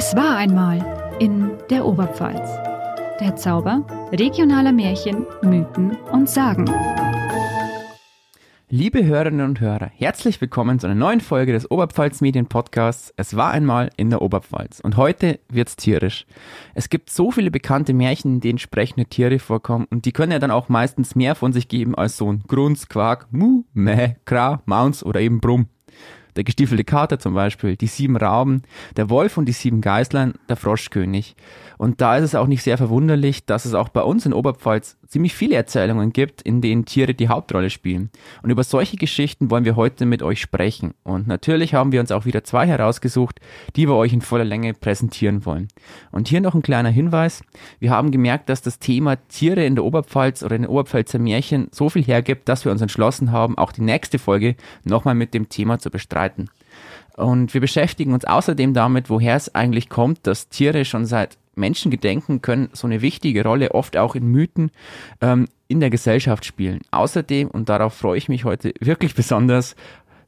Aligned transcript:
Es 0.00 0.14
war 0.14 0.36
einmal 0.36 1.16
in 1.18 1.50
der 1.70 1.84
Oberpfalz. 1.84 2.48
Der 3.18 3.34
Zauber 3.34 3.84
regionaler 4.12 4.70
Märchen, 4.70 5.26
Mythen 5.42 5.96
und 6.12 6.30
Sagen. 6.30 6.66
Liebe 8.68 9.04
Hörerinnen 9.04 9.44
und 9.44 9.60
Hörer, 9.60 9.90
herzlich 9.92 10.40
willkommen 10.40 10.78
zu 10.78 10.86
einer 10.86 10.94
neuen 10.94 11.20
Folge 11.20 11.50
des 11.50 11.68
Oberpfalz 11.68 12.20
Medien 12.20 12.46
Podcasts. 12.46 13.12
Es 13.16 13.34
war 13.34 13.50
einmal 13.50 13.90
in 13.96 14.10
der 14.10 14.22
Oberpfalz 14.22 14.78
und 14.78 14.96
heute 14.96 15.40
wird's 15.48 15.74
tierisch. 15.74 16.26
Es 16.74 16.90
gibt 16.90 17.10
so 17.10 17.32
viele 17.32 17.50
bekannte 17.50 17.92
Märchen, 17.92 18.34
in 18.34 18.40
denen 18.40 18.60
sprechende 18.60 19.06
Tiere 19.06 19.40
vorkommen 19.40 19.88
und 19.90 20.04
die 20.04 20.12
können 20.12 20.30
ja 20.30 20.38
dann 20.38 20.52
auch 20.52 20.68
meistens 20.68 21.16
mehr 21.16 21.34
von 21.34 21.52
sich 21.52 21.66
geben 21.66 21.96
als 21.96 22.16
so 22.16 22.32
ein 22.32 22.44
Grunz, 22.46 22.88
Quark, 22.88 23.26
Mu, 23.32 23.64
Meh, 23.72 24.14
Kra, 24.26 24.62
Maunz 24.64 25.02
oder 25.02 25.20
eben 25.20 25.40
Brumm 25.40 25.66
der 26.38 26.44
gestiefelte 26.44 26.84
Kater 26.84 27.18
zum 27.18 27.34
Beispiel, 27.34 27.76
die 27.76 27.88
sieben 27.88 28.16
Rauben, 28.16 28.62
der 28.96 29.10
Wolf 29.10 29.38
und 29.38 29.46
die 29.46 29.52
sieben 29.52 29.80
Geißlein, 29.80 30.34
der 30.48 30.54
Froschkönig. 30.54 31.34
Und 31.78 32.00
da 32.00 32.16
ist 32.16 32.22
es 32.22 32.36
auch 32.36 32.46
nicht 32.46 32.62
sehr 32.62 32.78
verwunderlich, 32.78 33.44
dass 33.44 33.64
es 33.64 33.74
auch 33.74 33.88
bei 33.88 34.02
uns 34.02 34.24
in 34.24 34.32
Oberpfalz 34.32 34.97
ziemlich 35.08 35.34
viele 35.34 35.56
Erzählungen 35.56 36.12
gibt, 36.12 36.42
in 36.42 36.60
denen 36.60 36.84
Tiere 36.84 37.14
die 37.14 37.28
Hauptrolle 37.28 37.70
spielen. 37.70 38.10
Und 38.42 38.50
über 38.50 38.62
solche 38.62 38.96
Geschichten 38.96 39.50
wollen 39.50 39.64
wir 39.64 39.74
heute 39.74 40.06
mit 40.06 40.22
euch 40.22 40.40
sprechen. 40.40 40.94
Und 41.02 41.26
natürlich 41.26 41.74
haben 41.74 41.92
wir 41.92 42.00
uns 42.00 42.12
auch 42.12 42.26
wieder 42.26 42.44
zwei 42.44 42.66
herausgesucht, 42.66 43.40
die 43.74 43.88
wir 43.88 43.94
euch 43.94 44.12
in 44.12 44.20
voller 44.20 44.44
Länge 44.44 44.74
präsentieren 44.74 45.46
wollen. 45.46 45.68
Und 46.12 46.28
hier 46.28 46.40
noch 46.40 46.54
ein 46.54 46.62
kleiner 46.62 46.90
Hinweis. 46.90 47.42
Wir 47.80 47.90
haben 47.90 48.10
gemerkt, 48.10 48.48
dass 48.50 48.62
das 48.62 48.78
Thema 48.78 49.16
Tiere 49.28 49.64
in 49.64 49.74
der 49.74 49.84
Oberpfalz 49.84 50.42
oder 50.42 50.56
in 50.56 50.62
den 50.62 50.70
Oberpfälzer 50.70 51.18
Märchen 51.18 51.68
so 51.72 51.88
viel 51.88 52.04
hergibt, 52.04 52.48
dass 52.48 52.64
wir 52.64 52.72
uns 52.72 52.82
entschlossen 52.82 53.32
haben, 53.32 53.56
auch 53.56 53.72
die 53.72 53.82
nächste 53.82 54.18
Folge 54.18 54.56
nochmal 54.84 55.14
mit 55.14 55.32
dem 55.32 55.48
Thema 55.48 55.78
zu 55.78 55.90
bestreiten. 55.90 56.50
Und 57.16 57.52
wir 57.52 57.60
beschäftigen 57.60 58.12
uns 58.12 58.24
außerdem 58.24 58.74
damit, 58.74 59.10
woher 59.10 59.34
es 59.34 59.52
eigentlich 59.54 59.88
kommt, 59.88 60.26
dass 60.26 60.48
Tiere 60.50 60.84
schon 60.84 61.04
seit 61.04 61.36
Menschengedenken 61.58 62.40
können 62.40 62.70
so 62.72 62.86
eine 62.86 63.02
wichtige 63.02 63.42
Rolle, 63.42 63.72
oft 63.72 63.96
auch 63.96 64.14
in 64.14 64.26
Mythen, 64.28 64.70
ähm, 65.20 65.48
in 65.68 65.80
der 65.80 65.90
Gesellschaft 65.90 66.44
spielen. 66.44 66.80
Außerdem, 66.90 67.48
und 67.48 67.68
darauf 67.68 67.94
freue 67.94 68.16
ich 68.16 68.28
mich 68.28 68.44
heute 68.44 68.72
wirklich 68.80 69.14
besonders, 69.14 69.76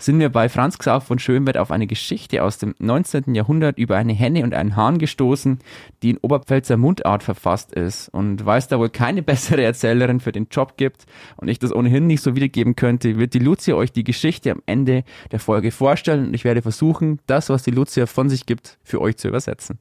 sind 0.02 0.18
wir 0.18 0.30
bei 0.30 0.48
Franz 0.48 0.78
Xaver 0.78 1.00
von 1.00 1.18
Schönberg 1.18 1.56
auf 1.56 1.70
eine 1.70 1.86
Geschichte 1.86 2.42
aus 2.42 2.58
dem 2.58 2.74
19. 2.78 3.34
Jahrhundert 3.34 3.78
über 3.78 3.96
eine 3.96 4.12
Henne 4.12 4.44
und 4.44 4.54
einen 4.54 4.76
Hahn 4.76 4.98
gestoßen, 4.98 5.58
die 6.02 6.10
in 6.10 6.18
Oberpfälzer 6.18 6.76
Mundart 6.76 7.22
verfasst 7.22 7.72
ist. 7.72 8.08
Und 8.08 8.46
weil 8.46 8.58
es 8.58 8.68
da 8.68 8.78
wohl 8.78 8.88
keine 8.88 9.22
bessere 9.30 9.62
Erzählerin 9.62 10.20
für 10.20 10.32
den 10.32 10.48
Job 10.50 10.76
gibt 10.76 11.04
und 11.36 11.48
ich 11.48 11.58
das 11.58 11.74
ohnehin 11.74 12.06
nicht 12.06 12.22
so 12.22 12.34
wiedergeben 12.34 12.76
könnte, 12.76 13.18
wird 13.18 13.34
die 13.34 13.38
Lucia 13.38 13.74
euch 13.74 13.92
die 13.92 14.04
Geschichte 14.04 14.50
am 14.50 14.62
Ende 14.66 15.04
der 15.32 15.40
Folge 15.40 15.70
vorstellen 15.70 16.28
und 16.28 16.34
ich 16.34 16.44
werde 16.44 16.62
versuchen, 16.62 17.20
das, 17.26 17.50
was 17.50 17.62
die 17.62 17.70
Lucia 17.70 18.06
von 18.06 18.28
sich 18.28 18.46
gibt, 18.46 18.78
für 18.82 19.00
euch 19.00 19.16
zu 19.16 19.28
übersetzen. 19.28 19.78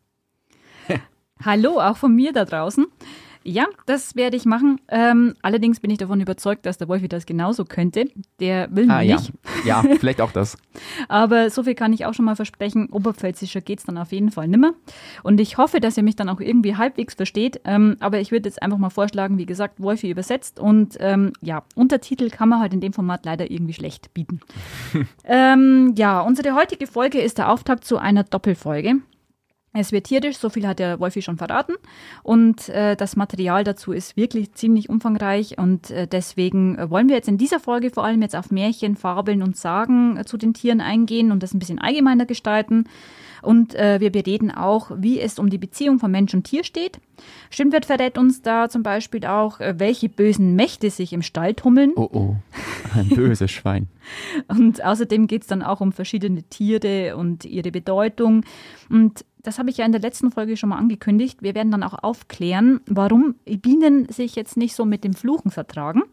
Hallo, 1.44 1.80
auch 1.80 1.96
von 1.96 2.14
mir 2.14 2.34
da 2.34 2.44
draußen. 2.44 2.86
Ja, 3.46 3.68
das 3.86 4.18
werde 4.18 4.36
ich 4.36 4.46
machen. 4.46 4.82
Ähm, 4.90 5.34
allerdings 5.42 5.80
bin 5.80 5.90
ich 5.90 5.98
davon 5.98 6.20
überzeugt, 6.20 6.66
dass 6.66 6.78
der 6.78 6.90
Wolfi 6.90 7.08
das 7.08 7.26
genauso 7.26 7.64
könnte. 7.64 8.06
Der 8.42 8.68
will 8.76 8.92
ah, 8.92 9.02
nicht. 9.02 9.32
Ja. 9.66 9.82
ja, 9.82 9.96
vielleicht 10.00 10.20
auch 10.20 10.34
das. 10.34 10.58
Aber 11.08 11.50
so 11.50 11.64
viel 11.64 11.74
kann 11.74 11.94
ich 11.94 12.06
auch 12.06 12.14
schon 12.14 12.26
mal 12.26 12.36
versprechen. 12.36 12.90
Oberpfälzischer 12.92 13.62
geht 13.62 13.80
es 13.80 13.86
dann 13.86 13.98
auf 13.98 14.12
jeden 14.12 14.32
Fall 14.32 14.50
nimmer. 14.50 14.74
Und 15.24 15.40
ich 15.40 15.58
hoffe, 15.58 15.80
dass 15.80 15.96
ihr 15.96 16.04
mich 16.04 16.18
dann 16.18 16.28
auch 16.28 16.42
irgendwie 16.42 16.76
halbwegs 16.76 17.14
versteht. 17.14 17.62
Ähm, 17.64 17.96
aber 18.02 18.20
ich 18.20 18.32
würde 18.32 18.50
jetzt 18.50 18.62
einfach 18.62 18.78
mal 18.78 18.90
vorschlagen, 18.90 19.38
wie 19.38 19.46
gesagt, 19.46 19.82
Wolfi 19.82 20.10
übersetzt. 20.10 20.60
Und 20.60 20.98
ähm, 21.00 21.32
ja, 21.42 21.64
Untertitel 21.76 22.30
kann 22.30 22.50
man 22.50 22.60
halt 22.60 22.74
in 22.74 22.82
dem 22.82 22.92
Format 22.92 23.24
leider 23.24 23.50
irgendwie 23.50 23.74
schlecht 23.74 24.14
bieten. 24.14 24.42
ähm, 25.24 25.94
ja, 25.98 26.20
unsere 26.20 26.54
heutige 26.56 26.88
Folge 26.88 27.22
ist 27.22 27.38
der 27.38 27.50
Auftakt 27.50 27.86
zu 27.86 27.98
einer 27.98 28.26
Doppelfolge. 28.26 28.96
Es 29.72 29.92
wird 29.92 30.06
tierisch, 30.06 30.38
so 30.38 30.50
viel 30.50 30.68
hat 30.68 30.80
der 30.80 31.00
Wolfi 31.00 31.22
schon 31.22 31.38
verraten. 31.38 31.74
Und 32.24 32.70
äh, 32.70 32.96
das 32.96 33.16
Material 33.16 33.64
dazu 33.64 33.92
ist 33.92 34.18
wirklich 34.18 34.54
ziemlich 34.54 34.90
umfangreich. 34.90 35.60
Und 35.60 35.92
äh, 35.92 36.08
deswegen 36.08 36.78
wollen 36.90 37.08
wir 37.08 37.16
jetzt 37.16 37.28
in 37.28 37.38
dieser 37.38 37.60
Folge 37.60 37.92
vor 37.92 38.04
allem 38.04 38.22
jetzt 38.24 38.36
auf 38.36 38.50
Märchen, 38.50 38.96
Fabeln 38.96 39.44
und 39.44 39.58
Sagen 39.58 40.18
äh, 40.18 40.26
zu 40.26 40.38
den 40.38 40.56
Tieren 40.56 40.82
eingehen 40.82 41.32
und 41.32 41.44
das 41.44 41.54
ein 41.54 41.60
bisschen 41.60 41.80
allgemeiner 41.80 42.26
gestalten. 42.26 42.86
Und 43.42 43.76
äh, 43.76 44.00
wir 44.00 44.12
bereden 44.12 44.52
auch, 44.52 44.92
wie 44.96 45.20
es 45.20 45.40
um 45.40 45.50
die 45.50 45.58
Beziehung 45.58 46.00
von 46.00 46.12
Mensch 46.12 46.34
und 46.34 46.44
Tier 46.44 46.64
steht. 46.64 47.00
Stimmwirt 47.50 47.86
verrät 47.86 48.18
uns 48.18 48.42
da 48.42 48.70
zum 48.70 48.84
Beispiel 48.84 49.26
auch, 49.26 49.60
äh, 49.60 49.76
welche 49.78 50.10
bösen 50.10 50.56
Mächte 50.56 50.90
sich 50.90 51.14
im 51.14 51.22
Stall 51.22 51.54
tummeln. 51.54 51.94
Oh 51.96 52.10
oh, 52.12 52.36
ein 52.96 53.10
böses 53.10 53.52
Schwein. 53.52 53.88
und 54.48 54.84
außerdem 54.84 55.28
geht 55.28 55.44
es 55.44 55.48
dann 55.48 55.62
auch 55.62 55.82
um 55.82 55.92
verschiedene 55.92 56.44
Tiere 56.44 57.16
und 57.16 57.46
ihre 57.46 57.72
Bedeutung. 57.72 58.44
Und 58.90 59.26
das 59.42 59.60
habe 59.60 59.70
ich 59.70 59.78
ja 59.78 59.86
in 59.86 59.92
der 59.92 60.02
letzten 60.02 60.32
Folge 60.32 60.58
schon 60.58 60.70
mal 60.70 60.78
angekündigt. 60.78 61.42
Wir 61.42 61.56
werden 61.56 61.72
dann 61.72 61.84
auch 61.84 62.04
aufklären, 62.04 62.82
warum 62.88 63.36
Bienen 63.46 64.10
sich 64.10 64.36
jetzt 64.36 64.58
nicht 64.58 64.76
so 64.76 64.86
mit 64.86 65.04
dem 65.04 65.14
Fluchen 65.14 65.52
vertragen. 65.52 66.04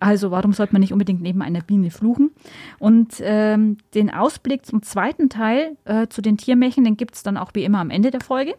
Also 0.00 0.30
warum 0.30 0.54
sollte 0.54 0.72
man 0.72 0.80
nicht 0.80 0.94
unbedingt 0.94 1.20
neben 1.20 1.42
einer 1.42 1.60
Biene 1.60 1.90
fluchen? 1.90 2.30
Und 2.78 3.16
ähm, 3.20 3.76
den 3.94 4.10
Ausblick 4.10 4.64
zum 4.64 4.82
zweiten 4.82 5.28
Teil 5.28 5.76
äh, 5.84 6.08
zu 6.08 6.22
den 6.22 6.38
Tiermärchen, 6.38 6.82
den 6.82 6.96
gibt 6.96 7.14
es 7.14 7.22
dann 7.22 7.36
auch 7.36 7.50
wie 7.52 7.62
immer 7.62 7.80
am 7.80 7.90
Ende 7.90 8.10
der 8.10 8.22
Folge. 8.22 8.54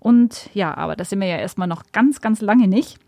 Und 0.00 0.48
ja, 0.54 0.74
aber 0.74 0.96
das 0.96 1.10
sind 1.10 1.20
wir 1.20 1.28
ja 1.28 1.36
erstmal 1.36 1.68
noch 1.68 1.84
ganz, 1.92 2.22
ganz 2.22 2.40
lange 2.40 2.66
nicht. 2.66 2.98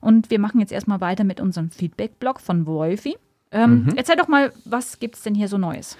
Und 0.00 0.30
wir 0.30 0.38
machen 0.38 0.58
jetzt 0.58 0.72
erstmal 0.72 1.02
weiter 1.02 1.24
mit 1.24 1.38
unserem 1.38 1.70
Feedback-Blog 1.70 2.40
von 2.40 2.66
Wolfi. 2.66 3.16
Ähm, 3.50 3.84
mhm. 3.84 3.92
Erzähl 3.94 4.16
doch 4.16 4.28
mal, 4.28 4.50
was 4.64 4.98
gibt 4.98 5.16
es 5.16 5.22
denn 5.22 5.34
hier 5.34 5.48
so 5.48 5.58
Neues? 5.58 5.98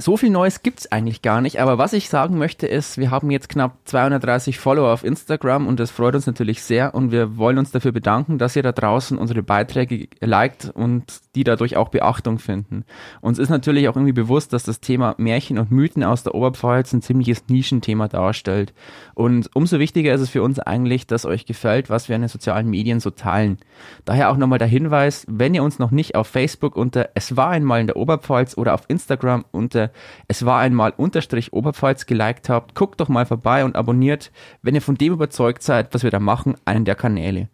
So 0.00 0.16
viel 0.16 0.30
Neues 0.30 0.62
gibt's 0.62 0.92
eigentlich 0.92 1.22
gar 1.22 1.40
nicht, 1.40 1.60
aber 1.60 1.76
was 1.76 1.92
ich 1.92 2.08
sagen 2.08 2.38
möchte 2.38 2.68
ist, 2.68 2.98
wir 2.98 3.10
haben 3.10 3.32
jetzt 3.32 3.48
knapp 3.48 3.78
230 3.86 4.56
Follower 4.56 4.92
auf 4.92 5.02
Instagram 5.02 5.66
und 5.66 5.80
das 5.80 5.90
freut 5.90 6.14
uns 6.14 6.24
natürlich 6.24 6.62
sehr 6.62 6.94
und 6.94 7.10
wir 7.10 7.36
wollen 7.36 7.58
uns 7.58 7.72
dafür 7.72 7.90
bedanken, 7.90 8.38
dass 8.38 8.54
ihr 8.54 8.62
da 8.62 8.70
draußen 8.70 9.18
unsere 9.18 9.42
Beiträge 9.42 10.06
liked 10.20 10.70
und 10.72 11.20
die 11.34 11.42
dadurch 11.42 11.76
auch 11.76 11.88
Beachtung 11.88 12.38
finden. 12.38 12.84
Uns 13.20 13.40
ist 13.40 13.48
natürlich 13.48 13.88
auch 13.88 13.96
irgendwie 13.96 14.12
bewusst, 14.12 14.52
dass 14.52 14.62
das 14.62 14.80
Thema 14.80 15.16
Märchen 15.18 15.58
und 15.58 15.72
Mythen 15.72 16.04
aus 16.04 16.22
der 16.22 16.36
Oberpfalz 16.36 16.92
ein 16.92 17.02
ziemliches 17.02 17.48
Nischenthema 17.48 18.06
darstellt 18.06 18.74
und 19.14 19.50
umso 19.54 19.80
wichtiger 19.80 20.14
ist 20.14 20.20
es 20.20 20.30
für 20.30 20.44
uns 20.44 20.60
eigentlich, 20.60 21.08
dass 21.08 21.26
euch 21.26 21.44
gefällt, 21.44 21.90
was 21.90 22.08
wir 22.08 22.14
in 22.14 22.22
den 22.22 22.28
sozialen 22.28 22.70
Medien 22.70 23.00
so 23.00 23.10
teilen. 23.10 23.58
Daher 24.04 24.30
auch 24.30 24.36
nochmal 24.36 24.60
der 24.60 24.68
Hinweis, 24.68 25.26
wenn 25.28 25.54
ihr 25.54 25.64
uns 25.64 25.80
noch 25.80 25.90
nicht 25.90 26.14
auf 26.14 26.28
Facebook 26.28 26.76
unter 26.76 27.10
Es 27.14 27.36
war 27.36 27.50
einmal 27.50 27.80
in 27.80 27.88
der 27.88 27.96
Oberpfalz 27.96 28.56
oder 28.56 28.74
auf 28.74 28.84
Instagram 28.86 29.44
unter 29.50 29.87
es 30.26 30.44
war 30.44 30.60
einmal 30.60 30.92
unterstrich 30.96 31.52
Oberpfalz 31.52 32.06
geliked 32.06 32.48
habt, 32.48 32.74
guckt 32.74 33.00
doch 33.00 33.08
mal 33.08 33.26
vorbei 33.26 33.64
und 33.64 33.76
abonniert, 33.76 34.30
wenn 34.62 34.74
ihr 34.74 34.82
von 34.82 34.96
dem 34.96 35.12
überzeugt 35.12 35.62
seid, 35.62 35.94
was 35.94 36.02
wir 36.02 36.10
da 36.10 36.20
machen, 36.20 36.56
einen 36.64 36.84
der 36.84 36.94
Kanäle. 36.94 37.48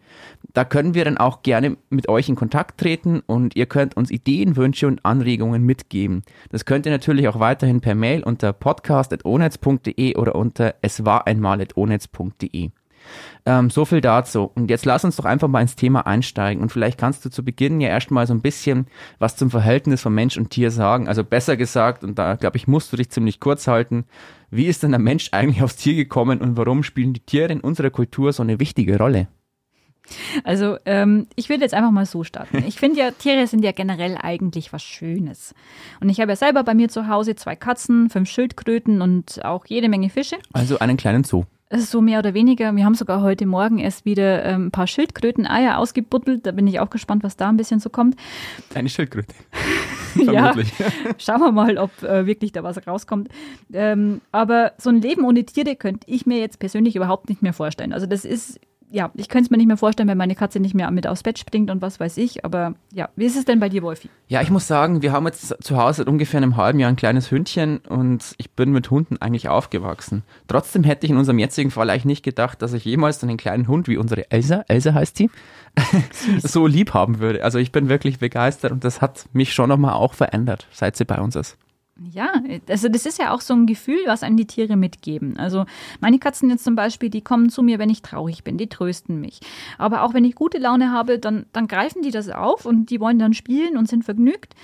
Da 0.53 0.65
können 0.65 0.95
wir 0.95 1.05
dann 1.05 1.19
auch 1.19 1.43
gerne 1.43 1.77
mit 1.91 2.09
euch 2.09 2.29
in 2.29 2.37
Kontakt 2.37 2.79
treten 2.79 3.23
und 3.27 3.57
ihr 3.57 3.67
könnt 3.67 3.97
uns 3.97 4.11
Ideen, 4.11 4.57
Wünsche 4.57 4.87
und 4.87 5.05
Anregungen 5.05 5.65
mitgeben. 5.65 6.23
Das 6.51 6.65
könnt 6.65 6.87
ihr 6.87 6.93
natürlich 6.93 7.29
auch 7.29 7.41
weiterhin 7.41 7.81
per 7.81 7.95
Mail 7.95 8.23
unter 8.23 8.53
podcast.onetz.de 8.53 10.17
oder 10.17 10.35
unter 10.35 10.75
es 10.83 11.05
war 11.05 11.27
einmal.onetz.de. 11.27 12.71
Ähm, 13.47 13.71
so 13.71 13.85
viel 13.85 14.01
dazu. 14.01 14.51
Und 14.55 14.71
jetzt 14.71 14.87
lass 14.87 15.05
uns 15.05 15.17
doch 15.17 15.25
einfach 15.25 15.49
mal 15.49 15.61
ins 15.61 15.77
Thema 15.77 16.07
einsteigen. 16.07 16.63
Und 16.63 16.71
vielleicht 16.71 16.99
kannst 16.99 17.25
du 17.25 17.31
zu 17.31 17.45
Beginn 17.45 17.81
ja 17.81 17.89
erstmal 17.89 18.27
so 18.27 18.35
ein 18.35 18.41
bisschen 18.41 18.87
was 19.19 19.37
zum 19.37 19.51
Verhältnis 19.51 20.01
von 20.01 20.15
Mensch 20.15 20.37
und 20.37 20.51
Tier 20.51 20.71
sagen. 20.71 21.09
Also 21.09 21.25
besser 21.25 21.57
gesagt, 21.57 22.05
und 22.05 22.19
da 22.19 22.37
glaube 22.37 22.57
ich, 22.57 22.67
musst 22.67 22.93
du 22.93 22.97
dich 22.97 23.11
ziemlich 23.11 23.41
kurz 23.41 23.67
halten. 23.67 24.05
Wie 24.51 24.67
ist 24.67 24.83
denn 24.83 24.91
der 24.91 25.01
Mensch 25.01 25.31
eigentlich 25.33 25.63
aufs 25.63 25.77
Tier 25.77 25.95
gekommen 25.95 26.41
und 26.41 26.57
warum 26.57 26.83
spielen 26.83 27.13
die 27.13 27.21
Tiere 27.21 27.53
in 27.53 27.61
unserer 27.61 27.91
Kultur 27.91 28.33
so 28.33 28.43
eine 28.43 28.61
wichtige 28.61 28.99
Rolle? 28.99 29.29
Also 30.45 30.77
ähm, 30.85 31.27
ich 31.35 31.49
will 31.49 31.61
jetzt 31.61 31.75
einfach 31.75 31.91
mal 31.91 32.07
so 32.07 32.25
starten. 32.25 32.63
Ich 32.67 32.79
finde 32.79 33.01
ja, 33.01 33.11
Tiere 33.11 33.47
sind 33.47 33.65
ja 33.65 33.73
generell 33.73 34.19
eigentlich 34.21 34.73
was 34.73 34.83
Schönes. 34.83 35.55
Und 36.01 36.09
ich 36.09 36.21
habe 36.21 36.33
ja 36.33 36.37
selber 36.37 36.63
bei 36.63 36.75
mir 36.75 36.89
zu 36.89 37.09
Hause 37.09 37.37
zwei 37.37 37.57
Katzen, 37.57 38.11
fünf 38.11 38.29
Schildkröten 38.29 39.01
und 39.01 39.45
auch 39.45 39.67
jede 39.67 39.89
Menge 39.89 40.11
Fische. 40.11 40.37
Also 40.53 40.79
einen 40.79 40.97
kleinen 40.97 41.25
Zoo 41.25 41.45
so 41.79 42.01
mehr 42.01 42.19
oder 42.19 42.35
weniger. 42.35 42.75
Wir 42.75 42.85
haben 42.85 42.95
sogar 42.95 43.23
heute 43.23 43.47
Morgen 43.47 43.79
erst 43.79 44.05
wieder 44.05 44.45
ähm, 44.45 44.67
ein 44.67 44.71
paar 44.71 44.87
Schildkröten-Eier 44.87 45.79
ausgebuddelt. 45.79 46.47
Da 46.47 46.53
bin 46.53 46.67
ich 46.67 46.81
auch 46.81 46.91
gespannt, 46.91 47.23
was 47.23 47.37
da 47.37 47.49
ein 47.49 47.57
bisschen 47.57 47.81
so 47.81 47.91
kommt. 47.91 48.17
Eine 48.75 48.89
Schildkröte. 48.89 49.35
ja, 50.15 50.55
schauen 51.19 51.41
wir 51.41 51.53
mal, 51.53 51.79
ob 51.79 52.03
äh, 52.03 52.27
wirklich 52.27 52.53
da 52.53 52.63
was 52.63 52.87
rauskommt. 52.87 53.29
Ähm, 53.73 54.21
aber 54.33 54.73
so 54.79 54.91
ein 54.91 55.01
Leben 55.01 55.25
ohne 55.25 55.45
Tiere 55.45 55.77
könnte 55.77 56.09
ich 56.11 56.27
mir 56.27 56.39
jetzt 56.39 56.59
persönlich 56.59 56.97
überhaupt 56.97 57.29
nicht 57.29 57.43
mehr 57.43 57.53
vorstellen. 57.53 57.93
Also 57.93 58.07
das 58.07 58.25
ist 58.25 58.61
ja, 58.95 59.11
ich 59.15 59.29
könnte 59.29 59.47
es 59.47 59.51
mir 59.51 59.57
nicht 59.57 59.67
mehr 59.67 59.77
vorstellen, 59.77 60.09
wenn 60.09 60.17
meine 60.17 60.37
Katze 60.37 60.61
nicht 60.61 60.75
mehr 60.75 60.89
mit 60.93 61.09
aufs 61.09 61.25
Bett 61.25 61.37
springt 61.37 61.69
und 61.69 61.83
was 61.83 61.99
weiß 61.99 62.17
ich. 62.17 62.45
Aber 62.45 62.75
ja, 62.93 63.09
wie 63.17 63.25
ist 63.25 63.37
es 63.37 63.45
denn 63.45 63.59
bei 63.59 63.69
dir, 63.69 63.83
Wolfi? 63.83 64.09
Ja, 64.29 64.41
ich 64.41 64.51
muss 64.51 64.69
sagen, 64.69 65.03
wir 65.03 65.11
haben 65.11 65.27
jetzt 65.27 65.63
zu 65.63 65.77
Hause 65.77 65.99
seit 65.99 66.07
ungefähr 66.07 66.39
einem 66.39 66.57
halben 66.57 66.79
Jahr 66.79 66.91
ein 66.91 66.97
kleines 66.97 67.33
Hündchen 67.33 67.79
und 67.79 68.35
ich 68.39 68.53
bin 68.53 68.71
mit 68.71 68.93
Hunden 68.93 69.17
eigentlich 69.21 69.49
aufgewachsen. 69.49 70.23
Trotzdem 70.47 70.85
hätte 70.85 71.07
ich 71.07 71.11
in 71.11 71.17
unserem 71.17 71.41
jetzigen 71.41 71.73
Fall 71.73 71.91
eigentlich 71.91 72.05
nicht 72.05 72.23
gedacht, 72.23 72.63
dass 72.63 72.73
ich 72.73 72.85
jemals 72.85 73.21
einen 73.25 73.37
kleinen 73.37 73.67
Hund 73.67 73.89
wie 73.89 73.97
unsere 73.97 74.31
Elsa, 74.31 74.65
Elsa 74.69 74.95
heißt 74.95 75.17
sie, 75.17 75.29
so 76.39 76.69
lieb 76.69 76.95
haben 76.95 77.19
würde. 77.19 77.43
Also 77.43 77.59
ich 77.59 77.73
bin 77.73 77.89
wirklich 77.89 78.21
begeistert 78.21 78.71
und 78.71 78.85
das 78.85 79.01
hat 79.01 79.27
mich 79.33 79.53
schon 79.53 79.71
nochmal 79.71 79.95
auch 79.95 80.15
verändert, 80.15 80.69
seit 80.71 80.97
sie 80.97 81.05
bei 81.05 81.21
uns 81.21 81.35
ist. 81.35 81.59
Ja, 82.01 82.43
also 82.69 82.89
das 82.89 83.07
ist 83.07 83.21
ja 83.21 83.33
auch 83.33 83.41
so 83.41 83.55
ein 83.55 83.67
Gefühl, 83.67 84.01
was 84.07 84.25
einem 84.25 84.37
die 84.37 84.47
Tiere 84.47 84.75
mitgeben. 84.75 85.39
Also 85.39 85.65
meine 86.01 86.19
Katzen 86.19 86.51
jetzt 86.51 86.65
zum 86.65 86.75
Beispiel, 86.75 87.09
die 87.09 87.23
kommen 87.23 87.51
zu 87.51 87.63
mir, 87.63 87.79
wenn 87.79 87.89
ich 87.89 88.03
traurig 88.03 88.43
bin, 88.43 88.59
die 88.59 88.69
trösten 88.69 89.21
mich. 89.21 89.39
Aber 89.79 90.03
auch 90.03 90.13
wenn 90.13 90.25
ich 90.25 90.35
gute 90.35 90.59
Laune 90.59 90.91
habe, 90.91 91.21
dann, 91.21 91.47
dann 91.53 91.69
greifen 91.69 92.03
die 92.03 92.11
das 92.11 92.31
auf 92.31 92.67
und 92.67 92.91
die 92.91 92.99
wollen 92.99 93.21
dann 93.21 93.33
spielen 93.33 93.77
und 93.77 93.89
sind 93.89 94.05
vergnügt. 94.05 94.55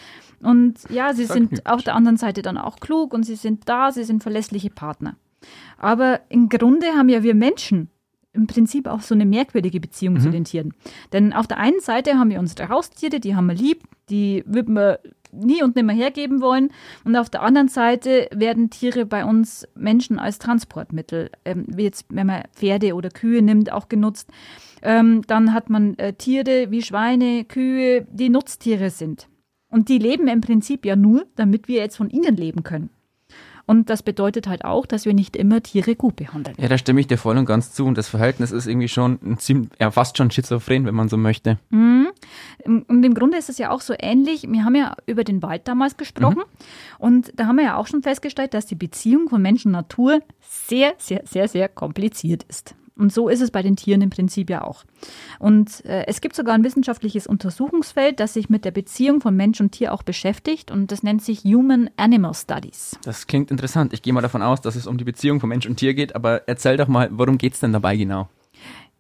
Und 0.43 0.79
ja, 0.91 1.15
sie 1.15 1.27
vergnügt. 1.27 1.57
sind 1.57 1.67
auf 1.67 1.83
der 1.85 1.95
anderen 1.95 2.17
Seite 2.17 2.43
dann 2.43 2.59
auch 2.59 2.81
klug 2.81 3.15
und 3.15 3.23
sie 3.23 3.37
sind 3.37 3.69
da, 3.69 3.93
sie 3.93 4.05
sind 4.05 4.23
verlässliche 4.23 4.71
Partner. 4.71 5.15
Aber 5.79 6.21
im 6.31 6.49
Grunde 6.49 6.89
haben 6.97 7.09
ja 7.09 7.23
wir 7.23 7.35
Menschen 7.35 7.91
im 8.33 8.47
Prinzip 8.47 8.87
auch 8.87 9.01
so 9.01 9.15
eine 9.15 9.27
merkwürdige 9.27 9.81
Beziehung 9.81 10.15
mhm. 10.15 10.21
zu 10.21 10.31
den 10.31 10.45
Tieren. 10.45 10.75
Denn 11.13 11.33
auf 11.33 11.47
der 11.47 11.59
einen 11.59 11.81
Seite 11.81 12.15
haben 12.15 12.31
wir 12.31 12.39
unsere 12.39 12.69
Haustiere, 12.69 13.21
die 13.21 13.35
haben 13.35 13.47
wir 13.47 13.55
lieb, 13.55 13.85
die 14.09 14.43
würden 14.47 14.75
wir 14.75 15.01
nie 15.33 15.63
und 15.63 15.77
nimmer 15.77 15.93
hergeben 15.93 16.41
wollen. 16.41 16.71
Und 17.05 17.17
auf 17.17 17.31
der 17.31 17.43
anderen 17.43 17.69
Seite 17.69 18.29
werden 18.33 18.71
Tiere 18.71 19.07
bei 19.07 19.25
uns 19.25 19.67
Menschen 19.75 20.19
als 20.19 20.39
Transportmittel, 20.39 21.31
ähm, 21.45 21.65
wie 21.69 21.85
jetzt, 21.85 22.07
wenn 22.09 22.27
man 22.27 22.45
Pferde 22.55 22.95
oder 22.95 23.11
Kühe 23.11 23.43
nimmt, 23.43 23.73
auch 23.73 23.89
genutzt. 23.89 24.31
Ähm, 24.83 25.23
dann 25.27 25.53
hat 25.53 25.71
man 25.71 25.99
äh, 25.99 26.15
Tiere 26.15 26.71
wie 26.71 26.83
Schweine, 26.83 27.45
Kühe, 27.45 28.07
die 28.11 28.31
Nutztiere 28.31 28.91
sind. 28.91 29.29
Und 29.71 29.89
die 29.89 29.99
leben 29.99 30.27
im 30.27 30.41
Prinzip 30.41 30.85
ja 30.85 30.97
nur, 30.97 31.27
damit 31.37 31.69
wir 31.69 31.79
jetzt 31.79 31.97
von 31.97 32.11
ihnen 32.11 32.37
leben 32.37 32.63
können. 32.63 32.91
Und 33.67 33.91
das 33.91 34.03
bedeutet 34.03 34.47
halt 34.47 34.65
auch, 34.65 34.87
dass 34.87 35.05
wir 35.05 35.15
nicht 35.15 35.37
immer 35.37 35.63
Tiere 35.63 35.95
gut 35.97 36.17
behandeln. 36.17 36.57
Ja, 36.59 36.69
da 36.69 36.79
stimme 36.79 37.01
ich 37.01 37.07
dir 37.07 37.19
voll 37.19 37.39
und 37.39 37.47
ganz 37.47 37.73
zu. 37.73 37.87
Und 37.87 37.97
das 37.97 38.09
Verhältnis 38.09 38.51
ist 38.51 38.67
irgendwie 38.67 38.89
schon 38.89 39.39
ziemlich, 39.39 39.71
ja, 39.81 39.91
fast 39.91 40.17
schon 40.17 40.31
schizophren, 40.31 40.87
wenn 40.87 40.95
man 40.95 41.09
so 41.09 41.17
möchte. 41.17 41.59
Mhm. 41.71 42.09
Und 42.65 43.05
im 43.05 43.15
Grunde 43.15 43.39
ist 43.39 43.49
es 43.49 43.59
ja 43.59 43.71
auch 43.71 43.81
so 43.81 43.95
ähnlich. 43.99 44.47
Wir 44.49 44.65
haben 44.65 44.75
ja 44.75 44.95
über 45.07 45.25
den 45.25 45.43
Wald 45.43 45.67
damals 45.69 45.97
gesprochen. 45.97 46.39
Mhm. 46.39 46.97
Und 46.99 47.33
da 47.37 47.47
haben 47.47 47.57
wir 47.57 47.65
ja 47.65 47.77
auch 47.77 47.87
schon 47.87 48.03
festgestellt, 48.03 48.55
dass 48.55 48.67
die 48.67 48.75
Beziehung 48.75 49.29
von 49.29 49.41
Mensch 49.41 49.65
und 49.65 49.73
Natur 49.73 50.21
sehr, 50.41 50.95
sehr, 50.99 51.23
sehr, 51.25 51.49
sehr 51.49 51.69
kompliziert 51.69 52.45
ist. 52.45 52.75
Und 52.97 53.13
so 53.13 53.29
ist 53.29 53.41
es 53.41 53.51
bei 53.51 53.63
den 53.63 53.77
Tieren 53.77 54.03
im 54.03 54.11
Prinzip 54.11 54.51
ja 54.51 54.63
auch. 54.63 54.85
Und 55.39 55.85
äh, 55.85 56.07
es 56.07 56.21
gibt 56.21 56.37
sogar 56.37 56.55
ein 56.55 56.65
wissenschaftliches 56.65 57.27
Untersuchungsfeld, 57.27 58.21
das 58.21 58.35
sich 58.35 58.51
mit 58.51 58.65
der 58.65 58.71
Beziehung 58.73 59.21
von 59.21 59.35
Mensch 59.37 59.61
und 59.61 59.73
Tier 59.73 59.93
auch 59.95 60.03
beschäftigt 60.03 60.71
und 60.71 60.93
das 60.93 61.03
nennt 61.03 61.23
sich 61.23 61.45
Human 61.45 61.91
Animal 61.97 62.35
Studies. 62.35 62.99
Das 63.05 63.27
klingt 63.27 63.51
interessant. 63.51 63.93
Ich 63.93 64.03
gehe 64.03 64.13
mal 64.13 64.21
davon 64.21 64.43
aus, 64.43 64.61
dass 64.61 64.77
es 64.77 64.87
um 64.87 64.99
die 64.99 65.05
Beziehung 65.05 65.41
von 65.41 65.49
Mensch 65.49 65.67
und 65.67 65.77
Tier 65.77 65.95
geht, 65.95 66.15
aber 66.15 66.49
erzähl 66.49 66.77
doch 66.77 66.89
mal, 66.89 67.09
worum 67.13 67.39
geht 67.39 67.55
es 67.55 67.61
denn 67.61 67.73
dabei 67.73 67.97
genau? 67.97 68.29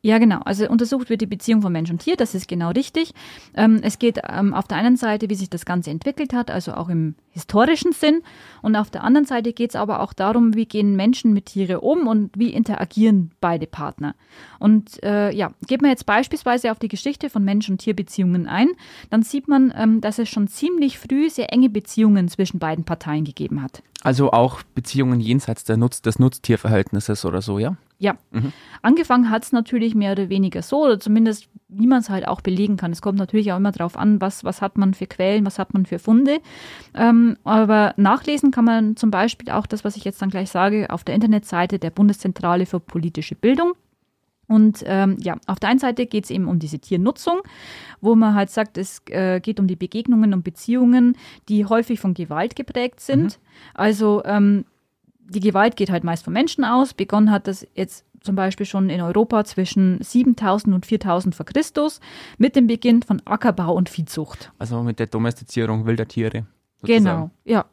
Ja, 0.02 0.17
genau. 0.17 0.41
Also 0.44 0.67
untersucht 0.67 1.11
wird 1.11 1.20
die 1.20 1.26
Beziehung 1.26 1.61
von 1.61 1.73
Mensch 1.73 1.91
und 1.91 1.99
Tier, 1.99 2.17
das 2.17 2.35
ist 2.35 2.49
genau 2.49 2.70
richtig. 2.70 3.12
Ähm, 3.55 3.81
es 3.82 3.99
geht 3.99 4.19
ähm, 4.26 4.55
auf 4.55 4.67
der 4.67 4.79
einen 4.79 4.97
Seite, 4.97 5.29
wie 5.29 5.35
sich 5.35 5.50
das 5.50 5.67
Ganze 5.67 5.91
entwickelt 5.91 6.32
hat, 6.32 6.50
also 6.50 6.73
auch 6.73 6.88
im 6.88 7.17
historischen 7.32 7.93
Sinn. 7.93 8.23
Und 8.62 8.76
auf 8.76 8.91
der 8.91 9.05
anderen 9.05 9.26
Seite 9.26 9.52
geht 9.52 9.70
es 9.70 9.76
aber 9.76 10.00
auch 10.00 10.14
darum, 10.14 10.55
wie 10.55 10.64
gehen 10.64 10.97
Menschen 10.97 11.35
mit 11.35 11.47
Tiere 11.47 11.82
um 11.82 12.06
und 12.06 12.31
wie 12.35 12.49
interagieren 12.49 13.32
beide 13.43 13.67
Partner. 13.67 14.14
Und 14.58 15.02
äh, 15.02 15.32
ja, 15.32 15.52
geht 15.67 15.82
man 15.82 15.91
jetzt 15.91 16.06
beispielsweise 16.06 16.73
auf 16.73 16.79
die 16.79 16.88
Geschichte 16.88 17.29
von 17.29 17.44
Mensch- 17.44 17.69
und 17.69 17.79
Tierbeziehungen 17.79 18.47
ein, 18.47 18.69
dann 19.11 19.23
sieht 19.23 19.49
man, 19.49 19.70
ähm, 19.76 20.00
dass 20.00 20.19
es 20.19 20.31
schon 20.31 20.49
ziemlich 20.49 20.99
früh 20.99 21.29
sehr 21.29 21.52
enge 21.52 21.69
Beziehungen 21.69 22.29
zwischen 22.29 22.58
beiden 22.58 22.85
Parteien 22.85 23.25
gegeben 23.25 23.62
hat. 23.62 23.82
Also 24.02 24.31
auch 24.31 24.62
Beziehungen 24.75 25.20
jenseits 25.20 25.64
der 25.64 25.76
Nutz 25.76 26.00
des 26.00 26.19
Nutztierverhältnisses 26.19 27.26
oder 27.26 27.43
so, 27.43 27.58
ja? 27.58 27.76
Ja. 28.00 28.17
Mhm. 28.31 28.52
Angefangen 28.81 29.31
hat 29.31 29.44
es 29.44 29.52
natürlich 29.52 29.94
mehr 29.94 30.12
oder 30.12 30.31
weniger 30.31 30.62
so, 30.62 30.85
oder 30.85 30.99
zumindest 30.99 31.49
wie 31.69 31.87
man 31.87 32.00
es 32.00 32.11
halt 32.11 32.26
auch 32.26 32.41
belegen 32.41 32.76
kann. 32.76 32.91
Es 32.91 33.02
kommt 33.02 33.19
natürlich 33.19 33.52
auch 33.52 33.58
immer 33.58 33.73
darauf 33.73 33.97
an, 33.97 34.20
was, 34.20 34.43
was 34.43 34.61
hat 34.61 34.76
man 34.76 34.94
für 34.94 35.06
Quellen, 35.06 35.47
was 35.47 35.58
hat 35.58 35.75
man 35.75 35.87
für 35.87 35.99
Funde. 35.99 36.41
Ähm, 36.94 37.37
aber 37.44 37.94
nachlesen 37.97 38.50
kann 38.50 38.64
man 38.64 38.97
zum 38.97 39.11
Beispiel 39.11 39.50
auch 39.50 39.67
das, 39.67 39.85
was 39.85 39.97
ich 39.97 40.05
jetzt 40.05 40.20
dann 40.20 40.31
gleich 40.31 40.50
sage, 40.50 40.88
auf 40.91 41.05
der 41.05 41.14
Internetseite 41.14 41.79
der 41.79 41.91
Bundeszentrale 41.91 42.67
für 42.67 42.81
politische 42.81 43.37
Bildung. 43.37 43.75
Und 44.49 44.82
ähm, 44.87 45.17
ja, 45.20 45.37
auf 45.47 45.61
der 45.61 45.69
einen 45.69 45.79
Seite 45.79 46.06
geht 46.06 46.25
es 46.25 46.31
eben 46.31 46.49
um 46.49 46.58
diese 46.58 46.81
Tiernutzung, 46.81 47.41
wo 48.00 48.17
man 48.17 48.35
halt 48.35 48.50
sagt, 48.50 48.79
es 48.79 49.00
äh, 49.11 49.38
geht 49.38 49.61
um 49.61 49.69
die 49.69 49.76
Begegnungen 49.76 50.35
und 50.35 50.43
Beziehungen, 50.43 51.17
die 51.49 51.67
häufig 51.67 52.00
von 52.00 52.14
Gewalt 52.14 52.56
geprägt 52.56 52.99
sind. 52.99 53.23
Mhm. 53.23 53.43
Also 53.75 54.23
ähm, 54.25 54.64
die 55.31 55.41
Gewalt 55.41 55.77
geht 55.77 55.91
halt 55.91 56.05
meist 56.05 56.25
von 56.25 56.32
Menschen 56.32 56.65
aus. 56.65 56.94
Begonnen 56.94 57.31
hat 57.31 57.47
das 57.47 57.67
jetzt 57.75 58.05
zum 58.21 58.35
Beispiel 58.35 58.67
schon 58.67 58.91
in 58.91 59.00
Europa 59.00 59.44
zwischen 59.44 60.03
7000 60.03 60.75
und 60.75 60.87
4000 60.87 61.35
vor 61.35 61.47
Christus 61.47 62.00
mit 62.37 62.56
dem 62.56 62.67
Beginn 62.67 63.03
von 63.03 63.23
Ackerbau 63.25 63.75
und 63.75 63.88
Viehzucht. 63.88 64.53
Also 64.59 64.82
mit 64.82 64.99
der 64.99 65.06
Domestizierung 65.06 65.87
wilder 65.87 66.06
Tiere. 66.06 66.47
Sozusagen. 66.81 67.05
Genau, 67.05 67.31
ja. 67.44 67.65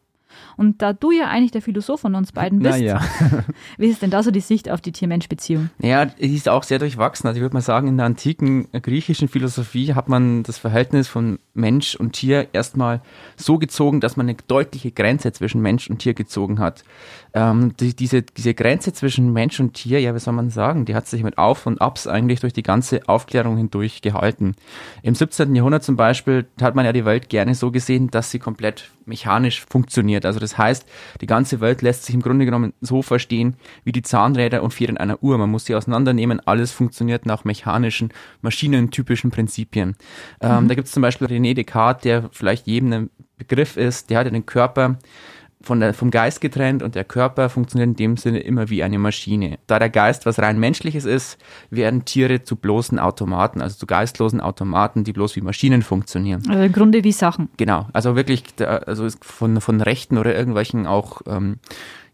Und 0.55 0.81
da 0.81 0.93
du 0.93 1.11
ja 1.11 1.27
eigentlich 1.27 1.51
der 1.51 1.61
Philosoph 1.61 2.01
von 2.01 2.15
uns 2.15 2.31
beiden 2.31 2.59
bist, 2.59 2.79
naja. 2.79 3.01
wie 3.77 3.87
ist 3.87 4.01
denn 4.01 4.09
da 4.09 4.23
so 4.23 4.31
die 4.31 4.39
Sicht 4.39 4.69
auf 4.69 4.81
die 4.81 4.91
Tier-Mensch-Beziehung? 4.91 5.69
Ja, 5.79 6.05
die 6.05 6.35
ist 6.35 6.49
auch 6.49 6.63
sehr 6.63 6.79
durchwachsen. 6.79 7.27
Also 7.27 7.37
ich 7.37 7.41
würde 7.41 7.55
mal 7.55 7.61
sagen, 7.61 7.87
in 7.87 7.97
der 7.97 8.05
antiken 8.05 8.67
griechischen 8.71 9.27
Philosophie 9.27 9.93
hat 9.93 10.09
man 10.09 10.43
das 10.43 10.57
Verhältnis 10.57 11.07
von 11.07 11.39
Mensch 11.53 11.95
und 11.95 12.13
Tier 12.13 12.47
erstmal 12.53 13.01
so 13.35 13.57
gezogen, 13.57 14.01
dass 14.01 14.17
man 14.17 14.27
eine 14.27 14.37
deutliche 14.47 14.91
Grenze 14.91 15.31
zwischen 15.31 15.61
Mensch 15.61 15.89
und 15.89 15.99
Tier 15.99 16.13
gezogen 16.13 16.59
hat. 16.59 16.83
Ähm, 17.37 17.75
die, 17.79 17.95
diese, 17.95 18.23
diese 18.23 18.55
Grenze 18.55 18.93
zwischen 18.93 19.31
Mensch 19.31 19.59
und 19.59 19.75
Tier, 19.75 20.01
ja, 20.01 20.15
wie 20.15 20.19
soll 20.19 20.33
man 20.33 20.49
sagen, 20.49 20.85
die 20.85 20.95
hat 20.95 21.05
sich 21.05 21.21
mit 21.21 21.37
Auf 21.37 21.67
und 21.67 21.79
Abs 21.79 22.07
eigentlich 22.07 22.39
durch 22.39 22.51
die 22.51 22.63
ganze 22.63 23.07
Aufklärung 23.07 23.57
hindurch 23.57 24.01
gehalten. 24.01 24.55
Im 25.03 25.13
17. 25.13 25.53
Jahrhundert 25.53 25.83
zum 25.83 25.97
Beispiel 25.97 26.47
hat 26.59 26.73
man 26.73 26.83
ja 26.83 26.93
die 26.93 27.05
Welt 27.05 27.29
gerne 27.29 27.53
so 27.53 27.69
gesehen, 27.69 28.09
dass 28.09 28.31
sie 28.31 28.39
komplett 28.39 28.89
mechanisch 29.05 29.63
funktioniert. 29.69 30.25
Also 30.25 30.39
das 30.39 30.57
heißt, 30.57 30.87
die 31.21 31.27
ganze 31.27 31.61
Welt 31.61 31.83
lässt 31.83 32.05
sich 32.05 32.15
im 32.15 32.23
Grunde 32.23 32.45
genommen 32.45 32.73
so 32.81 33.03
verstehen 33.03 33.55
wie 33.83 33.91
die 33.91 34.01
Zahnräder 34.01 34.63
und 34.63 34.73
Federn 34.73 34.97
einer 34.97 35.21
Uhr. 35.21 35.37
Man 35.37 35.51
muss 35.51 35.65
sie 35.65 35.75
auseinandernehmen, 35.75 36.41
alles 36.43 36.71
funktioniert 36.71 37.27
nach 37.27 37.45
mechanischen, 37.45 38.11
maschinentypischen 38.41 39.29
Prinzipien. 39.29 39.95
Ähm, 40.41 40.63
mhm. 40.63 40.67
Da 40.69 40.73
gibt 40.73 40.87
es 40.87 40.93
zum 40.93 41.01
Beispiel 41.01 41.27
René 41.27 41.53
Descartes, 41.53 42.01
der 42.01 42.29
vielleicht 42.31 42.65
jedem 42.65 42.93
ein 42.93 43.09
Begriff 43.37 43.77
ist, 43.77 44.09
der 44.09 44.17
hat 44.17 44.25
den 44.25 44.47
Körper 44.47 44.97
von 45.61 45.79
der, 45.79 45.93
vom 45.93 46.11
Geist 46.11 46.39
getrennt 46.39 46.83
und 46.83 46.95
der 46.95 47.03
Körper 47.03 47.49
funktioniert 47.49 47.89
in 47.89 47.95
dem 47.95 48.17
Sinne 48.17 48.39
immer 48.39 48.69
wie 48.69 48.83
eine 48.83 48.99
Maschine. 48.99 49.57
Da 49.65 49.79
der 49.79 49.89
Geist 49.89 50.25
was 50.25 50.39
rein 50.39 50.59
menschliches 50.59 51.05
ist, 51.05 51.37
werden 51.71 52.05
Tiere 52.05 52.43
zu 52.43 52.55
bloßen 52.55 52.99
Automaten, 52.99 53.61
also 53.61 53.75
zu 53.75 53.87
geistlosen 53.87 54.39
Automaten, 54.39 55.03
die 55.03 55.13
bloß 55.13 55.35
wie 55.35 55.41
Maschinen 55.41 55.81
funktionieren. 55.81 56.43
Also 56.47 56.63
im 56.63 56.71
Grunde 56.71 57.03
wie 57.03 57.11
Sachen. 57.11 57.49
Genau, 57.57 57.87
also 57.93 58.15
wirklich, 58.15 58.43
also 58.59 59.07
von, 59.21 59.59
von 59.59 59.81
Rechten 59.81 60.17
oder 60.17 60.35
irgendwelchen 60.35 60.85
auch 60.85 61.21
ähm, 61.27 61.57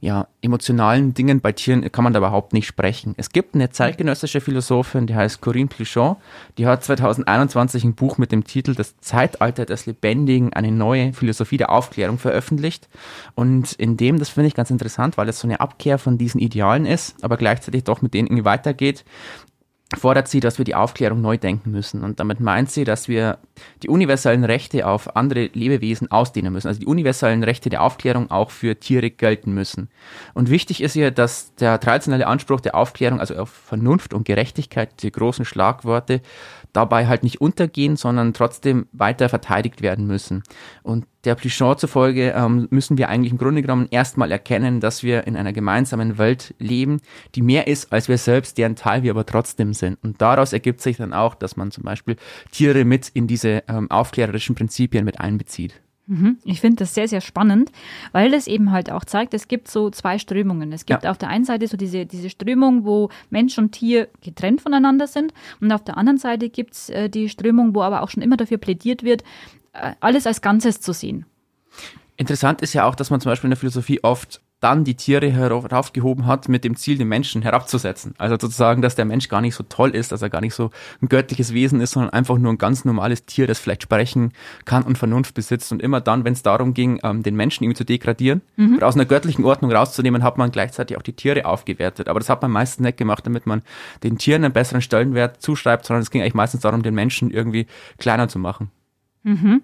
ja, 0.04 0.28
emotionalen 0.42 1.14
Dingen 1.14 1.40
bei 1.40 1.54
Tieren 1.54 1.90
kann 1.90 2.04
man 2.04 2.12
da 2.12 2.20
überhaupt 2.20 2.52
nicht 2.52 2.68
sprechen. 2.68 3.14
Es 3.16 3.30
gibt 3.30 3.56
eine 3.56 3.70
zeitgenössische 3.70 4.42
Philosophin, 4.42 5.08
die 5.08 5.16
heißt 5.16 5.40
Corinne 5.40 5.68
Plichon, 5.68 6.18
die 6.58 6.68
hat 6.68 6.84
2021 6.84 7.86
ein 7.86 7.96
Buch 7.96 8.18
mit 8.18 8.34
dem 8.34 8.44
Titel 8.44 8.76
Das 8.76 8.98
Zeitalter 8.98 9.66
des 9.66 9.86
Lebendigen, 9.86 10.52
eine 10.52 10.74
neue 10.74 11.14
Philosophie 11.14 11.56
der 11.56 11.72
Aufklärung 11.72 12.18
veröffentlicht. 12.18 12.90
Und 13.36 13.72
in 13.72 13.96
dem, 13.96 14.20
das 14.20 14.28
finde 14.28 14.50
ich 14.50 14.56
ganz 14.56 14.72
interessant, 14.72 15.16
weil 15.16 15.30
es 15.30 15.40
so 15.40 15.48
eine 15.48 15.62
Abkehr 15.62 15.98
von 15.98 16.18
diesen 16.18 16.42
Idealen 16.42 16.86
ist, 16.86 17.24
aber 17.24 17.38
gleichzeitig 17.38 17.86
doch 17.86 18.02
mit 18.02 18.14
denen 18.14 18.28
irgendwie 18.28 18.44
weitergeht, 18.44 19.06
fordert 19.96 20.28
sie, 20.28 20.40
dass 20.40 20.58
wir 20.58 20.66
die 20.66 20.76
Aufklärung 20.76 21.22
neu 21.22 21.38
denken 21.38 21.72
müssen. 21.72 22.04
Und 22.04 22.20
damit 22.20 22.40
meint 22.40 22.72
sie, 22.72 22.84
dass 22.84 23.08
wir 23.08 23.38
die 23.82 23.90
universellen 23.90 24.44
Rechte 24.44 24.88
auf 24.88 25.16
andere 25.16 25.50
Lebewesen 25.54 26.12
ausdehnen 26.12 26.54
müssen. 26.54 26.68
Also 26.68 26.80
die 26.80 26.86
universellen 26.86 27.44
Rechte 27.44 27.70
der 27.70 27.82
Aufklärung 27.82 28.32
auch 28.32 28.52
für 28.52 28.80
Tiere 28.80 29.10
gelten 29.10 29.54
müssen. 29.54 29.90
Und 30.34 30.50
wichtig 30.50 30.82
ist 30.82 30.96
ihr, 30.96 31.12
dass 31.12 31.56
der 31.56 31.80
traditionelle 31.80 32.28
Anspruch 32.28 32.62
der 32.62 32.76
Aufklärung, 32.76 33.20
also 33.20 33.36
auf 33.36 33.50
Vernunft 33.50 34.14
und 34.14 34.26
Gerechtigkeit, 34.26 35.02
die 35.02 35.12
großen 35.12 35.46
Schlagworte, 35.46 36.22
dabei 36.74 37.08
halt 37.08 37.24
nicht 37.24 37.40
untergehen, 37.40 37.96
sondern 37.96 38.34
trotzdem 38.34 38.88
weiter 38.92 39.30
verteidigt 39.30 39.82
werden 39.82 40.06
müssen. 40.08 40.44
Und 40.82 41.06
der 41.24 41.36
Plichon 41.36 41.78
zufolge 41.78 42.34
ähm, 42.36 42.68
müssen 42.72 42.98
wir 42.98 43.10
eigentlich 43.10 43.32
im 43.32 43.38
Grunde 43.38 43.62
genommen 43.62 43.88
erstmal 43.90 44.32
erkennen, 44.32 44.82
dass 44.82 45.04
wir 45.04 45.26
in 45.26 45.38
einer 45.38 45.54
gemeinsamen 45.54 46.18
Welt 46.18 46.54
leben, 46.60 47.00
die 47.36 47.42
mehr 47.42 47.68
ist 47.68 47.94
als 47.94 48.10
wir 48.10 48.18
selbst, 48.18 48.58
deren 48.58 48.76
Teil 48.76 49.04
wir 49.04 49.12
aber 49.12 49.26
trotzdem 49.26 49.74
sind. 49.74 49.98
Und 50.04 50.22
daraus 50.22 50.52
ergibt 50.52 50.82
sich 50.82 50.98
dann 50.98 51.14
auch, 51.14 51.36
dass 51.36 51.56
man 51.56 51.72
zum 51.72 51.84
Beispiel 51.84 52.18
Tiere 52.52 52.84
mit 52.84 53.10
in 53.10 53.28
diese 53.28 53.64
ähm, 53.68 53.90
aufklärerischen 53.90 54.56
Prinzipien 54.56 55.06
mit 55.06 55.20
einbezieht. 55.20 55.82
Mhm. 56.06 56.38
Ich 56.44 56.60
finde 56.60 56.78
das 56.78 56.94
sehr, 56.94 57.08
sehr 57.08 57.22
spannend, 57.22 57.72
weil 58.12 58.34
es 58.34 58.48
eben 58.48 58.72
halt 58.72 58.92
auch 58.92 59.06
zeigt, 59.06 59.34
es 59.34 59.48
gibt 59.48 59.70
so 59.70 59.90
zwei 59.90 60.20
Strömungen. 60.20 60.74
Es 60.74 60.86
gibt 60.86 61.04
ja. 61.04 61.12
auf 61.12 61.18
der 61.18 61.30
einen 61.30 61.46
Seite 61.46 61.68
so 61.68 61.78
diese, 61.78 62.06
diese 62.06 62.30
Strömung, 62.30 62.84
wo 62.84 63.10
Mensch 63.30 63.58
und 63.58 63.72
Tier 63.72 64.10
getrennt 64.22 64.62
voneinander 64.62 65.08
sind. 65.08 65.34
Und 65.62 65.72
auf 65.72 65.84
der 65.84 65.98
anderen 65.98 66.18
Seite 66.18 66.50
gibt 66.50 66.74
es 66.74 66.90
äh, 66.90 67.10
die 67.10 67.30
Strömung, 67.30 67.74
wo 67.74 67.82
aber 67.82 68.02
auch 68.02 68.10
schon 68.10 68.22
immer 68.22 68.36
dafür 68.36 68.58
plädiert 68.58 69.04
wird, 69.04 69.24
äh, 69.72 69.94
alles 70.02 70.28
als 70.28 70.42
Ganzes 70.42 70.82
zu 70.82 70.92
sehen. 70.92 71.26
Interessant 72.18 72.62
ist 72.62 72.74
ja 72.74 72.86
auch, 72.86 72.96
dass 72.96 73.10
man 73.10 73.22
zum 73.22 73.32
Beispiel 73.32 73.48
in 73.48 73.52
der 73.52 73.58
Philosophie 73.58 74.04
oft 74.04 74.42
dann 74.64 74.86
die 74.86 74.96
Tiere 74.96 75.30
heraufgehoben 75.30 76.26
hat 76.26 76.48
mit 76.48 76.64
dem 76.64 76.78
Ziel, 76.78 76.98
den 76.98 77.10
Menschen 77.10 77.42
herabzusetzen. 77.42 78.16
Also 78.18 78.38
sozusagen, 78.40 78.82
dass 78.82 78.96
der 78.96 79.04
Mensch 79.04 79.28
gar 79.28 79.42
nicht 79.42 79.56
so 79.56 79.64
toll 79.68 79.90
ist, 79.90 80.14
dass 80.14 80.22
er 80.22 80.30
gar 80.30 80.40
nicht 80.40 80.54
so 80.54 80.72
ein 81.02 81.10
göttliches 81.10 81.54
Wesen 81.54 81.82
ist, 81.82 81.92
sondern 81.92 82.14
einfach 82.14 82.38
nur 82.38 82.54
ein 82.54 82.58
ganz 82.58 82.86
normales 82.86 83.26
Tier, 83.26 83.46
das 83.46 83.60
vielleicht 83.60 83.84
sprechen 83.84 84.32
kann 84.64 84.84
und 84.84 84.98
Vernunft 84.98 85.36
besitzt. 85.36 85.72
Und 85.74 85.82
immer 85.82 86.00
dann, 86.00 86.24
wenn 86.24 86.32
es 86.32 86.44
darum 86.44 86.74
ging, 86.74 87.00
ähm, 87.04 87.24
den 87.24 87.36
Menschen 87.36 87.66
irgendwie 87.66 87.78
zu 87.78 87.84
degradieren 87.84 88.42
mhm. 88.56 88.78
oder 88.78 88.88
aus 88.88 88.96
einer 88.96 89.06
göttlichen 89.06 89.44
Ordnung 89.44 89.72
rauszunehmen, 89.72 90.24
hat 90.24 90.38
man 90.38 90.50
gleichzeitig 90.52 90.96
auch 90.96 91.02
die 91.02 91.14
Tiere 91.14 91.46
aufgewertet. 91.46 92.08
Aber 92.08 92.22
das 92.22 92.30
hat 92.30 92.42
man 92.42 92.52
meistens 92.52 92.86
nicht 92.86 92.98
gemacht, 92.98 93.26
damit 93.26 93.46
man 93.46 93.64
den 94.04 94.18
Tieren 94.18 94.46
einen 94.46 94.54
besseren 94.54 94.82
Stellenwert 94.82 95.42
zuschreibt, 95.42 95.86
sondern 95.86 96.04
es 96.04 96.10
ging 96.10 96.22
eigentlich 96.22 96.36
meistens 96.36 96.62
darum, 96.62 96.84
den 96.84 96.96
Menschen 96.96 97.32
irgendwie 97.32 97.68
kleiner 97.98 98.30
zu 98.30 98.40
machen. 98.40 98.72
Mhm. 99.24 99.62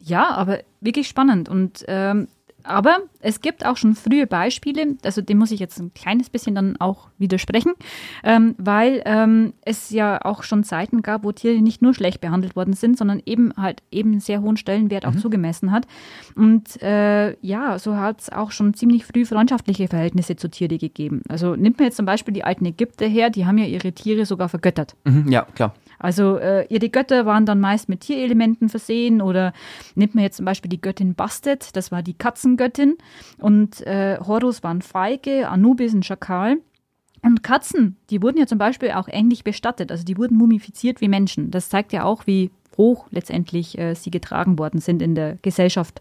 Ja, 0.00 0.30
aber 0.30 0.60
wirklich 0.80 1.08
spannend. 1.08 1.48
Und 1.48 1.84
ähm, 1.86 2.28
aber 2.68 3.00
es 3.20 3.40
gibt 3.40 3.64
auch 3.64 3.76
schon 3.76 3.94
frühe 3.94 4.26
Beispiele, 4.26 4.96
also 5.04 5.22
dem 5.22 5.38
muss 5.38 5.50
ich 5.50 5.60
jetzt 5.60 5.78
ein 5.78 5.92
kleines 5.94 6.30
bisschen 6.30 6.54
dann 6.54 6.76
auch 6.78 7.08
widersprechen, 7.18 7.72
ähm, 8.22 8.54
weil 8.58 9.02
ähm, 9.04 9.54
es 9.64 9.90
ja 9.90 10.24
auch 10.24 10.42
schon 10.42 10.64
Zeiten 10.64 11.02
gab, 11.02 11.24
wo 11.24 11.32
Tiere 11.32 11.60
nicht 11.60 11.82
nur 11.82 11.94
schlecht 11.94 12.20
behandelt 12.20 12.56
worden 12.56 12.74
sind, 12.74 12.98
sondern 12.98 13.22
eben 13.26 13.52
halt 13.56 13.82
eben 13.90 14.20
sehr 14.20 14.42
hohen 14.42 14.56
Stellenwert 14.56 15.06
auch 15.06 15.14
mhm. 15.14 15.18
zugemessen 15.18 15.72
hat. 15.72 15.86
Und 16.34 16.80
äh, 16.82 17.36
ja, 17.40 17.78
so 17.78 17.96
hat 17.96 18.20
es 18.20 18.30
auch 18.30 18.50
schon 18.50 18.74
ziemlich 18.74 19.04
früh 19.04 19.24
freundschaftliche 19.24 19.88
Verhältnisse 19.88 20.36
zu 20.36 20.48
Tiere 20.48 20.78
gegeben. 20.78 21.22
Also 21.28 21.56
nimmt 21.56 21.78
man 21.78 21.86
jetzt 21.86 21.96
zum 21.96 22.06
Beispiel 22.06 22.34
die 22.34 22.44
alten 22.44 22.66
Ägypter 22.66 23.06
her, 23.06 23.30
die 23.30 23.46
haben 23.46 23.58
ja 23.58 23.66
ihre 23.66 23.92
Tiere 23.92 24.26
sogar 24.26 24.48
vergöttert. 24.48 24.94
Mhm, 25.04 25.30
ja, 25.30 25.42
klar. 25.54 25.74
Also 25.98 26.36
äh, 26.38 26.66
ihre 26.68 26.88
Götter 26.88 27.26
waren 27.26 27.46
dann 27.46 27.60
meist 27.60 27.88
mit 27.88 28.00
Tierelementen 28.00 28.68
versehen 28.68 29.20
oder 29.20 29.52
nimmt 29.94 30.14
man 30.14 30.24
jetzt 30.24 30.36
zum 30.36 30.46
Beispiel 30.46 30.68
die 30.68 30.80
Göttin 30.80 31.14
Bastet, 31.14 31.76
das 31.76 31.90
war 31.90 32.02
die 32.02 32.14
Katzengöttin 32.14 32.96
und 33.38 33.86
äh, 33.86 34.18
Horus 34.18 34.62
waren 34.62 34.82
Feige, 34.82 35.48
Anubis 35.48 35.92
ein 35.92 36.02
Schakal. 36.02 36.58
Und 37.20 37.42
Katzen, 37.42 37.96
die 38.10 38.22
wurden 38.22 38.38
ja 38.38 38.46
zum 38.46 38.58
Beispiel 38.58 38.92
auch 38.92 39.08
ähnlich 39.10 39.42
bestattet, 39.42 39.90
also 39.90 40.04
die 40.04 40.16
wurden 40.16 40.36
mumifiziert 40.36 41.00
wie 41.00 41.08
Menschen. 41.08 41.50
Das 41.50 41.68
zeigt 41.68 41.92
ja 41.92 42.04
auch, 42.04 42.28
wie 42.28 42.52
hoch 42.76 43.08
letztendlich 43.10 43.76
äh, 43.76 43.94
sie 43.94 44.12
getragen 44.12 44.58
worden 44.58 44.80
sind 44.80 45.02
in 45.02 45.16
der 45.16 45.36
Gesellschaft. 45.42 46.00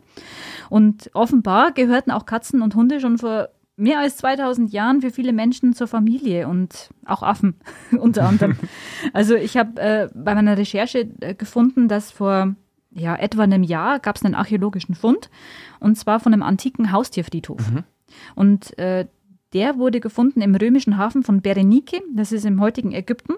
Und 0.70 1.10
offenbar 1.14 1.72
gehörten 1.72 2.12
auch 2.12 2.28
Katzen 2.28 2.62
und 2.62 2.76
Hunde 2.76 3.00
schon 3.00 3.18
vor 3.18 3.50
mehr 3.78 4.00
als 4.00 4.18
2000 4.18 4.74
Jahren 4.74 5.02
für 5.02 5.12
viele 5.12 5.32
Menschen 5.32 5.74
zur 5.74 5.88
Familie 5.88 6.48
und 6.48 6.90
auch 7.06 7.24
Affen 7.24 7.56
unter 7.98 8.28
anderem. 8.28 8.58
Also 9.14 9.36
ich 9.36 9.56
habe 9.56 9.80
äh, 9.80 10.10
bei 10.14 10.36
meiner 10.36 10.58
Recherche 10.58 11.08
äh, 11.22 11.36
gefunden, 11.36 11.88
dass 11.88 12.12
vor 12.12 12.56
ja, 12.92 13.16
etwa 13.16 13.44
einem 13.44 13.64
Jahr 13.64 14.00
gab 14.00 14.16
es 14.16 14.26
einen 14.26 14.36
archäologischen 14.36 14.96
Fund 14.96 15.30
und 15.80 15.98
zwar 15.98 16.20
von 16.20 16.34
einem 16.34 16.44
antiken 16.44 16.92
Haustierfriedhof. 16.92 17.72
Mhm. 17.72 17.84
Und 18.36 18.78
äh, 18.80 19.06
der 19.58 19.80
wurde 19.80 20.00
gefunden 20.00 20.42
im 20.42 20.54
römischen 20.54 21.00
Hafen 21.00 21.24
von 21.24 21.42
Berenike, 21.42 22.00
das 22.16 22.32
ist 22.32 22.46
im 22.46 22.62
heutigen 22.62 22.92
Ägypten. 22.92 23.34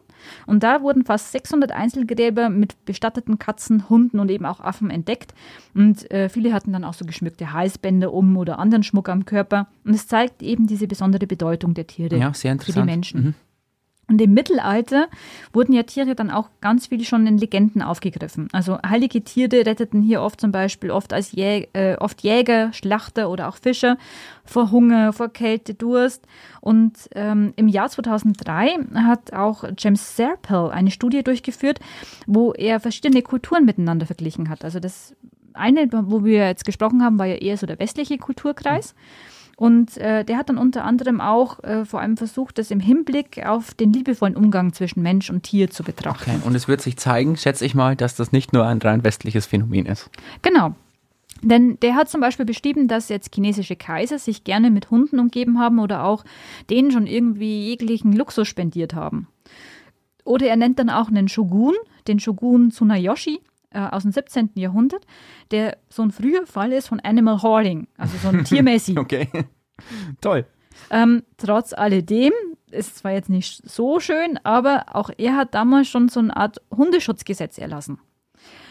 Und 0.45 0.63
da 0.63 0.81
wurden 0.81 1.05
fast 1.05 1.31
600 1.31 1.71
Einzelgräber 1.71 2.49
mit 2.49 2.83
bestatteten 2.83 3.39
Katzen, 3.39 3.89
Hunden 3.89 4.19
und 4.19 4.29
eben 4.29 4.45
auch 4.45 4.59
Affen 4.59 4.89
entdeckt. 4.89 5.33
Und 5.73 6.11
äh, 6.11 6.27
viele 6.27 6.51
hatten 6.51 6.73
dann 6.73 6.83
auch 6.83 6.93
so 6.93 7.05
geschmückte 7.05 7.53
Halsbänder 7.53 8.11
um 8.11 8.35
oder 8.35 8.59
anderen 8.59 8.83
Schmuck 8.83 9.07
am 9.07 9.23
Körper. 9.23 9.69
Und 9.85 9.93
es 9.93 10.07
zeigt 10.07 10.43
eben 10.43 10.67
diese 10.67 10.87
besondere 10.87 11.25
Bedeutung 11.25 11.73
der 11.73 11.87
Tiere 11.87 12.17
ja, 12.17 12.33
für 12.33 12.73
die 12.73 12.83
Menschen. 12.83 13.23
Mhm. 13.23 13.33
Und 14.09 14.19
im 14.19 14.33
Mittelalter 14.33 15.07
wurden 15.53 15.71
ja 15.73 15.83
Tiere 15.83 16.15
dann 16.15 16.31
auch 16.31 16.49
ganz 16.61 16.87
viel 16.87 17.03
schon 17.05 17.27
in 17.27 17.37
Legenden 17.37 17.81
aufgegriffen. 17.81 18.49
Also 18.51 18.79
heilige 18.85 19.23
Tiere 19.23 19.65
retteten 19.65 20.01
hier 20.01 20.21
oft 20.21 20.41
zum 20.41 20.51
Beispiel 20.51 20.89
oft 20.89 21.13
als 21.13 21.31
Jä 21.31 21.67
äh, 21.73 21.95
oft 21.97 22.21
Jäger, 22.21 22.73
Schlachter 22.73 23.29
oder 23.29 23.47
auch 23.47 23.57
Fischer 23.57 23.97
vor 24.43 24.71
Hunger, 24.71 25.13
vor 25.13 25.29
Kälte, 25.29 25.75
Durst. 25.75 26.25
Und 26.59 26.93
ähm, 27.13 27.53
im 27.55 27.67
Jahr 27.67 27.89
2003 27.89 28.79
hat 28.95 29.31
auch 29.33 29.63
James 29.77 30.15
Serpell 30.15 30.71
eine 30.71 30.89
Studie 30.89 31.23
durchgeführt, 31.23 31.79
wo 32.25 32.51
er 32.53 32.79
verschiedene 32.79 33.21
Kulturen 33.21 33.63
miteinander 33.63 34.07
verglichen 34.07 34.49
hat. 34.49 34.65
Also 34.65 34.79
das 34.79 35.15
eine, 35.53 35.87
wo 35.91 36.23
wir 36.23 36.47
jetzt 36.47 36.65
gesprochen 36.65 37.03
haben, 37.03 37.19
war 37.19 37.27
ja 37.27 37.35
eher 37.35 37.57
so 37.57 37.67
der 37.67 37.79
westliche 37.79 38.17
Kulturkreis. 38.17 38.93
Mhm. 38.93 39.38
Und 39.59 39.97
äh, 39.97 40.23
der 40.23 40.37
hat 40.37 40.47
dann 40.47 40.57
unter 40.57 40.85
anderem 40.85 41.19
auch 41.19 41.61
äh, 41.65 41.83
vor 41.83 41.99
allem 41.99 42.15
versucht, 42.15 42.57
das 42.57 42.71
im 42.71 42.79
Hinblick 42.79 43.45
auf 43.45 43.73
den 43.73 43.91
liebevollen 43.91 44.37
Umgang 44.37 44.71
zwischen 44.71 45.01
Mensch 45.01 45.29
und 45.29 45.43
Tier 45.43 45.69
zu 45.69 45.83
betrachten. 45.83 46.31
Okay. 46.37 46.39
Und 46.45 46.55
es 46.55 46.69
wird 46.69 46.79
sich 46.79 46.95
zeigen, 46.95 47.35
schätze 47.35 47.65
ich 47.65 47.75
mal, 47.75 47.97
dass 47.97 48.15
das 48.15 48.31
nicht 48.31 48.53
nur 48.53 48.65
ein 48.65 48.77
rein 48.77 49.03
westliches 49.03 49.47
Phänomen 49.47 49.85
ist. 49.85 50.09
Genau. 50.43 50.75
Denn 51.41 51.77
der 51.81 51.95
hat 51.95 52.09
zum 52.09 52.21
Beispiel 52.21 52.45
beschrieben, 52.45 52.87
dass 52.87 53.09
jetzt 53.09 53.35
chinesische 53.35 53.75
Kaiser 53.75 54.17
sich 54.17 54.45
gerne 54.45 54.71
mit 54.71 54.91
Hunden 54.91 55.19
umgeben 55.19 55.59
haben 55.59 55.79
oder 55.79 56.05
auch 56.05 56.23
denen 56.69 56.91
schon 56.91 57.05
irgendwie 57.05 57.67
jeglichen 57.67 58.13
Luxus 58.13 58.47
spendiert 58.47 58.93
haben. 58.93 59.27
Oder 60.23 60.47
er 60.47 60.55
nennt 60.55 60.79
dann 60.79 60.89
auch 60.89 61.09
einen 61.09 61.27
Shogun, 61.27 61.73
den 62.07 62.21
Shogun 62.21 62.71
Tsunayoshi, 62.71 63.41
äh, 63.71 63.79
aus 63.79 64.03
dem 64.03 64.11
17. 64.11 64.51
Jahrhundert, 64.55 65.05
der 65.51 65.77
so 65.89 66.03
ein 66.03 66.11
früher 66.11 66.45
Fall 66.45 66.71
ist 66.71 66.87
von 66.87 66.99
Animal 66.99 67.41
Hoarding, 67.41 67.87
also 67.97 68.17
so 68.17 68.29
ein 68.29 68.43
Tiermessi. 68.45 68.97
okay, 68.97 69.27
toll. 70.21 70.45
Ähm, 70.89 71.23
trotz 71.37 71.73
alledem 71.73 72.33
ist 72.71 72.97
zwar 72.97 73.11
jetzt 73.11 73.29
nicht 73.29 73.67
so 73.69 73.99
schön, 73.99 74.39
aber 74.43 74.85
auch 74.93 75.09
er 75.17 75.35
hat 75.35 75.53
damals 75.53 75.87
schon 75.87 76.09
so 76.09 76.19
eine 76.19 76.35
Art 76.35 76.61
Hundeschutzgesetz 76.75 77.57
erlassen. 77.57 77.99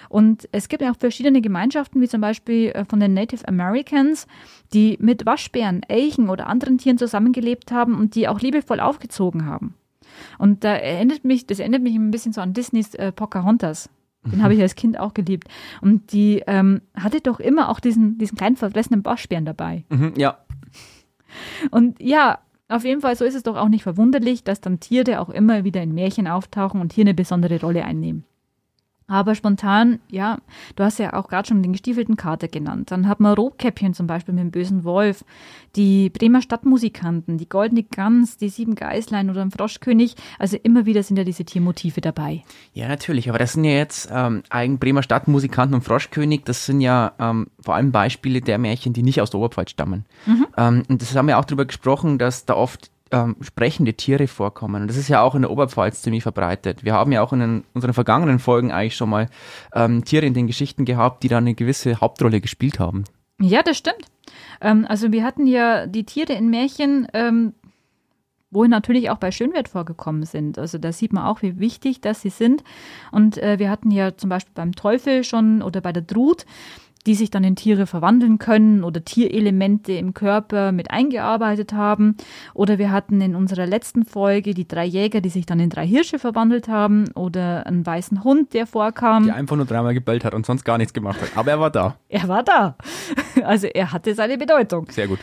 Und 0.09 0.49
es 0.53 0.69
gibt 0.69 0.83
ja 0.83 0.91
auch 0.91 0.97
verschiedene 0.97 1.43
Gemeinschaften, 1.43 2.01
wie 2.01 2.09
zum 2.09 2.21
Beispiel 2.21 2.71
äh, 2.71 2.85
von 2.85 2.99
den 2.99 3.15
Native 3.15 3.47
Americans, 3.47 4.27
die 4.73 4.97
mit 5.01 5.27
Waschbären, 5.27 5.83
Elchen 5.83 6.31
oder 6.31 6.47
anderen 6.47 6.79
Tieren 6.79 6.99
zusammengelebt 6.99 7.73
haben 7.73 7.95
und 7.95 8.15
die 8.15 8.27
auch 8.27 8.41
liebevoll 8.41 8.81
aufgezogen 8.81 9.45
haben. 9.45 9.75
Und 10.39 10.65
da 10.65 10.75
erinnert 10.75 11.25
mich, 11.25 11.47
das 11.47 11.59
erinnert 11.59 11.83
mich 11.83 11.95
ein 11.95 12.11
bisschen 12.11 12.33
so 12.33 12.41
an 12.41 12.55
Disneys 12.55 12.95
äh, 12.95 13.13
Pocahontas. 13.13 13.91
Den 14.25 14.43
habe 14.43 14.55
ich 14.55 14.61
als 14.61 14.75
Kind 14.75 14.99
auch 14.99 15.15
geliebt. 15.15 15.49
Und 15.81 16.13
die 16.13 16.43
ähm, 16.47 16.83
hatte 16.95 17.21
doch 17.21 17.41
immer 17.41 17.69
auch 17.69 17.81
diesen, 17.81 18.19
diesen 18.19 18.37
kleinen 18.37 18.57
verfressenen 18.57 19.05
Waschbären 19.05 19.45
dabei. 19.45 19.85
Mhm, 19.89 20.15
ja. 20.17 20.39
Und 21.71 22.01
ja, 22.01 22.39
auf 22.69 22.85
jeden 22.85 23.01
Fall, 23.01 23.17
so 23.17 23.25
ist 23.25 23.35
es 23.35 23.43
doch 23.43 23.57
auch 23.57 23.69
nicht 23.69 23.83
verwunderlich, 23.83 24.45
dass 24.45 24.61
dann 24.61 24.81
Tiere 24.81 25.21
auch 25.21 25.31
immer 25.31 25.65
wieder 25.65 25.83
in 25.83 25.95
Märchen 25.95 26.27
auftauchen 26.27 26.81
und 26.81 26.93
hier 26.93 27.05
eine 27.05 27.15
besondere 27.15 27.61
Rolle 27.61 27.85
einnehmen. 27.85 28.25
Aber 29.09 29.35
spontan, 29.35 30.01
ja, 30.11 30.37
du 30.77 30.85
hast 30.85 30.99
ja 30.99 31.15
auch 31.15 31.29
gerade 31.29 31.49
schon 31.49 31.63
den 31.63 31.73
gestiefelten 31.73 32.17
Kater 32.17 32.47
genannt. 32.47 32.91
Dann 32.91 33.09
hat 33.09 33.21
man 33.21 33.33
Rotkäppchen 33.33 33.95
zum 33.95 34.07
Beispiel 34.07 34.35
mit 34.35 34.45
dem 34.45 34.51
bösen 34.51 34.85
Wolf, 34.85 35.25
die 35.77 36.11
Bremer 36.11 36.43
Stadtmusikanten, 36.43 37.39
die 37.39 37.49
Goldene 37.49 37.85
Gans, 37.85 38.37
die 38.37 38.51
Sieben 38.51 38.75
Geißlein 38.75 39.31
oder 39.31 39.41
ein 39.41 39.51
Froschkönig. 39.51 40.15
Also 40.39 40.59
immer 40.63 40.85
wieder 40.85 41.03
sind 41.03 41.17
ja 41.17 41.25
diese 41.25 41.47
Tiermotive 41.47 42.03
dabei. 42.03 42.45
Ja, 42.75 42.87
natürlich. 42.87 43.31
Aber 43.31 43.39
das 43.39 43.55
sind 43.55 43.65
ja 43.65 43.73
jetzt 43.73 44.11
ähm, 44.13 44.43
eigen 44.51 44.79
Bremer 44.79 45.03
Stadtmusikanten 45.03 45.75
und 45.75 45.83
Froschkönig. 45.83 46.43
Das 46.45 46.67
sind 46.67 46.83
ja 46.83 47.13
ähm, 47.19 47.47
vor 47.61 47.77
allem 47.77 47.93
Beispiele 47.93 48.43
der 48.43 48.59
Märchen, 48.59 48.93
die 48.93 49.03
nicht 49.03 49.23
aus 49.23 49.31
der 49.31 49.41
Oberpfalz 49.41 49.71
stammen. 49.71 50.05
Mhm. 50.27 50.47
Ähm, 50.59 50.83
und 50.87 51.01
das 51.01 51.17
haben 51.17 51.29
wir 51.29 51.39
auch 51.39 51.47
darüber 51.47 51.65
gesprochen, 51.65 52.19
dass 52.19 52.45
da 52.45 52.55
oft 52.55 52.91
ähm, 53.11 53.37
sprechende 53.41 53.95
Tiere 53.95 54.27
vorkommen. 54.27 54.83
Und 54.83 54.89
das 54.89 54.97
ist 54.97 55.09
ja 55.09 55.23
auch 55.23 55.35
in 55.35 55.43
der 55.43 55.51
Oberpfalz 55.51 56.03
ziemlich 56.03 56.23
verbreitet. 56.23 56.85
Wir 56.85 56.95
haben 56.95 57.13
ja 57.13 57.23
auch 57.23 57.33
in 57.33 57.41
den, 57.41 57.65
unseren 57.75 57.95
vergangenen 57.95 58.39
Folgen 58.39 58.71
eigentlich 58.73 58.97
schon 58.97 59.11
mal 59.11 59.29
ähm, 59.75 60.05
Tiere 60.05 60.27
in 60.27 60.35
den 60.35 60.47
Geschichten 60.47 60.85
gehabt, 60.85 61.23
die 61.23 61.29
da 61.29 61.39
eine 61.39 61.55
gewisse 61.55 62.01
Hauptrolle 62.01 62.41
gespielt 62.41 62.79
haben. 62.79 63.05
Ja, 63.41 63.63
das 63.63 63.79
stimmt. 63.79 64.07
Ähm, 64.61 64.87
also 64.89 65.13
wir 65.13 65.25
hatten 65.25 65.47
ja 65.47 65.87
die 65.87 66.05
Tiere 66.05 66.33
in 66.33 66.51
Märchen, 66.51 67.07
ähm, 67.15 67.55
wohin 68.51 68.71
natürlich 68.71 69.11
auch 69.11 69.19
bei 69.19 69.31
Schönwert 69.31 69.69
vorgekommen 69.69 70.25
sind. 70.25 70.59
Also 70.59 70.79
da 70.79 70.93
sieht 70.93 71.13
man 71.13 71.25
auch, 71.25 71.43
wie 71.43 71.59
wichtig 71.59 72.01
das 72.01 72.23
sie 72.23 72.31
sind. 72.31 72.65
Und 73.13 73.39
äh, 73.39 73.59
wir 73.59 73.71
hatten 73.71 73.91
ja 73.91 74.17
zum 74.17 74.31
Beispiel 74.31 74.53
beim 74.55 74.75
Teufel 74.75 75.23
schon 75.25 75.63
oder 75.63 75.81
bei 75.81 75.93
der 75.93 76.03
Drut 76.03 76.47
die 77.09 77.15
sich 77.15 77.31
dann 77.31 77.43
in 77.43 77.57
Tiere 77.57 77.87
verwandeln 77.87 78.39
können 78.39 78.85
oder 78.85 79.03
Tierelemente 79.03 79.93
im 79.95 80.13
Körper 80.13 80.73
mit 80.73 80.91
eingearbeitet 80.91 81.73
haben. 81.73 82.19
Oder 82.53 82.77
wir 82.77 82.93
hatten 82.93 83.23
in 83.23 83.35
unserer 83.35 83.67
letzten 83.67 84.05
Folge 84.05 84.53
die 84.53 84.69
drei 84.69 84.85
Jäger, 84.85 85.23
die 85.23 85.31
sich 85.31 85.47
dann 85.47 85.59
in 85.59 85.71
drei 85.71 85.87
Hirsche 85.87 86.19
verwandelt 86.19 86.69
haben 86.69 87.07
oder 87.15 87.67
einen 87.67 87.87
weißen 87.87 88.25
Hund, 88.25 88.53
der 88.53 88.67
vorkam. 88.67 89.25
Der 89.25 89.37
einfach 89.37 89.57
nur 89.57 89.65
dreimal 89.65 89.95
gebellt 89.95 90.23
hat 90.23 90.35
und 90.35 90.45
sonst 90.45 90.65
gar 90.65 90.77
nichts 90.77 90.93
gemacht 90.93 91.19
hat. 91.23 91.31
Aber 91.35 91.51
er 91.51 91.61
war 91.61 91.71
da. 91.71 91.97
Er 92.09 92.29
war 92.29 92.43
da. 92.43 92.77
Also 93.45 93.69
er 93.69 93.93
hatte 93.93 94.15
seine 94.15 94.37
Bedeutung. 94.37 94.87
Sehr 94.91 95.07
gut. 95.07 95.21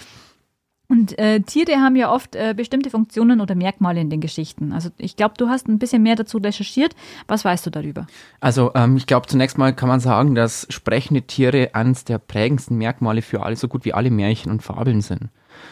Und 0.88 1.18
äh, 1.18 1.40
Tiere 1.42 1.78
haben 1.78 1.96
ja 1.96 2.12
oft 2.12 2.36
äh, 2.36 2.54
bestimmte 2.56 2.90
Funktionen 2.90 3.42
oder 3.42 3.56
Merkmale 3.56 4.00
in 4.00 4.10
den 4.10 4.22
Geschichten. 4.22 4.72
Also 4.72 4.90
ich 4.98 5.16
glaube, 5.16 5.34
du 5.38 5.48
hast 5.48 5.68
ein 5.68 5.80
bisschen 5.80 6.04
mehr 6.04 6.16
dazu 6.16 6.38
recherchiert. 6.38 6.96
Was 7.28 7.44
weißt 7.44 7.66
du 7.66 7.70
darüber? 7.72 8.06
Also 8.40 8.72
ähm, 8.76 8.96
ich 8.98 9.08
glaube, 9.08 9.28
zunächst 9.28 9.58
mal 9.58 9.74
kann 9.74 9.90
man 9.90 10.00
sagen, 10.00 10.36
dass 10.36 10.68
sprechende 10.70 11.24
Tiere 11.24 11.72
eines 11.74 12.04
der 12.04 12.20
prägendsten 12.20 12.78
Merkmale 12.78 13.22
für 13.22 13.44
alle, 13.44 13.56
so 13.56 13.68
gut 13.68 13.86
wie 13.86 13.94
alle 13.94 14.12
Märchen 14.12 14.52
und 14.52 14.62
Fabeln 14.62 15.02
sind. 15.02 15.30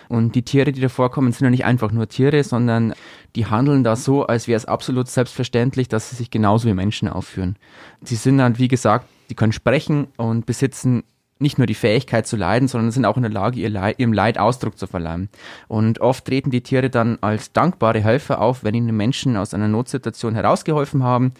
Und 0.09 0.35
die 0.35 0.43
Tiere, 0.43 0.71
die 0.71 0.81
da 0.81 0.89
vorkommen, 0.89 1.31
sind 1.31 1.45
ja 1.45 1.51
nicht 1.51 1.65
einfach 1.65 1.91
nur 1.91 2.07
Tiere, 2.07 2.43
sondern 2.43 2.93
die 3.35 3.45
handeln 3.45 3.83
da 3.83 3.95
so, 3.95 4.25
als 4.25 4.47
wäre 4.47 4.57
es 4.57 4.65
absolut 4.65 5.07
selbstverständlich, 5.09 5.89
dass 5.89 6.09
sie 6.09 6.15
sich 6.15 6.31
genauso 6.31 6.67
wie 6.67 6.73
Menschen 6.73 7.07
aufführen. 7.07 7.57
Sie 8.01 8.15
sind 8.15 8.37
dann, 8.37 8.57
wie 8.57 8.67
gesagt, 8.67 9.07
die 9.29 9.35
können 9.35 9.51
sprechen 9.51 10.07
und 10.17 10.45
besitzen 10.45 11.03
nicht 11.39 11.57
nur 11.57 11.67
die 11.67 11.73
Fähigkeit 11.73 12.25
zu 12.25 12.37
leiden, 12.37 12.67
sondern 12.67 12.91
sind 12.91 13.05
auch 13.05 13.17
in 13.17 13.23
der 13.23 13.31
Lage, 13.31 13.59
ihr 13.59 13.69
Leid, 13.69 13.99
ihrem 13.99 14.13
Leid 14.13 14.37
Ausdruck 14.37 14.77
zu 14.77 14.87
verleihen. 14.87 15.29
Und 15.67 15.99
oft 15.99 16.25
treten 16.25 16.51
die 16.51 16.61
Tiere 16.61 16.89
dann 16.89 17.17
als 17.21 17.51
dankbare 17.51 17.99
Helfer 18.01 18.41
auf, 18.41 18.63
wenn 18.63 18.75
ihnen 18.75 18.95
Menschen 18.95 19.35
aus 19.35 19.53
einer 19.53 19.67
Notsituation 19.67 20.35
herausgeholfen 20.35 21.03
haben. 21.03 21.33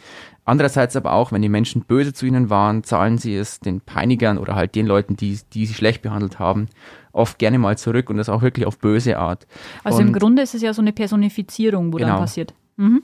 Andererseits 0.46 0.96
aber 0.96 1.14
auch, 1.14 1.32
wenn 1.32 1.42
die 1.42 1.50
Menschen 1.50 1.84
böse 1.84 2.14
zu 2.14 2.26
ihnen 2.26 2.50
waren, 2.50 2.84
zahlen 2.84 3.18
sie 3.18 3.36
es 3.36 3.62
den 3.62 3.80
Peinigern 3.80 4.38
oder 4.38 4.56
halt 4.56 4.76
den 4.76 4.86
Leuten, 4.86 5.16
die, 5.16 5.40
die 5.54 5.66
sie 5.66 5.74
schlecht 5.74 6.02
behandelt 6.02 6.38
haben, 6.38 6.68
oft 7.14 7.40
gerne 7.40 7.60
mal 7.60 7.78
zurück 7.78 8.10
und 8.10 8.18
das 8.18 8.28
auch 8.28 8.42
wirklich 8.42 8.66
auf 8.66 8.80
böse 8.80 9.18
Art. 9.18 9.48
Also 9.86 10.00
und 10.00 10.08
im 10.08 10.14
Grunde 10.14 10.42
ist 10.42 10.54
es 10.54 10.62
ja 10.62 10.74
so 10.74 10.82
eine 10.82 10.92
Personifizierung, 10.92 11.94
wo 11.94 11.98
Genau. 11.98 12.10
dann 12.10 12.20
passiert. 12.20 12.54
Mhm. 12.76 13.04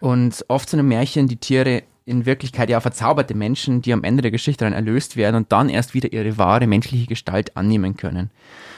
Und 0.00 0.44
oft 0.48 0.68
sind 0.70 0.80
im 0.80 0.88
Märchen 0.88 1.28
die 1.28 1.36
Tiere 1.36 1.82
in 2.04 2.26
Wirklichkeit 2.26 2.70
ja 2.70 2.80
verzauberte 2.80 3.34
Menschen, 3.34 3.82
die 3.82 3.92
am 3.92 4.04
Ende 4.04 4.22
der 4.22 4.30
Geschichte 4.30 4.64
dann 4.64 4.72
erlöst 4.72 5.16
werden 5.16 5.36
und 5.36 5.52
dann 5.52 5.68
erst 5.68 5.94
wieder 5.94 6.12
ihre 6.12 6.38
wahre 6.38 6.66
menschliche 6.66 7.06
Gestalt 7.06 7.56
annehmen 7.56 7.96
können. 7.96 8.30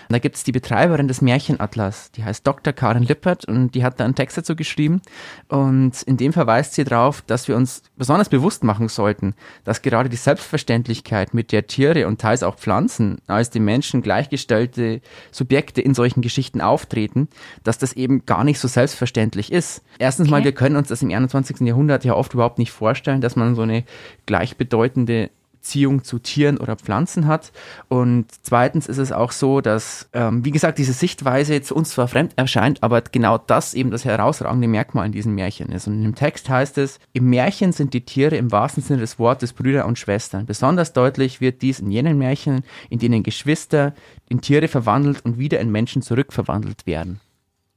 Und 0.09 0.13
da 0.13 0.19
gibt 0.19 0.37
es 0.37 0.45
die 0.45 0.53
Betreiberin 0.53 1.09
des 1.09 1.21
Märchenatlas, 1.23 2.11
die 2.13 2.25
heißt 2.25 2.47
Dr. 2.47 2.73
Karin 2.73 3.03
Lippert 3.03 3.45
und 3.45 3.75
die 3.75 3.85
hat 3.85 4.01
da 4.01 4.05
einen 4.05 4.15
Text 4.15 4.37
dazu 4.37 4.57
geschrieben. 4.57 5.03
Und 5.49 6.03
in 6.03 6.17
dem 6.17 6.33
verweist 6.33 6.75
sie 6.75 6.85
darauf, 6.85 7.23
dass 7.23 7.49
wir 7.49 7.57
uns 7.57 7.83
besonders 7.97 8.29
bewusst 8.29 8.65
machen 8.65 8.89
sollten, 8.89 9.35
dass 9.65 9.83
gerade 9.83 10.09
die 10.09 10.17
Selbstverständlichkeit, 10.17 11.35
mit 11.35 11.53
der 11.53 11.67
Tiere 11.67 12.07
und 12.07 12.21
teils 12.21 12.43
auch 12.43 12.57
Pflanzen 12.57 13.19
als 13.27 13.51
den 13.51 13.65
Menschen 13.65 14.03
gleichgestellte 14.03 15.01
Subjekte 15.31 15.81
in 15.81 15.95
solchen 15.95 16.23
Geschichten 16.23 16.61
auftreten, 16.61 17.29
dass 17.63 17.79
das 17.79 17.93
eben 17.93 18.27
gar 18.27 18.45
nicht 18.45 18.59
so 18.59 18.69
selbstverständlich 18.69 19.53
ist. 19.53 19.83
Erstens 19.99 20.29
mal, 20.31 20.39
Okay. 20.39 20.45
wir 20.47 20.53
können 20.53 20.77
uns 20.77 20.89
das 20.89 21.03
im 21.03 21.11
21. 21.11 21.61
Jahrhundert 21.61 22.05
ja 22.05 22.15
oft 22.15 22.35
überhaupt 22.35 22.59
nicht 22.59 22.73
vorstellen, 22.73 23.21
dass 23.21 23.37
man 23.37 23.55
so 23.55 23.63
eine 23.63 23.85
gleichbedeutende 24.27 25.31
Beziehung 25.65 26.05
zu 26.05 26.19
Tieren 26.19 26.59
oder 26.59 26.77
Pflanzen 26.77 27.27
hat. 27.27 27.51
Und 27.89 28.27
zweitens 28.43 28.87
ist 28.87 28.99
es 28.99 29.13
auch 29.13 29.33
so, 29.33 29.63
dass, 29.63 30.11
ähm, 30.13 30.45
wie 30.45 30.51
gesagt, 30.51 30.77
diese 30.77 30.93
Sichtweise 30.93 31.63
zu 31.63 31.75
uns 31.75 31.91
zwar 31.91 32.07
fremd 32.07 32.35
erscheint, 32.37 32.83
aber 32.83 33.01
genau 33.01 33.39
das 33.39 33.73
eben 33.73 33.91
das 33.91 34.05
herausragende 34.05 34.69
Merkmal 34.69 35.07
in 35.07 35.13
diesem 35.13 35.35
Märchen 35.35 35.71
ist. 35.73 35.87
Und 35.87 36.05
im 36.05 36.15
Text 36.15 36.51
heißt 36.51 36.77
es, 36.77 37.01
im 37.15 37.31
Märchen 37.31 37.73
sind 37.73 37.95
die 37.95 38.05
Tiere 38.05 38.37
im 38.37 38.53
wahrsten 38.53 38.83
Sinne 38.83 39.01
des 39.01 39.19
Wortes 39.19 39.55
Brüder 39.55 39.87
und 39.87 39.99
Schwestern. 39.99 40.45
Besonders 40.45 40.93
deutlich 40.93 41.41
wird 41.41 41.63
dies 41.63 41.81
in 41.81 41.91
jenen 41.91 42.19
Märchen, 42.19 42.63
in 42.91 42.99
denen 42.99 43.23
Geschwister 43.23 43.95
in 44.29 44.43
Tiere 44.43 44.69
verwandelt 44.69 45.25
und 45.25 45.39
wieder 45.39 45.61
in 45.61 45.73
Menschen 45.73 46.03
zurückverwandelt 46.03 46.87
werden. 46.87 47.21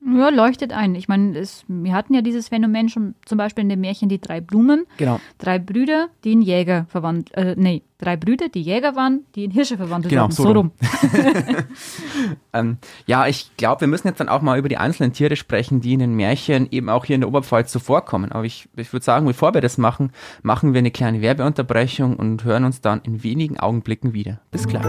Ja, 0.09 0.29
leuchtet 0.29 0.71
ein. 0.71 0.95
Ich 0.95 1.07
meine, 1.09 1.37
es, 1.37 1.65
wir 1.67 1.93
hatten 1.93 2.13
ja 2.13 2.21
dieses 2.21 2.47
Phänomen 2.47 2.87
schon 2.87 3.15
zum 3.25 3.37
Beispiel 3.37 3.63
in 3.63 3.69
dem 3.69 3.81
Märchen 3.81 4.07
Die 4.07 4.21
drei 4.21 4.39
Blumen. 4.39 4.85
Genau. 4.97 5.19
Drei 5.37 5.59
Brüder, 5.59 6.07
die 6.23 6.31
in 6.31 6.41
Jäger 6.41 6.85
verwandelt, 6.89 7.33
äh, 7.35 7.55
nee, 7.57 7.81
drei 7.97 8.15
Brüder, 8.15 8.47
die 8.47 8.61
Jäger 8.61 8.95
waren, 8.95 9.25
die 9.35 9.43
in 9.43 9.51
Hirsche 9.51 9.75
verwandelt 9.75 10.09
Genau, 10.11 10.23
wurden. 10.23 10.31
so 10.31 10.43
So 10.43 10.51
rum. 10.51 10.71
Ähm, 12.53 12.77
ja, 13.05 13.27
ich 13.27 13.55
glaube, 13.57 13.81
wir 13.81 13.87
müssen 13.87 14.07
jetzt 14.07 14.19
dann 14.19 14.29
auch 14.29 14.41
mal 14.41 14.57
über 14.57 14.69
die 14.69 14.77
einzelnen 14.77 15.13
Tiere 15.13 15.35
sprechen, 15.35 15.81
die 15.81 15.93
in 15.93 15.99
den 15.99 16.15
Märchen 16.15 16.67
eben 16.71 16.89
auch 16.89 17.05
hier 17.05 17.15
in 17.15 17.21
der 17.21 17.27
Oberpfalz 17.27 17.71
so 17.71 17.79
vorkommen. 17.79 18.31
Aber 18.31 18.45
ich, 18.45 18.67
ich 18.75 18.91
würde 18.93 19.03
sagen, 19.03 19.25
bevor 19.27 19.53
wir 19.53 19.61
das 19.61 19.77
machen, 19.77 20.11
machen 20.41 20.73
wir 20.73 20.79
eine 20.79 20.91
kleine 20.91 21.21
Werbeunterbrechung 21.21 22.15
und 22.15 22.43
hören 22.45 22.63
uns 22.63 22.81
dann 22.81 23.01
in 23.03 23.23
wenigen 23.23 23.59
Augenblicken 23.59 24.13
wieder. 24.13 24.39
Bis 24.51 24.67
gleich. 24.67 24.85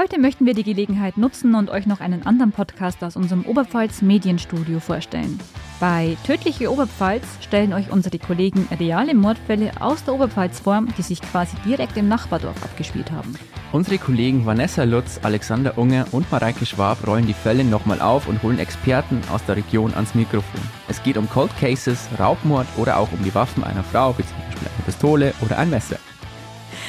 Heute 0.00 0.18
möchten 0.18 0.46
wir 0.46 0.54
die 0.54 0.62
Gelegenheit 0.62 1.18
nutzen 1.18 1.54
und 1.54 1.68
euch 1.68 1.84
noch 1.84 2.00
einen 2.00 2.24
anderen 2.24 2.52
Podcast 2.52 3.04
aus 3.04 3.16
unserem 3.16 3.44
Oberpfalz 3.44 4.00
Medienstudio 4.00 4.80
vorstellen. 4.80 5.38
Bei 5.78 6.16
Tödliche 6.24 6.72
Oberpfalz 6.72 7.26
stellen 7.42 7.74
euch 7.74 7.90
unsere 7.90 8.18
Kollegen 8.18 8.66
reale 8.80 9.14
Mordfälle 9.14 9.72
aus 9.78 10.02
der 10.02 10.14
Oberpfalz 10.14 10.60
vor, 10.60 10.82
die 10.96 11.02
sich 11.02 11.20
quasi 11.20 11.54
direkt 11.66 11.98
im 11.98 12.08
Nachbardorf 12.08 12.62
abgespielt 12.64 13.10
haben. 13.10 13.34
Unsere 13.72 13.98
Kollegen 13.98 14.46
Vanessa 14.46 14.84
Lutz, 14.84 15.20
Alexander 15.22 15.76
Unger 15.76 16.06
und 16.12 16.32
Mareike 16.32 16.64
Schwab 16.64 17.06
rollen 17.06 17.26
die 17.26 17.34
Fälle 17.34 17.62
nochmal 17.62 18.00
auf 18.00 18.26
und 18.26 18.42
holen 18.42 18.58
Experten 18.58 19.20
aus 19.30 19.44
der 19.44 19.56
Region 19.56 19.92
ans 19.92 20.14
Mikrofon. 20.14 20.62
Es 20.88 21.02
geht 21.02 21.18
um 21.18 21.28
Cold 21.28 21.54
Cases, 21.60 22.08
Raubmord 22.18 22.66
oder 22.78 22.96
auch 22.96 23.12
um 23.12 23.22
die 23.22 23.34
Waffen 23.34 23.64
einer 23.64 23.84
Frau, 23.84 24.16
wie 24.16 24.22
zum 24.22 24.36
Beispiel 24.48 24.68
eine 24.74 24.84
Pistole 24.86 25.34
oder 25.42 25.58
ein 25.58 25.68
Messer. 25.68 25.98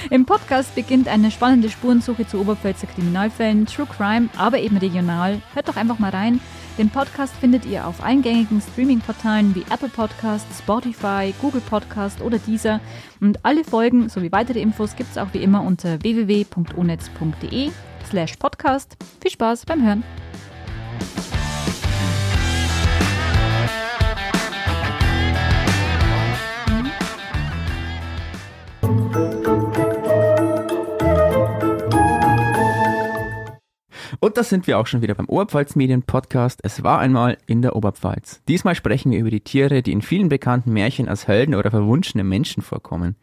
Im 0.10 0.26
Podcast 0.26 0.76
beginnt 0.76 1.08
eine 1.08 1.32
spannende 1.32 1.70
Spurensuche 1.70 2.28
zu 2.28 2.40
Oberpfälzer 2.40 2.88
Kriminalfällen, 2.88 3.66
True 3.66 3.86
Crime, 3.86 4.30
aber 4.38 4.60
eben 4.60 4.78
regional. 4.78 5.42
Hört 5.54 5.70
doch 5.70 5.76
einfach 5.76 6.00
mal 6.00 6.12
rein. 6.12 6.40
Den 6.78 6.90
Podcast 6.90 7.36
findet 7.36 7.66
ihr 7.66 7.86
auf 7.86 8.02
eingängigen 8.02 8.62
Streaming-Portalen 8.62 9.54
wie 9.54 9.66
Apple 9.72 9.90
Podcast, 9.90 10.48
Spotify, 10.58 11.34
Google 11.42 11.62
Podcast 11.62 12.22
oder 12.22 12.40
Deezer. 12.40 12.80
Und 13.20 13.46
alle 13.46 13.64
Folgen 13.64 14.10
sowie 14.10 14.32
weitere 14.32 14.62
Infos 14.62 14.96
gibt 14.96 15.12
es 15.12 15.18
auch 15.18 15.34
wie 15.34 15.44
immer 15.44 15.62
unter 15.64 16.02
www.onetz.de 16.02 17.72
slash 18.10 18.36
podcast. 18.38 18.98
Viel 19.22 19.32
Spaß 19.32 19.66
beim 19.66 19.86
Hören. 19.86 20.04
Und 34.24 34.38
da 34.38 34.44
sind 34.44 34.68
wir 34.68 34.78
auch 34.78 34.86
schon 34.86 35.02
wieder 35.02 35.16
beim 35.16 35.26
Oberpfalz 35.26 35.76
Medien 35.76 36.04
Podcast. 36.04 36.60
Es 36.62 36.84
war 36.84 37.00
einmal 37.00 37.40
in 37.48 37.64
der 37.64 37.76
Oberpfalz. 37.76 38.44
Diesmal 38.48 38.76
sprechen 38.76 39.12
wir 39.12 39.18
über 39.18 39.32
die 39.32 39.42
Tiere, 39.42 39.82
die 39.82 39.92
in 39.92 40.04
vielen 40.04 40.30
bekannten 40.30 40.72
Märchen 40.74 41.10
als 41.10 41.28
Helden 41.28 41.56
oder 41.56 41.72
verwunschene 41.72 42.24
Menschen 42.24 42.62
vorkommen. 42.62 43.16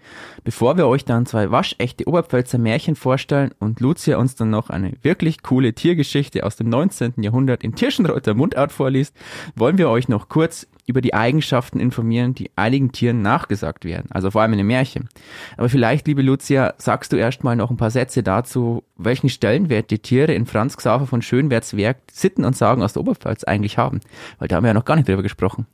Bevor 0.42 0.76
wir 0.76 0.88
euch 0.88 1.04
dann 1.04 1.24
zwei 1.24 1.52
waschechte 1.52 2.08
Oberpfälzer 2.08 2.58
Märchen 2.58 2.96
vorstellen 2.96 3.54
und 3.60 3.78
Lucia 3.78 4.18
uns 4.18 4.34
dann 4.34 4.50
noch 4.50 4.70
eine 4.70 4.92
wirklich 5.02 5.44
coole 5.44 5.72
Tiergeschichte 5.72 6.44
aus 6.44 6.56
dem 6.56 6.68
19. 6.68 7.22
Jahrhundert 7.22 7.62
in 7.62 7.76
Tirschenreuther 7.76 8.34
Mundart 8.34 8.72
vorliest, 8.72 9.14
wollen 9.54 9.78
wir 9.78 9.90
euch 9.90 10.08
noch 10.08 10.28
kurz 10.28 10.66
über 10.88 11.00
die 11.00 11.14
Eigenschaften 11.14 11.78
informieren, 11.80 12.34
die 12.34 12.50
einigen 12.56 12.92
Tieren 12.92 13.22
nachgesagt 13.22 13.84
werden, 13.84 14.10
also 14.10 14.30
vor 14.30 14.42
allem 14.42 14.52
in 14.52 14.58
den 14.58 14.66
Märchen. 14.66 15.08
Aber 15.56 15.68
vielleicht, 15.68 16.06
liebe 16.06 16.22
Lucia, 16.22 16.74
sagst 16.78 17.12
du 17.12 17.16
erst 17.16 17.44
mal 17.44 17.56
noch 17.56 17.70
ein 17.70 17.76
paar 17.76 17.90
Sätze 17.90 18.22
dazu, 18.22 18.82
welchen 18.96 19.28
Stellenwert 19.28 19.90
die 19.90 19.98
Tiere 19.98 20.32
in 20.34 20.46
Franz 20.46 20.76
Xaver 20.76 21.06
von 21.06 21.22
Schönwerts 21.22 21.76
Werk 21.76 21.98
Sitten 22.10 22.44
und 22.44 22.56
Sagen 22.56 22.82
aus 22.82 22.94
der 22.94 23.02
Oberpfalz 23.02 23.44
eigentlich 23.44 23.78
haben, 23.78 24.00
weil 24.38 24.48
da 24.48 24.56
haben 24.56 24.64
wir 24.64 24.68
ja 24.68 24.74
noch 24.74 24.84
gar 24.84 24.96
nicht 24.96 25.08
drüber 25.08 25.22
gesprochen. 25.22 25.66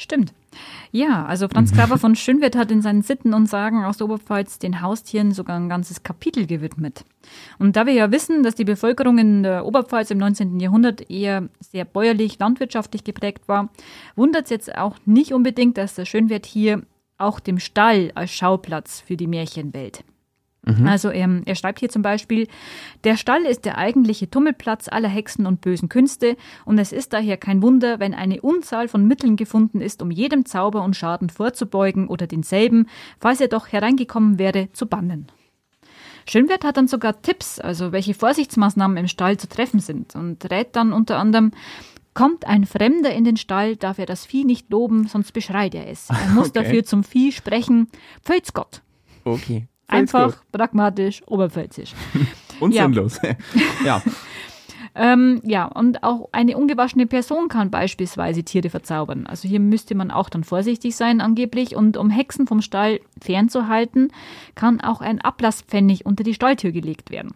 Stimmt. 0.00 0.32
Ja, 0.92 1.24
also 1.24 1.48
Franz 1.48 1.72
Graber 1.72 1.98
von 1.98 2.14
Schönwert 2.14 2.54
hat 2.54 2.70
in 2.70 2.82
seinen 2.82 3.02
Sitten 3.02 3.34
und 3.34 3.46
Sagen 3.46 3.84
aus 3.84 3.96
der 3.96 4.06
Oberpfalz 4.06 4.60
den 4.60 4.80
Haustieren 4.80 5.32
sogar 5.32 5.56
ein 5.56 5.68
ganzes 5.68 6.04
Kapitel 6.04 6.46
gewidmet. 6.46 7.04
Und 7.58 7.74
da 7.74 7.84
wir 7.84 7.94
ja 7.94 8.12
wissen, 8.12 8.44
dass 8.44 8.54
die 8.54 8.64
Bevölkerung 8.64 9.18
in 9.18 9.42
der 9.42 9.66
Oberpfalz 9.66 10.12
im 10.12 10.18
19. 10.18 10.60
Jahrhundert 10.60 11.10
eher 11.10 11.48
sehr 11.58 11.84
bäuerlich, 11.84 12.38
landwirtschaftlich 12.38 13.02
geprägt 13.02 13.48
war, 13.48 13.70
wundert 14.14 14.44
es 14.44 14.50
jetzt 14.50 14.78
auch 14.78 14.94
nicht 15.04 15.34
unbedingt, 15.34 15.76
dass 15.76 15.96
der 15.96 16.04
Schönwert 16.04 16.46
hier 16.46 16.82
auch 17.18 17.40
dem 17.40 17.58
Stall 17.58 18.12
als 18.14 18.30
Schauplatz 18.30 19.00
für 19.00 19.16
die 19.16 19.26
Märchen 19.26 19.72
wählt. 20.62 20.86
Also 20.86 21.10
ähm, 21.10 21.42
er 21.46 21.54
schreibt 21.54 21.80
hier 21.80 21.88
zum 21.88 22.02
Beispiel, 22.02 22.46
der 23.04 23.16
Stall 23.16 23.42
ist 23.42 23.64
der 23.64 23.78
eigentliche 23.78 24.30
Tummelplatz 24.30 24.88
aller 24.88 25.08
Hexen 25.08 25.46
und 25.46 25.60
bösen 25.60 25.88
Künste 25.88 26.36
und 26.64 26.78
es 26.78 26.92
ist 26.92 27.12
daher 27.12 27.36
kein 27.36 27.62
Wunder, 27.62 28.00
wenn 28.00 28.14
eine 28.14 28.40
Unzahl 28.40 28.88
von 28.88 29.06
Mitteln 29.06 29.36
gefunden 29.36 29.80
ist, 29.80 30.02
um 30.02 30.10
jedem 30.10 30.44
Zauber 30.44 30.82
und 30.82 30.96
Schaden 30.96 31.30
vorzubeugen 31.30 32.08
oder 32.08 32.26
denselben, 32.26 32.86
falls 33.20 33.40
er 33.40 33.48
doch 33.48 33.68
hereingekommen 33.68 34.38
wäre, 34.38 34.68
zu 34.72 34.86
bannen. 34.86 35.28
Schönwert 36.28 36.64
hat 36.64 36.76
dann 36.76 36.88
sogar 36.88 37.22
Tipps, 37.22 37.58
also 37.58 37.92
welche 37.92 38.12
Vorsichtsmaßnahmen 38.12 38.98
im 38.98 39.08
Stall 39.08 39.38
zu 39.38 39.48
treffen 39.48 39.80
sind 39.80 40.14
und 40.14 40.50
rät 40.50 40.76
dann 40.76 40.92
unter 40.92 41.18
anderem, 41.18 41.52
Kommt 42.18 42.48
ein 42.48 42.66
Fremder 42.66 43.12
in 43.12 43.22
den 43.22 43.36
Stall, 43.36 43.76
darf 43.76 44.00
er 44.00 44.06
das 44.06 44.26
Vieh 44.26 44.44
nicht 44.44 44.70
loben, 44.70 45.06
sonst 45.06 45.30
beschreit 45.30 45.72
er 45.76 45.88
es. 45.88 46.08
Er 46.10 46.30
muss 46.30 46.48
Okay. 46.50 46.64
dafür 46.64 46.84
zum 46.84 47.04
Vieh 47.04 47.30
sprechen, 47.30 47.86
Pfälz 48.24 48.52
Gott. 48.52 48.82
Okay. 49.22 49.68
Einfach, 49.88 50.42
pragmatisch, 50.52 51.22
oberpfälzisch. 51.26 51.94
Und 52.60 52.74
Ja. 52.74 52.84
sinnlos. 52.84 53.20
ja. 53.84 54.02
Ähm, 54.94 55.40
ja, 55.44 55.66
und 55.66 56.02
auch 56.02 56.28
eine 56.32 56.56
ungewaschene 56.56 57.06
Person 57.06 57.46
kann 57.48 57.70
beispielsweise 57.70 58.42
Tiere 58.42 58.68
verzaubern. 58.68 59.28
Also 59.28 59.48
hier 59.48 59.60
müsste 59.60 59.94
man 59.94 60.10
auch 60.10 60.28
dann 60.28 60.42
vorsichtig 60.42 60.96
sein 60.96 61.20
angeblich. 61.20 61.76
Und 61.76 61.96
um 61.96 62.10
Hexen 62.10 62.48
vom 62.48 62.62
Stall 62.62 62.98
fernzuhalten, 63.22 64.10
kann 64.56 64.80
auch 64.80 65.00
ein 65.00 65.20
Ablasspfennig 65.20 66.04
unter 66.04 66.24
die 66.24 66.34
Stalltür 66.34 66.72
gelegt 66.72 67.12
werden. 67.12 67.30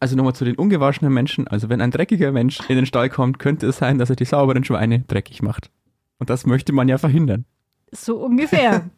Also 0.00 0.16
nochmal 0.16 0.34
zu 0.34 0.46
den 0.46 0.56
ungewaschenen 0.56 1.12
Menschen. 1.12 1.46
Also 1.46 1.68
wenn 1.68 1.82
ein 1.82 1.90
dreckiger 1.90 2.32
Mensch 2.32 2.60
in 2.68 2.76
den 2.76 2.86
Stall 2.86 3.10
kommt, 3.10 3.38
könnte 3.38 3.66
es 3.66 3.76
sein, 3.76 3.98
dass 3.98 4.08
er 4.08 4.16
die 4.16 4.24
sauberen 4.24 4.64
Schweine 4.64 5.00
dreckig 5.00 5.42
macht. 5.42 5.70
Und 6.18 6.30
das 6.30 6.46
möchte 6.46 6.72
man 6.72 6.88
ja 6.88 6.96
verhindern. 6.96 7.44
So 7.92 8.16
ungefähr. 8.16 8.88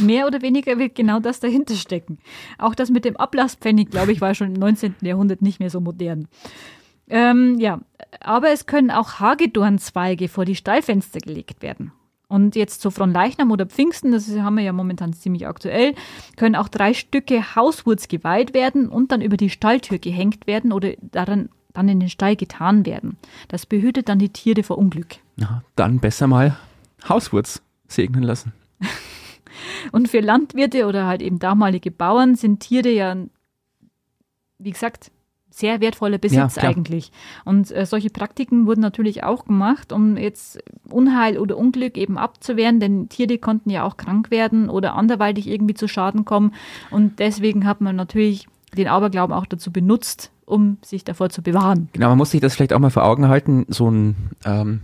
Mehr 0.00 0.26
oder 0.26 0.42
weniger 0.42 0.78
wird 0.78 0.94
genau 0.94 1.20
das 1.20 1.40
dahinter 1.40 1.74
stecken. 1.74 2.18
Auch 2.58 2.74
das 2.74 2.90
mit 2.90 3.04
dem 3.04 3.16
Ablasspfennig, 3.16 3.90
glaube 3.90 4.12
ich, 4.12 4.20
war 4.20 4.34
schon 4.34 4.54
im 4.54 4.60
19. 4.60 4.96
Jahrhundert 5.02 5.42
nicht 5.42 5.60
mehr 5.60 5.70
so 5.70 5.80
modern. 5.80 6.28
Ähm, 7.08 7.58
ja, 7.58 7.80
aber 8.20 8.50
es 8.50 8.66
können 8.66 8.90
auch 8.90 9.20
Hagedornzweige 9.20 10.28
vor 10.28 10.44
die 10.44 10.54
Stallfenster 10.54 11.20
gelegt 11.20 11.62
werden. 11.62 11.92
Und 12.28 12.56
jetzt 12.56 12.80
zu 12.80 12.90
Fronleichnam 12.90 13.50
oder 13.50 13.66
Pfingsten, 13.66 14.12
das 14.12 14.30
haben 14.30 14.56
wir 14.56 14.64
ja 14.64 14.72
momentan 14.72 15.12
ziemlich 15.12 15.46
aktuell, 15.46 15.94
können 16.36 16.56
auch 16.56 16.68
drei 16.68 16.94
Stücke 16.94 17.54
Hauswurz 17.54 18.08
geweiht 18.08 18.54
werden 18.54 18.88
und 18.88 19.12
dann 19.12 19.20
über 19.20 19.36
die 19.36 19.50
Stalltür 19.50 19.98
gehängt 19.98 20.46
werden 20.46 20.72
oder 20.72 20.94
daran 21.02 21.50
dann 21.74 21.88
in 21.88 22.00
den 22.00 22.08
Stall 22.08 22.36
getan 22.36 22.86
werden. 22.86 23.18
Das 23.48 23.66
behütet 23.66 24.08
dann 24.08 24.18
die 24.18 24.30
Tiere 24.30 24.62
vor 24.62 24.78
Unglück. 24.78 25.16
Ja, 25.36 25.62
dann 25.76 26.00
besser 26.00 26.26
mal 26.26 26.56
Hauswurz 27.06 27.60
segnen 27.86 28.22
lassen. 28.22 28.54
Und 29.92 30.08
für 30.08 30.20
Landwirte 30.20 30.86
oder 30.86 31.06
halt 31.06 31.22
eben 31.22 31.38
damalige 31.38 31.90
Bauern 31.90 32.34
sind 32.34 32.60
Tiere 32.60 32.90
ja, 32.90 33.16
wie 34.58 34.70
gesagt, 34.70 35.10
sehr 35.52 35.80
wertvoller 35.80 36.18
Besitz 36.18 36.56
ja, 36.56 36.62
eigentlich. 36.62 37.12
Und 37.44 37.70
äh, 37.70 37.86
solche 37.86 38.10
Praktiken 38.10 38.66
wurden 38.66 38.80
natürlich 38.80 39.22
auch 39.22 39.44
gemacht, 39.44 39.92
um 39.92 40.16
jetzt 40.16 40.58
Unheil 40.88 41.38
oder 41.38 41.56
Unglück 41.56 41.96
eben 41.96 42.18
abzuwehren, 42.18 42.80
denn 42.80 43.08
Tiere 43.08 43.38
konnten 43.38 43.70
ja 43.70 43.84
auch 43.84 43.96
krank 43.96 44.30
werden 44.30 44.68
oder 44.68 44.94
anderweitig 44.94 45.46
irgendwie 45.46 45.74
zu 45.74 45.88
Schaden 45.88 46.24
kommen. 46.24 46.54
Und 46.90 47.18
deswegen 47.18 47.66
hat 47.66 47.80
man 47.80 47.96
natürlich 47.96 48.48
den 48.76 48.88
Aberglauben 48.88 49.34
auch 49.34 49.46
dazu 49.46 49.70
benutzt, 49.70 50.32
um 50.46 50.78
sich 50.82 51.04
davor 51.04 51.28
zu 51.28 51.42
bewahren. 51.42 51.88
Genau, 51.92 52.08
man 52.08 52.18
muss 52.18 52.30
sich 52.30 52.40
das 52.40 52.54
vielleicht 52.54 52.72
auch 52.72 52.78
mal 52.78 52.90
vor 52.90 53.04
Augen 53.04 53.28
halten, 53.28 53.66
so 53.68 53.90
ein, 53.90 54.16
ähm, 54.44 54.80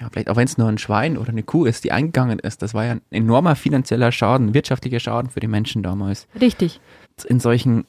ja, 0.00 0.08
vielleicht 0.10 0.30
auch 0.30 0.36
wenn 0.36 0.46
es 0.46 0.58
nur 0.58 0.68
ein 0.68 0.78
Schwein 0.78 1.18
oder 1.18 1.30
eine 1.30 1.42
Kuh 1.42 1.64
ist, 1.64 1.84
die 1.84 1.92
eingegangen 1.92 2.38
ist, 2.38 2.62
das 2.62 2.74
war 2.74 2.84
ja 2.84 2.92
ein 2.92 3.02
enormer 3.10 3.56
finanzieller 3.56 4.12
Schaden, 4.12 4.54
wirtschaftlicher 4.54 5.00
Schaden 5.00 5.30
für 5.30 5.40
die 5.40 5.48
Menschen 5.48 5.82
damals. 5.82 6.28
Richtig. 6.40 6.80
In 7.26 7.40
solchen 7.40 7.84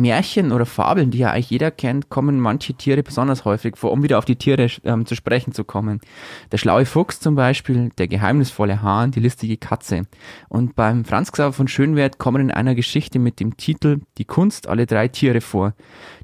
Märchen 0.00 0.52
oder 0.52 0.66
Fabeln, 0.66 1.10
die 1.10 1.18
ja 1.18 1.30
eigentlich 1.30 1.50
jeder 1.50 1.70
kennt, 1.70 2.08
kommen 2.08 2.40
manche 2.40 2.74
Tiere 2.74 3.02
besonders 3.02 3.44
häufig 3.44 3.76
vor, 3.76 3.92
um 3.92 4.02
wieder 4.02 4.18
auf 4.18 4.24
die 4.24 4.36
Tiere 4.36 4.68
ähm, 4.84 5.06
zu 5.06 5.14
sprechen 5.14 5.52
zu 5.52 5.64
kommen. 5.64 6.00
Der 6.52 6.58
schlaue 6.58 6.86
Fuchs 6.86 7.20
zum 7.20 7.34
Beispiel, 7.34 7.90
der 7.98 8.08
geheimnisvolle 8.08 8.82
Hahn, 8.82 9.10
die 9.10 9.20
listige 9.20 9.56
Katze. 9.56 10.06
Und 10.48 10.74
beim 10.76 11.04
Franz 11.04 11.32
Xaver 11.32 11.52
von 11.52 11.68
Schönwert 11.68 12.18
kommen 12.18 12.42
in 12.42 12.50
einer 12.50 12.74
Geschichte 12.74 13.18
mit 13.18 13.40
dem 13.40 13.56
Titel 13.56 14.00
Die 14.18 14.24
Kunst 14.24 14.68
alle 14.68 14.86
drei 14.86 15.08
Tiere 15.08 15.40
vor. 15.40 15.74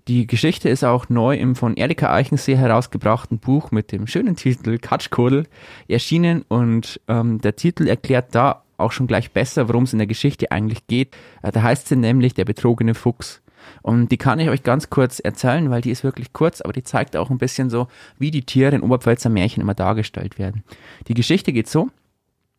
Die 0.08 0.26
Geschichte 0.26 0.68
ist 0.68 0.84
auch 0.84 1.08
neu 1.08 1.36
im 1.36 1.56
von 1.56 1.76
Erika 1.76 2.12
Eichensee 2.12 2.56
herausgebrachten 2.56 3.38
Buch 3.38 3.72
mit 3.72 3.90
dem 3.90 4.06
schönen 4.06 4.36
Titel 4.36 4.78
Katschkodel 4.78 5.46
erschienen 5.88 6.44
und 6.46 7.00
ähm, 7.08 7.40
der 7.40 7.56
Titel 7.56 7.88
erklärt 7.88 8.34
da 8.34 8.62
auch 8.78 8.92
schon 8.92 9.06
gleich 9.06 9.32
besser, 9.32 9.68
worum 9.68 9.84
es 9.84 9.92
in 9.92 9.98
der 9.98 10.06
Geschichte 10.06 10.52
eigentlich 10.52 10.86
geht. 10.86 11.16
Äh, 11.42 11.52
da 11.52 11.62
heißt 11.62 11.88
sie 11.88 11.96
nämlich 11.96 12.34
der 12.34 12.44
betrogene 12.44 12.94
Fuchs. 12.94 13.42
Und 13.82 14.10
die 14.10 14.16
kann 14.16 14.38
ich 14.38 14.48
euch 14.48 14.62
ganz 14.62 14.90
kurz 14.90 15.20
erzählen, 15.20 15.70
weil 15.70 15.80
die 15.80 15.90
ist 15.90 16.04
wirklich 16.04 16.32
kurz, 16.32 16.60
aber 16.60 16.72
die 16.72 16.82
zeigt 16.82 17.16
auch 17.16 17.30
ein 17.30 17.38
bisschen 17.38 17.70
so, 17.70 17.88
wie 18.18 18.30
die 18.30 18.44
Tiere 18.44 18.74
in 18.74 18.82
Oberpfälzer 18.82 19.28
Märchen 19.28 19.60
immer 19.60 19.74
dargestellt 19.74 20.38
werden. 20.38 20.64
Die 21.08 21.14
Geschichte 21.14 21.52
geht 21.52 21.68
so. 21.68 21.88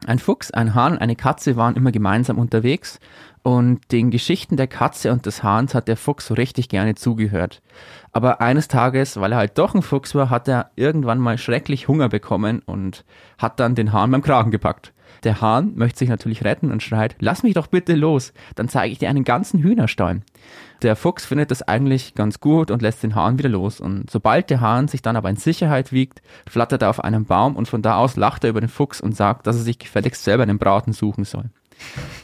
Ein 0.06 0.20
Fuchs, 0.20 0.52
ein 0.52 0.76
Hahn 0.76 0.93
und 0.93 1.00
eine 1.00 1.15
Katze 1.15 1.56
waren 1.56 1.76
immer 1.76 1.91
gemeinsam 1.91 2.38
unterwegs 2.38 3.00
und 3.41 3.91
den 3.91 4.12
Geschichten 4.12 4.58
der 4.58 4.67
Katze 4.67 5.12
und 5.12 5.26
des 5.26 5.41
Hahns 5.41 5.74
hat 5.74 5.88
der 5.88 5.98
Fuchs 5.98 6.28
so 6.28 6.34
richtig 6.34 6.70
gerne 6.70 6.96
zugehört. 6.96 7.62
Aber 8.12 8.41
eines 8.41 8.67
Tages, 8.67 9.20
weil 9.20 9.32
er 9.32 9.38
halt 9.38 9.58
doch 9.58 9.74
ein 9.74 9.82
Fuchs 9.82 10.13
war, 10.13 10.30
hat 10.30 10.48
er 10.48 10.72
irgendwann 10.76 11.17
mal 11.17 11.38
schrecklich 11.38 11.88
Hunger 11.88 12.10
bekommen 12.10 12.62
und 12.65 13.06
hat 13.38 13.60
dann 13.60 13.74
den 13.74 13.93
Hahn 13.93 14.12
beim 14.12 14.22
Kragen 14.22 14.52
gepackt. 14.52 14.93
Der 15.24 15.41
Hahn 15.41 15.74
möchte 15.76 16.00
sich 16.00 16.10
natürlich 16.10 16.43
retten 16.43 16.72
und 16.72 16.84
schreit, 16.84 17.15
lass 17.20 17.41
mich 17.41 17.54
doch 17.54 17.67
bitte 17.67 17.96
los, 17.96 18.34
dann 18.56 18.70
zeige 18.70 18.91
ich 18.91 19.00
dir 19.00 19.10
einen 19.10 19.24
ganzen 19.24 19.62
Hühnerstall. 19.62 20.22
Der 20.83 20.95
Fuchs 20.95 21.25
findet 21.25 21.49
das 21.49 21.63
eigentlich 21.63 22.13
ganz 22.13 22.39
gut 22.39 22.69
und 22.69 22.81
lässt 22.81 23.01
den 23.01 23.15
Hahn 23.15 23.39
wieder 23.39 23.49
los. 23.49 23.79
Und 23.79 24.09
sobald 24.11 24.49
der 24.49 24.61
Hahn 24.61 24.87
sich 24.87 25.01
dann 25.01 25.15
aber 25.15 25.29
in 25.29 25.35
Sicherheit 25.35 25.91
wiegt, 25.91 26.21
flattert 26.47 26.83
er 26.83 26.89
auf 26.89 27.03
einen 27.03 27.25
Baum 27.25 27.55
und 27.55 27.67
von 27.67 27.81
da 27.81 27.97
aus 27.97 28.15
lacht 28.15 28.43
er 28.43 28.51
über 28.51 28.61
den 28.61 28.69
Fuchs 28.69 29.01
und 29.01 29.15
sagt, 29.15 29.47
dass 29.47 29.55
er 29.55 29.63
sich 29.63 29.79
gefälligst 29.79 30.23
selber 30.23 30.43
einen 30.43 30.59
Braten 30.59 30.93
suchen 30.93 31.23
soll. 31.23 31.45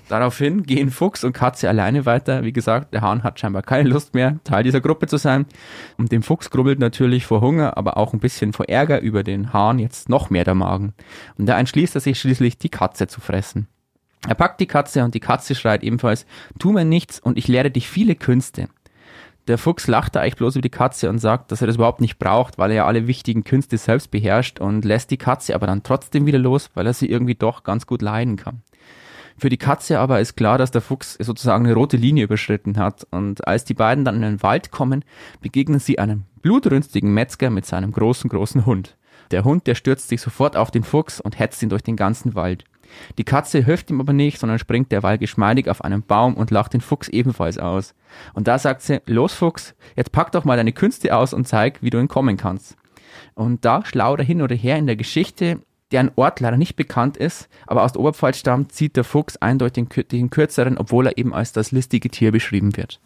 Daraufhin 0.09 0.63
gehen 0.63 0.91
Fuchs 0.91 1.23
und 1.23 1.33
Katze 1.33 1.69
alleine 1.69 2.05
weiter. 2.05 2.43
Wie 2.43 2.53
gesagt, 2.53 2.93
der 2.93 3.01
Hahn 3.01 3.23
hat 3.23 3.39
scheinbar 3.39 3.61
keine 3.61 3.89
Lust 3.89 4.13
mehr, 4.13 4.37
Teil 4.43 4.63
dieser 4.63 4.81
Gruppe 4.81 5.07
zu 5.07 5.17
sein. 5.17 5.45
Und 5.97 6.11
dem 6.11 6.23
Fuchs 6.23 6.49
grubbelt 6.49 6.79
natürlich 6.79 7.25
vor 7.25 7.41
Hunger, 7.41 7.77
aber 7.77 7.97
auch 7.97 8.13
ein 8.13 8.19
bisschen 8.19 8.53
vor 8.53 8.67
Ärger 8.69 9.01
über 9.01 9.23
den 9.23 9.53
Hahn 9.53 9.79
jetzt 9.79 10.09
noch 10.09 10.29
mehr 10.29 10.43
der 10.43 10.55
Magen. 10.55 10.93
Und 11.37 11.47
da 11.47 11.57
entschließt 11.57 11.95
er 11.95 12.01
sich 12.01 12.19
schließlich, 12.19 12.57
die 12.57 12.69
Katze 12.69 13.07
zu 13.07 13.21
fressen. 13.21 13.67
Er 14.27 14.35
packt 14.35 14.59
die 14.61 14.67
Katze 14.67 15.03
und 15.03 15.15
die 15.15 15.19
Katze 15.19 15.53
schreit 15.53 15.83
ebenfalls, 15.83 16.25
tu 16.59 16.71
mir 16.71 16.85
nichts 16.85 17.19
und 17.19 17.37
ich 17.37 17.47
lehre 17.47 17.71
dich 17.71 17.87
viele 17.89 18.15
Künste. 18.15 18.69
Der 19.47 19.57
Fuchs 19.57 19.87
lacht 19.87 20.15
da 20.15 20.21
eigentlich 20.21 20.37
bloß 20.37 20.55
über 20.55 20.61
die 20.61 20.69
Katze 20.69 21.09
und 21.09 21.19
sagt, 21.19 21.51
dass 21.51 21.59
er 21.59 21.67
das 21.67 21.75
überhaupt 21.75 21.99
nicht 21.99 22.17
braucht, 22.17 22.57
weil 22.57 22.71
er 22.71 22.77
ja 22.77 22.85
alle 22.85 23.07
wichtigen 23.07 23.43
Künste 23.43 23.77
selbst 23.77 24.09
beherrscht 24.11 24.61
und 24.61 24.85
lässt 24.85 25.11
die 25.11 25.17
Katze 25.17 25.53
aber 25.53 25.67
dann 25.67 25.83
trotzdem 25.83 26.25
wieder 26.25 26.39
los, 26.39 26.69
weil 26.75 26.87
er 26.87 26.93
sie 26.93 27.09
irgendwie 27.09 27.35
doch 27.35 27.63
ganz 27.63 27.85
gut 27.85 28.01
leiden 28.01 28.37
kann. 28.37 28.61
Für 29.37 29.49
die 29.49 29.57
Katze 29.57 29.99
aber 29.99 30.21
ist 30.21 30.35
klar, 30.35 30.57
dass 30.57 30.71
der 30.71 30.81
Fuchs 30.81 31.15
sozusagen 31.19 31.65
eine 31.65 31.73
rote 31.73 31.97
Linie 31.97 32.23
überschritten 32.23 32.77
hat. 32.77 33.05
Und 33.11 33.45
als 33.45 33.65
die 33.65 33.73
beiden 33.73 34.05
dann 34.05 34.15
in 34.15 34.21
den 34.21 34.43
Wald 34.43 34.71
kommen, 34.71 35.03
begegnen 35.41 35.79
sie 35.79 35.99
einem 35.99 36.23
blutrünstigen 36.41 37.13
Metzger 37.13 37.49
mit 37.49 37.65
seinem 37.65 37.91
großen, 37.91 38.29
großen 38.29 38.65
Hund. 38.65 38.95
Der 39.31 39.43
Hund, 39.43 39.67
der 39.67 39.75
stürzt 39.75 40.09
sich 40.09 40.21
sofort 40.21 40.55
auf 40.55 40.71
den 40.71 40.83
Fuchs 40.83 41.19
und 41.19 41.39
hetzt 41.39 41.63
ihn 41.63 41.69
durch 41.69 41.83
den 41.83 41.95
ganzen 41.95 42.35
Wald. 42.35 42.65
Die 43.17 43.23
Katze 43.23 43.63
hilft 43.63 43.89
ihm 43.89 43.99
aber 43.99 44.13
nicht, 44.13 44.39
sondern 44.39 44.59
springt 44.59 44.91
derweil 44.91 45.17
geschmeidig 45.17 45.69
auf 45.69 45.83
einen 45.83 46.03
Baum 46.03 46.35
und 46.35 46.51
lacht 46.51 46.73
den 46.73 46.81
Fuchs 46.81 47.07
ebenfalls 47.09 47.57
aus. 47.57 47.95
Und 48.33 48.47
da 48.47 48.59
sagt 48.59 48.81
sie, 48.81 49.01
los 49.05 49.33
Fuchs, 49.33 49.75
jetzt 49.95 50.11
pack 50.11 50.31
doch 50.31 50.45
mal 50.45 50.57
deine 50.57 50.73
Künste 50.73 51.15
aus 51.15 51.33
und 51.33 51.47
zeig, 51.47 51.81
wie 51.81 51.89
du 51.89 51.97
entkommen 51.97 52.37
kannst. 52.37 52.75
Und 53.35 53.65
da, 53.65 53.85
schlau 53.85 54.17
hin 54.17 54.41
oder 54.41 54.55
her 54.55 54.77
in 54.77 54.87
der 54.87 54.95
Geschichte, 54.95 55.59
deren 55.91 56.11
Ort 56.15 56.39
leider 56.39 56.57
nicht 56.57 56.75
bekannt 56.75 57.17
ist, 57.17 57.47
aber 57.67 57.83
aus 57.83 57.93
der 57.93 58.01
Oberpfalz 58.01 58.37
stammt, 58.37 58.71
zieht 58.71 58.97
der 58.97 59.03
Fuchs 59.03 59.37
eindeutig 59.37 59.87
den 60.11 60.29
kürzeren, 60.29 60.77
obwohl 60.77 61.07
er 61.07 61.17
eben 61.17 61.33
als 61.33 61.53
das 61.53 61.71
listige 61.71 62.09
Tier 62.09 62.31
beschrieben 62.31 62.75
wird. 62.75 62.99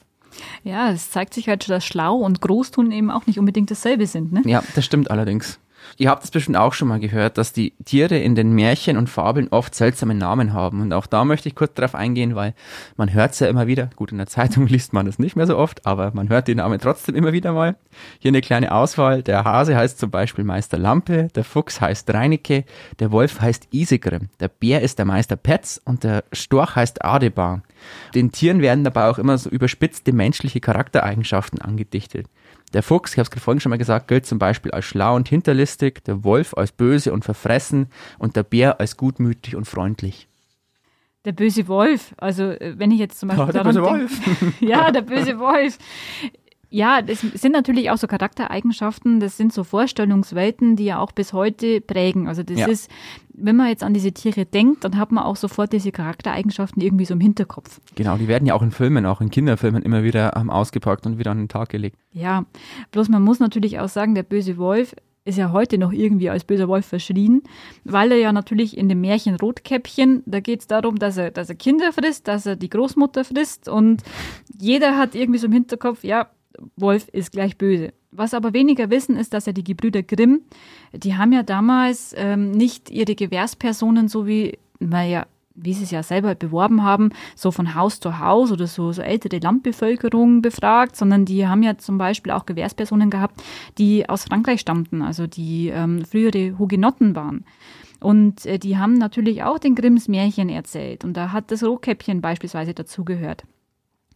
Ja, 0.64 0.92
es 0.92 1.12
zeigt 1.12 1.34
sich 1.34 1.50
halt, 1.50 1.68
dass 1.70 1.86
Schlau 1.86 2.16
und 2.16 2.42
Großtun 2.42 2.92
eben 2.92 3.12
auch 3.12 3.26
nicht 3.26 3.40
unbedingt 3.40 3.72
dasselbe 3.72 4.08
sind. 4.08 4.32
Ne? 4.32 4.42
Ja, 4.46 4.64
das 4.76 4.86
stimmt 4.86 5.12
allerdings. 5.12 5.60
Ihr 5.98 6.10
habt 6.10 6.24
es 6.24 6.32
bestimmt 6.32 6.58
auch 6.58 6.74
schon 6.74 6.88
mal 6.88 7.00
gehört, 7.00 7.38
dass 7.38 7.54
die 7.54 7.74
Tiere 7.86 8.18
in 8.18 8.36
den 8.36 8.52
Märchen 8.52 8.98
und 8.98 9.10
Fabeln 9.10 9.48
oft 9.50 9.74
seltsame 9.74 10.16
Namen 10.16 10.54
haben. 10.54 10.82
Und 10.82 10.94
auch 10.94 11.08
da 11.08 11.26
möchte 11.26 11.50
ich 11.50 11.56
kurz 11.56 11.74
darauf 11.74 11.96
eingehen, 11.96 12.36
weil 12.36 12.54
man 12.98 13.14
hört 13.14 13.32
es 13.32 13.40
ja 13.40 13.48
immer 13.48 13.68
wieder. 13.68 13.90
Gut, 13.96 14.12
in 14.12 14.18
der 14.18 14.28
Zeitung 14.28 14.68
liest 14.68 14.94
man 14.94 15.08
es 15.08 15.20
nicht 15.20 15.36
mehr 15.36 15.48
so 15.48 15.58
oft, 15.58 15.86
aber 15.86 16.12
man 16.14 16.30
hört 16.30 16.48
die 16.48 16.56
Namen 16.56 16.80
trotzdem 16.80 17.16
immer 17.16 17.34
wieder 17.34 17.54
mal. 17.54 17.76
Hier 18.20 18.30
eine 18.30 18.42
kleine 18.42 18.72
Auswahl. 18.72 19.24
Der 19.24 19.44
Hase 19.44 19.76
heißt 19.76 20.00
zum 20.00 20.12
Beispiel 20.12 20.44
Meister 20.44 20.78
Lampe, 20.78 21.30
der 21.36 21.44
Fuchs 21.44 21.82
heißt 21.82 22.14
Reinecke, 22.14 22.66
der 23.00 23.12
Wolf 23.12 23.42
heißt 23.42 23.70
Isegrim, 23.72 24.30
der 24.40 24.50
Bär 24.50 24.82
ist 24.82 25.00
der 25.00 25.06
Meister 25.06 25.36
Petz 25.36 25.82
und 25.84 26.04
der 26.04 26.24
Storch 26.32 26.76
heißt 26.76 27.04
Adebar. 27.04 27.64
Den 28.16 28.32
Tieren 28.32 28.62
werden 28.62 28.84
dabei 28.84 29.10
auch 29.10 29.18
immer 29.18 29.38
so 29.38 29.50
überspitzte 29.50 30.14
menschliche 30.14 30.60
Charaktereigenschaften 30.60 31.62
angedichtet. 31.62 32.28
Der 32.74 32.84
Fuchs, 32.84 33.14
ich 33.14 33.20
habe 33.20 33.30
es 33.34 33.42
vorhin 33.42 33.62
schon 33.62 33.70
mal 33.70 33.78
gesagt, 33.78 34.08
gilt 34.08 34.26
zum 34.26 34.40
Beispiel 34.40 34.72
als 34.72 34.86
schlau 34.86 35.16
und 35.16 35.30
hinterlistig, 35.30 36.04
der 36.04 36.24
Wolf 36.24 36.54
als 36.56 36.72
böse 36.72 37.14
und 37.14 37.24
verfressen 37.24 37.88
und 38.20 38.36
der 38.36 38.44
Bär 38.44 38.80
als 38.80 38.98
gutmütig 38.98 39.56
und 39.56 39.66
freundlich. 39.66 40.28
Der 41.24 41.32
böse 41.32 41.68
Wolf, 41.68 42.14
also 42.18 42.44
äh, 42.44 42.76
wenn 42.78 42.92
ich 42.92 43.00
jetzt 43.00 43.20
zum 43.20 43.30
Beispiel. 43.30 43.48
Ja, 43.48 43.52
der 43.52 43.64
böse 43.64 43.82
Wolf. 43.82 44.22
ja, 44.62 44.92
der 44.92 45.02
böse 45.02 45.40
Wolf. 45.40 45.78
Ja, 46.70 47.02
das 47.02 47.22
sind 47.22 47.54
natürlich 47.54 47.90
auch 47.90 47.98
so 47.98 48.08
Charaktereigenschaften, 48.08 49.22
das 49.22 49.38
sind 49.38 49.54
so 49.54 49.64
Vorstellungswelten, 49.64 50.76
die 50.76 50.86
ja 50.86 51.00
auch 51.00 51.14
bis 51.14 51.32
heute 51.32 51.80
prägen. 51.80 52.28
Also 52.28 52.44
das 52.44 52.60
ja. 52.60 52.68
ist, 52.68 52.92
wenn 53.38 53.56
man 53.56 53.68
jetzt 53.68 53.84
an 53.84 53.94
diese 53.94 54.12
Tiere 54.12 54.46
denkt, 54.46 54.84
dann 54.84 54.98
hat 54.98 55.12
man 55.12 55.24
auch 55.24 55.36
sofort 55.36 55.72
diese 55.72 55.92
Charaktereigenschaften 55.92 56.82
irgendwie 56.82 57.06
so 57.06 57.14
im 57.14 57.20
Hinterkopf. 57.20 57.80
Genau, 57.96 58.18
die 58.18 58.28
werden 58.28 58.46
ja 58.46 58.56
auch 58.56 58.64
in 58.64 58.72
Filmen, 58.72 59.06
auch 59.06 59.22
in 59.22 59.30
Kinderfilmen 59.30 59.84
immer 59.84 60.04
wieder 60.04 60.36
ähm, 60.36 60.50
ausgepackt 60.50 61.06
und 61.06 61.20
wieder 61.20 61.32
an 61.32 61.38
den 61.38 61.48
Tag 61.48 61.70
gelegt. 61.70 61.98
Ja, 62.12 62.46
bloß 62.92 63.10
man 63.10 63.22
muss 63.22 63.40
natürlich 63.40 63.80
auch 63.80 63.90
sagen, 63.90 64.16
der 64.16 64.24
böse 64.24 64.58
Wolf 64.58 64.96
ist 65.28 65.38
ja 65.38 65.52
heute 65.52 65.78
noch 65.78 65.92
irgendwie 65.92 66.30
als 66.30 66.46
böser 66.46 66.68
Wolf 66.68 66.86
verschrien, 66.86 67.44
weil 67.84 68.12
er 68.12 68.18
ja 68.18 68.32
natürlich 68.32 68.78
in 68.78 68.90
dem 68.90 69.02
Märchen 69.02 69.36
Rotkäppchen, 69.36 70.24
da 70.26 70.40
geht 70.40 70.62
es 70.62 70.68
darum, 70.68 70.98
dass 70.98 71.18
er, 71.18 71.32
dass 71.32 71.50
er 71.50 71.56
Kinder 71.56 71.92
frisst, 71.92 72.28
dass 72.28 72.46
er 72.46 72.56
die 72.56 72.70
Großmutter 72.70 73.26
frisst 73.26 73.68
und 73.68 74.04
jeder 74.58 74.98
hat 74.98 75.16
irgendwie 75.16 75.40
so 75.40 75.48
im 75.48 75.52
Hinterkopf, 75.54 76.04
ja, 76.04 76.30
Wolf 76.76 77.08
ist 77.10 77.32
gleich 77.32 77.58
böse. 77.58 77.94
Was 78.12 78.34
aber 78.34 78.54
weniger 78.54 78.90
wissen, 78.90 79.18
ist, 79.18 79.34
dass 79.34 79.46
ja 79.46 79.54
die 79.54 79.64
Gebrüder 79.64 80.02
Grimm, 80.02 80.42
die 80.94 81.16
haben 81.16 81.34
ja 81.34 81.44
damals 81.44 82.14
ähm, 82.18 82.52
nicht 82.52 82.90
ihre 82.90 83.16
Gewährspersonen 83.16 84.08
so 84.08 84.26
wie, 84.26 84.58
naja, 84.80 85.26
wie 85.58 85.74
sie 85.74 85.84
es 85.84 85.92
ja 85.92 86.04
selber 86.04 86.36
beworben 86.36 86.84
haben, 86.84 87.10
so 87.36 87.52
von 87.52 87.76
Haus 87.76 88.00
zu 88.00 88.20
Haus 88.20 88.52
oder 88.52 88.68
so, 88.68 88.92
so 88.92 89.02
ältere 89.02 89.40
Landbevölkerung 89.40 90.42
befragt, 90.42 90.96
sondern 90.96 91.26
die 91.26 91.48
haben 91.48 91.64
ja 91.64 91.78
zum 91.78 91.98
Beispiel 91.98 92.32
auch 92.32 92.46
Gewährspersonen 92.46 93.10
gehabt, 93.10 93.44
die 93.78 94.08
aus 94.08 94.26
Frankreich 94.26 94.62
stammten, 94.62 95.02
also 95.02 95.28
die 95.28 95.70
ähm, 95.70 96.06
frühere 96.06 96.58
Hugenotten 96.58 97.16
waren. 97.16 97.44
Und 98.00 98.46
äh, 98.46 98.60
die 98.60 98.78
haben 98.78 98.94
natürlich 98.94 99.44
auch 99.44 99.58
den 99.58 99.74
Grimms 99.76 100.08
Märchen 100.08 100.50
erzählt 100.50 101.04
und 101.04 101.18
da 101.18 101.32
hat 101.32 101.52
das 101.52 101.64
Rotkäppchen 101.64 102.22
beispielsweise 102.22 102.76
dazugehört. 102.76 103.44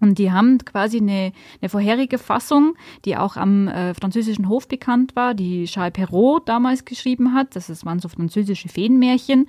Und 0.02 0.18
die 0.18 0.32
haben 0.32 0.58
quasi 0.58 0.98
eine, 0.98 1.32
eine 1.62 1.70
vorherige 1.70 2.18
Fassung, 2.18 2.76
die 3.06 3.16
auch 3.16 3.38
am 3.38 3.68
äh, 3.68 3.94
französischen 3.94 4.50
Hof 4.50 4.68
bekannt 4.68 5.16
war, 5.16 5.34
die 5.34 5.66
Charles 5.66 5.94
Perrault 5.94 6.50
damals 6.50 6.84
geschrieben 6.86 7.34
hat. 7.34 7.56
Das 7.56 7.70
ist, 7.70 7.86
waren 7.86 8.00
so 8.00 8.10
französische 8.10 8.68
Feenmärchen 8.68 9.48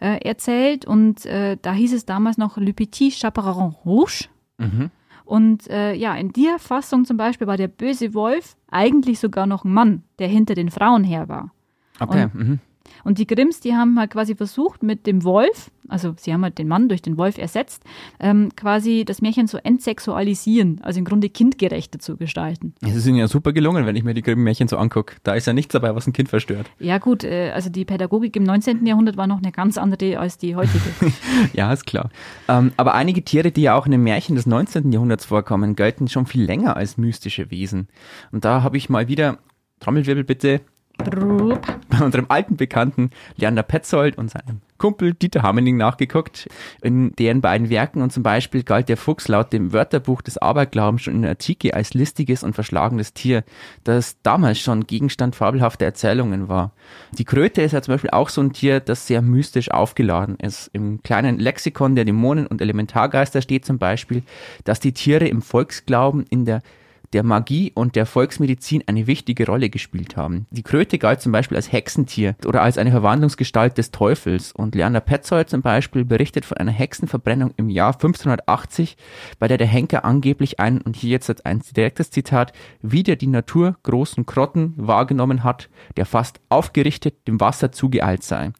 äh, 0.00 0.18
erzählt. 0.24 0.84
Und 0.84 1.24
äh, 1.26 1.56
da 1.60 1.72
hieß 1.72 1.94
es 1.94 2.04
damals 2.04 2.38
noch 2.38 2.58
Le 2.58 2.74
Petit 2.74 3.18
Chaperon 3.18 3.74
Rouge. 3.84 4.28
Mhm. 4.58 4.90
Und 5.24 5.68
äh, 5.70 5.94
ja, 5.94 6.14
in 6.14 6.32
der 6.32 6.58
Fassung 6.58 7.06
zum 7.06 7.16
Beispiel 7.16 7.46
war 7.46 7.56
der 7.56 7.68
böse 7.68 8.12
Wolf 8.12 8.56
eigentlich 8.70 9.18
sogar 9.18 9.46
noch 9.46 9.64
ein 9.64 9.72
Mann, 9.72 10.02
der 10.18 10.28
hinter 10.28 10.54
den 10.54 10.70
Frauen 10.70 11.02
her 11.02 11.28
war. 11.28 11.50
Okay. 11.98 12.28
Mhm. 12.32 12.60
Und 13.04 13.18
die 13.18 13.26
Grimms, 13.26 13.60
die 13.60 13.74
haben 13.74 13.98
halt 13.98 14.10
quasi 14.10 14.34
versucht, 14.34 14.82
mit 14.82 15.06
dem 15.06 15.22
Wolf, 15.24 15.70
also 15.88 16.14
sie 16.16 16.32
haben 16.32 16.42
halt 16.42 16.58
den 16.58 16.68
Mann 16.68 16.88
durch 16.88 17.02
den 17.02 17.18
Wolf 17.18 17.38
ersetzt, 17.38 17.84
ähm, 18.18 18.50
quasi 18.56 19.04
das 19.06 19.20
Märchen 19.20 19.46
zu 19.46 19.62
entsexualisieren, 19.64 20.80
also 20.82 20.98
im 20.98 21.04
Grunde 21.04 21.28
kindgerechter 21.28 21.98
zu 21.98 22.16
gestalten. 22.16 22.74
Es 22.80 22.96
ist 22.96 23.06
ihnen 23.06 23.18
ja 23.18 23.28
super 23.28 23.52
gelungen, 23.52 23.86
wenn 23.86 23.94
ich 23.94 24.04
mir 24.04 24.14
die 24.14 24.22
Grimm-Märchen 24.22 24.68
so 24.68 24.78
angucke. 24.78 25.16
Da 25.22 25.34
ist 25.34 25.46
ja 25.46 25.52
nichts 25.52 25.72
dabei, 25.72 25.94
was 25.94 26.06
ein 26.06 26.12
Kind 26.12 26.28
verstört. 26.28 26.70
Ja 26.78 26.98
gut, 26.98 27.24
äh, 27.24 27.52
also 27.54 27.70
die 27.70 27.84
Pädagogik 27.84 28.34
im 28.36 28.44
19. 28.44 28.86
Jahrhundert 28.86 29.16
war 29.16 29.26
noch 29.26 29.38
eine 29.38 29.52
ganz 29.52 29.78
andere 29.78 30.18
als 30.18 30.38
die 30.38 30.56
heutige. 30.56 30.84
ja, 31.52 31.72
ist 31.72 31.86
klar. 31.86 32.10
Ähm, 32.48 32.72
aber 32.76 32.94
einige 32.94 33.22
Tiere, 33.22 33.52
die 33.52 33.62
ja 33.62 33.74
auch 33.74 33.86
in 33.86 33.92
den 33.92 34.02
Märchen 34.02 34.36
des 34.36 34.46
19. 34.46 34.90
Jahrhunderts 34.92 35.26
vorkommen, 35.26 35.76
gelten 35.76 36.08
schon 36.08 36.26
viel 36.26 36.44
länger 36.44 36.76
als 36.76 36.96
mystische 36.96 37.50
Wesen. 37.50 37.88
Und 38.32 38.44
da 38.44 38.62
habe 38.62 38.76
ich 38.76 38.88
mal 38.88 39.08
wieder, 39.08 39.38
Trommelwirbel 39.80 40.24
bitte, 40.24 40.60
bei 40.96 42.04
unserem 42.04 42.26
alten 42.28 42.56
Bekannten 42.56 43.10
Leander 43.36 43.62
Petzold 43.62 44.16
und 44.18 44.30
seinem 44.30 44.60
Kumpel 44.78 45.14
Dieter 45.14 45.42
Hammening 45.42 45.76
nachgeguckt, 45.76 46.48
in 46.82 47.12
deren 47.12 47.40
beiden 47.40 47.70
Werken 47.70 48.02
und 48.02 48.12
zum 48.12 48.22
Beispiel 48.22 48.64
galt 48.64 48.88
der 48.88 48.96
Fuchs 48.96 49.28
laut 49.28 49.52
dem 49.52 49.72
Wörterbuch 49.72 50.20
des 50.20 50.36
Aberglaubens 50.38 51.02
schon 51.02 51.14
in 51.14 51.22
der 51.22 51.32
Antike 51.32 51.74
als 51.74 51.94
listiges 51.94 52.42
und 52.42 52.54
verschlagenes 52.54 53.14
Tier, 53.14 53.44
das 53.84 54.20
damals 54.22 54.58
schon 54.58 54.86
Gegenstand 54.86 55.36
fabelhafter 55.36 55.84
Erzählungen 55.84 56.48
war. 56.48 56.72
Die 57.12 57.24
Kröte 57.24 57.62
ist 57.62 57.72
ja 57.72 57.82
zum 57.82 57.94
Beispiel 57.94 58.10
auch 58.10 58.28
so 58.28 58.40
ein 58.40 58.52
Tier, 58.52 58.80
das 58.80 59.06
sehr 59.06 59.22
mystisch 59.22 59.70
aufgeladen 59.70 60.36
ist. 60.36 60.70
Im 60.72 61.02
kleinen 61.02 61.38
Lexikon 61.38 61.94
der 61.94 62.04
Dämonen 62.04 62.46
und 62.46 62.60
Elementargeister 62.60 63.42
steht 63.42 63.64
zum 63.64 63.78
Beispiel, 63.78 64.22
dass 64.64 64.80
die 64.80 64.92
Tiere 64.92 65.28
im 65.28 65.42
Volksglauben 65.42 66.24
in 66.28 66.44
der 66.44 66.62
der 67.14 67.22
Magie 67.22 67.72
und 67.74 67.96
der 67.96 68.06
Volksmedizin 68.06 68.82
eine 68.86 69.06
wichtige 69.06 69.46
Rolle 69.46 69.70
gespielt 69.70 70.16
haben. 70.16 70.46
Die 70.50 70.62
Kröte 70.62 70.98
galt 70.98 71.20
zum 71.20 71.32
Beispiel 71.32 71.56
als 71.56 71.72
Hexentier 71.72 72.34
oder 72.44 72.60
als 72.60 72.76
eine 72.76 72.90
Verwandlungsgestalt 72.90 73.78
des 73.78 73.92
Teufels 73.92 74.52
und 74.52 74.74
Leander 74.74 75.00
Petzold 75.00 75.48
zum 75.48 75.62
Beispiel 75.62 76.04
berichtet 76.04 76.44
von 76.44 76.58
einer 76.58 76.72
Hexenverbrennung 76.72 77.54
im 77.56 77.70
Jahr 77.70 77.94
1580, 77.94 78.96
bei 79.38 79.48
der 79.48 79.58
der 79.58 79.68
Henker 79.68 80.04
angeblich 80.04 80.60
einen, 80.60 80.80
und 80.80 80.96
hier 80.96 81.10
jetzt 81.10 81.46
ein 81.46 81.62
direktes 81.76 82.10
Zitat, 82.10 82.52
wieder 82.82 83.16
die 83.16 83.28
Natur 83.28 83.76
großen 83.84 84.26
Krotten 84.26 84.74
wahrgenommen 84.76 85.44
hat, 85.44 85.70
der 85.96 86.06
fast 86.06 86.40
aufgerichtet 86.48 87.28
dem 87.28 87.40
Wasser 87.40 87.70
zugeeilt 87.70 88.24
sei. 88.24 88.52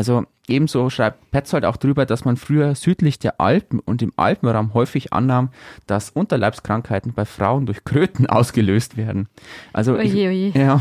Also 0.00 0.24
Ebenso 0.48 0.88
schreibt 0.88 1.30
Petzold 1.30 1.66
auch 1.66 1.76
drüber, 1.76 2.06
dass 2.06 2.24
man 2.24 2.38
früher 2.38 2.74
südlich 2.74 3.18
der 3.18 3.38
Alpen 3.38 3.80
und 3.80 4.00
im 4.00 4.14
Alpenraum 4.16 4.72
häufig 4.72 5.12
annahm, 5.12 5.50
dass 5.86 6.08
Unterleibskrankheiten 6.08 7.12
bei 7.12 7.26
Frauen 7.26 7.66
durch 7.66 7.84
Kröten 7.84 8.26
ausgelöst 8.26 8.96
werden. 8.96 9.28
Also 9.74 9.92
oje, 9.92 10.30
oje. 10.30 10.48
Ich, 10.48 10.54
ja, 10.54 10.80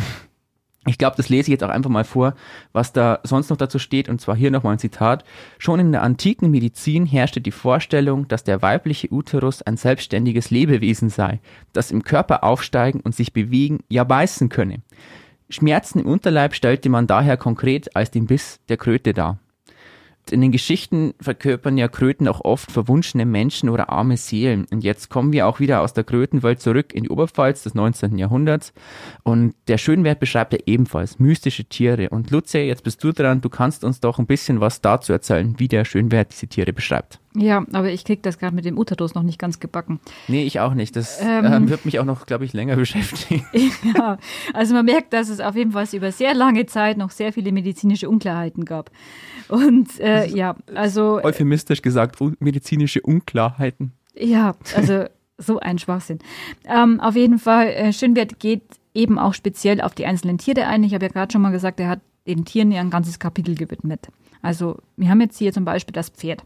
ich 0.87 0.97
glaube, 0.97 1.17
das 1.17 1.27
lese 1.27 1.41
ich 1.43 1.47
jetzt 1.49 1.65
auch 1.65 1.69
einfach 1.69 1.89
mal 1.89 2.05
vor, 2.05 2.33
was 2.71 2.93
da 2.93 3.19
sonst 3.23 3.49
noch 3.49 3.57
dazu 3.57 3.77
steht, 3.77 4.07
und 4.07 4.21
zwar 4.21 4.37
hier 4.37 4.51
nochmal 4.51 4.71
ein 4.73 4.79
Zitat. 4.79 5.25
Schon 5.57 5.81
in 5.81 5.91
der 5.91 6.01
antiken 6.01 6.49
Medizin 6.49 7.05
herrschte 7.05 7.41
die 7.41 7.51
Vorstellung, 7.51 8.25
dass 8.29 8.45
der 8.45 8.61
weibliche 8.61 9.11
Uterus 9.11 9.61
ein 9.61 9.75
selbstständiges 9.75 10.49
Lebewesen 10.49 11.09
sei, 11.09 11.41
das 11.73 11.91
im 11.91 12.03
Körper 12.03 12.45
aufsteigen 12.45 13.01
und 13.01 13.13
sich 13.13 13.33
bewegen, 13.33 13.81
ja 13.89 14.05
beißen 14.05 14.47
könne. 14.47 14.81
Schmerzen 15.49 15.99
im 15.99 16.05
Unterleib 16.05 16.53
stellte 16.53 16.89
man 16.89 17.07
daher 17.07 17.37
konkret 17.37 17.95
als 17.95 18.11
den 18.11 18.27
Biss 18.27 18.59
der 18.69 18.77
Kröte 18.77 19.13
dar 19.13 19.39
in 20.31 20.41
den 20.41 20.51
Geschichten 20.51 21.13
verkörpern 21.19 21.77
ja 21.77 21.87
Kröten 21.87 22.27
auch 22.27 22.41
oft 22.43 22.71
verwunschene 22.71 23.25
Menschen 23.25 23.69
oder 23.69 23.89
arme 23.89 24.17
Seelen. 24.17 24.65
Und 24.71 24.83
jetzt 24.83 25.09
kommen 25.09 25.33
wir 25.33 25.47
auch 25.47 25.59
wieder 25.59 25.81
aus 25.81 25.93
der 25.93 26.03
Krötenwelt 26.03 26.61
zurück 26.61 26.93
in 26.93 27.03
die 27.03 27.09
Oberpfalz 27.09 27.63
des 27.63 27.75
19. 27.75 28.17
Jahrhunderts. 28.17 28.73
Und 29.23 29.55
der 29.67 29.77
Schönwert 29.77 30.19
beschreibt 30.19 30.53
ja 30.53 30.59
ebenfalls 30.65 31.19
mystische 31.19 31.65
Tiere. 31.65 32.09
Und 32.09 32.31
Lucia, 32.31 32.61
jetzt 32.61 32.83
bist 32.83 33.03
du 33.03 33.11
dran. 33.11 33.41
Du 33.41 33.49
kannst 33.49 33.83
uns 33.83 33.99
doch 33.99 34.19
ein 34.19 34.27
bisschen 34.27 34.59
was 34.61 34.81
dazu 34.81 35.13
erzählen, 35.13 35.55
wie 35.57 35.67
der 35.67 35.85
Schönwert 35.85 36.31
diese 36.31 36.47
Tiere 36.47 36.73
beschreibt. 36.73 37.19
Ja, 37.35 37.63
aber 37.73 37.91
ich 37.91 38.05
krieg 38.05 38.23
das 38.23 38.39
gerade 38.39 38.55
mit 38.55 38.65
dem 38.65 38.77
Uterus 38.77 39.13
noch 39.13 39.21
nicht 39.21 39.37
ganz 39.37 39.59
gebacken. 39.59 39.99
Nee, 40.27 40.43
ich 40.45 40.59
auch 40.59 40.73
nicht. 40.73 40.95
Das 40.95 41.19
ähm, 41.21 41.45
äh, 41.45 41.69
wird 41.69 41.85
mich 41.85 41.99
auch 41.99 42.05
noch, 42.05 42.25
glaube 42.25 42.45
ich, 42.45 42.53
länger 42.53 42.75
beschäftigen. 42.77 43.45
ja, 43.95 44.17
also 44.53 44.73
man 44.73 44.85
merkt, 44.85 45.13
dass 45.13 45.29
es 45.29 45.39
auf 45.39 45.55
jeden 45.55 45.73
Fall 45.73 45.85
über 45.93 46.11
sehr 46.11 46.33
lange 46.33 46.65
Zeit 46.65 46.97
noch 46.97 47.11
sehr 47.11 47.31
viele 47.31 47.51
medizinische 47.51 48.09
Unklarheiten 48.09 48.65
gab. 48.65 48.89
Und 49.47 49.99
äh, 49.99 50.27
ja, 50.27 50.55
also. 50.73 51.21
Euphemistisch 51.23 51.81
gesagt, 51.81 52.19
medizinische 52.39 53.01
Unklarheiten. 53.01 53.93
Ja, 54.15 54.55
also 54.75 55.05
so 55.37 55.59
ein 55.59 55.77
Schwachsinn. 55.77 56.19
Ähm, 56.65 56.99
auf 56.99 57.15
jeden 57.15 57.37
Fall, 57.37 57.67
äh, 57.67 57.93
Schönwert 57.93 58.39
geht 58.39 58.63
eben 58.93 59.19
auch 59.19 59.35
speziell 59.35 59.81
auf 59.81 59.93
die 59.93 60.05
einzelnen 60.05 60.39
Tiere 60.39 60.65
ein. 60.65 60.83
Ich 60.83 60.93
habe 60.95 61.05
ja 61.05 61.11
gerade 61.11 61.31
schon 61.31 61.41
mal 61.41 61.51
gesagt, 61.51 61.79
er 61.79 61.89
hat 61.89 62.01
den 62.27 62.45
Tieren 62.45 62.71
ja 62.71 62.81
ein 62.81 62.89
ganzes 62.89 63.19
Kapitel 63.19 63.55
gewidmet. 63.55 64.07
Also 64.41 64.79
wir 64.97 65.09
haben 65.09 65.21
jetzt 65.21 65.37
hier 65.37 65.53
zum 65.53 65.65
Beispiel 65.65 65.93
das 65.93 66.09
Pferd. 66.09 66.43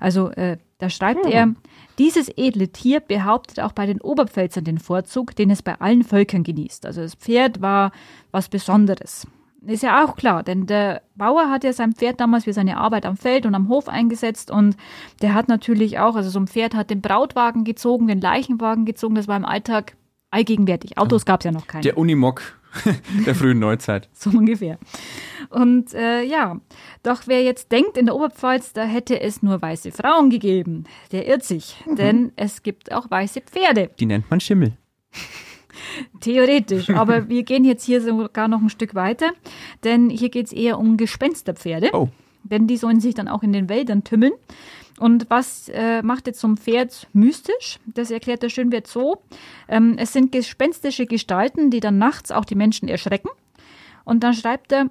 Also 0.00 0.30
äh, 0.30 0.58
da 0.78 0.90
schreibt 0.90 1.24
hm. 1.24 1.32
er, 1.32 1.54
dieses 1.98 2.28
edle 2.36 2.68
Tier 2.68 3.00
behauptet 3.00 3.60
auch 3.60 3.72
bei 3.72 3.86
den 3.86 4.00
Oberpfälzern 4.00 4.64
den 4.64 4.78
Vorzug, 4.78 5.34
den 5.34 5.50
es 5.50 5.62
bei 5.62 5.80
allen 5.80 6.04
Völkern 6.04 6.44
genießt. 6.44 6.86
Also 6.86 7.02
das 7.02 7.14
Pferd 7.14 7.60
war 7.60 7.92
was 8.30 8.48
Besonderes. 8.48 9.26
Ist 9.66 9.82
ja 9.82 10.04
auch 10.04 10.14
klar, 10.14 10.44
denn 10.44 10.66
der 10.66 11.02
Bauer 11.16 11.50
hat 11.50 11.64
ja 11.64 11.72
sein 11.72 11.92
Pferd 11.92 12.20
damals 12.20 12.44
für 12.44 12.52
seine 12.52 12.76
Arbeit 12.76 13.04
am 13.04 13.16
Feld 13.16 13.44
und 13.44 13.56
am 13.56 13.68
Hof 13.68 13.88
eingesetzt 13.88 14.52
und 14.52 14.76
der 15.20 15.34
hat 15.34 15.48
natürlich 15.48 15.98
auch, 15.98 16.14
also 16.14 16.30
so 16.30 16.38
ein 16.38 16.46
Pferd 16.46 16.76
hat 16.76 16.90
den 16.90 17.00
Brautwagen 17.00 17.64
gezogen, 17.64 18.06
den 18.06 18.20
Leichenwagen 18.20 18.84
gezogen, 18.84 19.16
das 19.16 19.26
war 19.26 19.36
im 19.36 19.44
Alltag 19.44 19.96
allgegenwärtig. 20.30 20.98
Autos 20.98 21.24
gab 21.24 21.40
es 21.40 21.44
ja 21.44 21.52
noch 21.52 21.66
keine. 21.66 21.82
Der 21.82 21.98
Unimog 21.98 22.42
der 23.26 23.34
frühen 23.34 23.58
Neuzeit. 23.58 24.08
so 24.12 24.30
ungefähr. 24.30 24.78
Und 25.50 25.94
äh, 25.94 26.22
ja, 26.22 26.60
doch 27.02 27.22
wer 27.26 27.42
jetzt 27.42 27.72
denkt, 27.72 27.96
in 27.96 28.06
der 28.06 28.14
Oberpfalz, 28.14 28.72
da 28.72 28.84
hätte 28.84 29.20
es 29.20 29.42
nur 29.42 29.60
weiße 29.60 29.92
Frauen 29.92 30.30
gegeben, 30.30 30.84
der 31.12 31.26
irrt 31.26 31.44
sich, 31.44 31.76
mhm. 31.86 31.96
denn 31.96 32.32
es 32.36 32.62
gibt 32.62 32.92
auch 32.92 33.10
weiße 33.10 33.40
Pferde. 33.40 33.90
Die 33.98 34.06
nennt 34.06 34.30
man 34.30 34.40
Schimmel. 34.40 34.76
Theoretisch, 36.20 36.90
aber 36.90 37.28
wir 37.28 37.44
gehen 37.44 37.64
jetzt 37.64 37.84
hier 37.84 38.02
sogar 38.02 38.48
noch 38.48 38.60
ein 38.60 38.68
Stück 38.68 38.94
weiter, 38.94 39.30
denn 39.84 40.10
hier 40.10 40.28
geht 40.28 40.46
es 40.46 40.52
eher 40.52 40.78
um 40.78 40.96
Gespensterpferde. 40.96 41.90
Oh. 41.92 42.08
Denn 42.42 42.66
die 42.66 42.76
sollen 42.76 43.00
sich 43.00 43.14
dann 43.14 43.28
auch 43.28 43.42
in 43.42 43.52
den 43.52 43.68
Wäldern 43.68 44.04
tümmeln. 44.04 44.32
Und 44.98 45.30
was 45.30 45.68
äh, 45.68 46.02
macht 46.02 46.26
jetzt 46.26 46.40
so 46.40 46.48
ein 46.48 46.56
Pferd 46.56 47.06
mystisch? 47.12 47.78
Das 47.86 48.10
erklärt 48.10 48.42
der 48.42 48.48
Schönwert 48.48 48.86
so. 48.86 49.22
Ähm, 49.68 49.96
es 49.98 50.12
sind 50.12 50.32
gespenstische 50.32 51.06
Gestalten, 51.06 51.70
die 51.70 51.80
dann 51.80 51.98
nachts 51.98 52.30
auch 52.30 52.44
die 52.44 52.54
Menschen 52.54 52.88
erschrecken. 52.88 53.28
Und 54.04 54.24
dann 54.24 54.34
schreibt 54.34 54.72
er, 54.72 54.90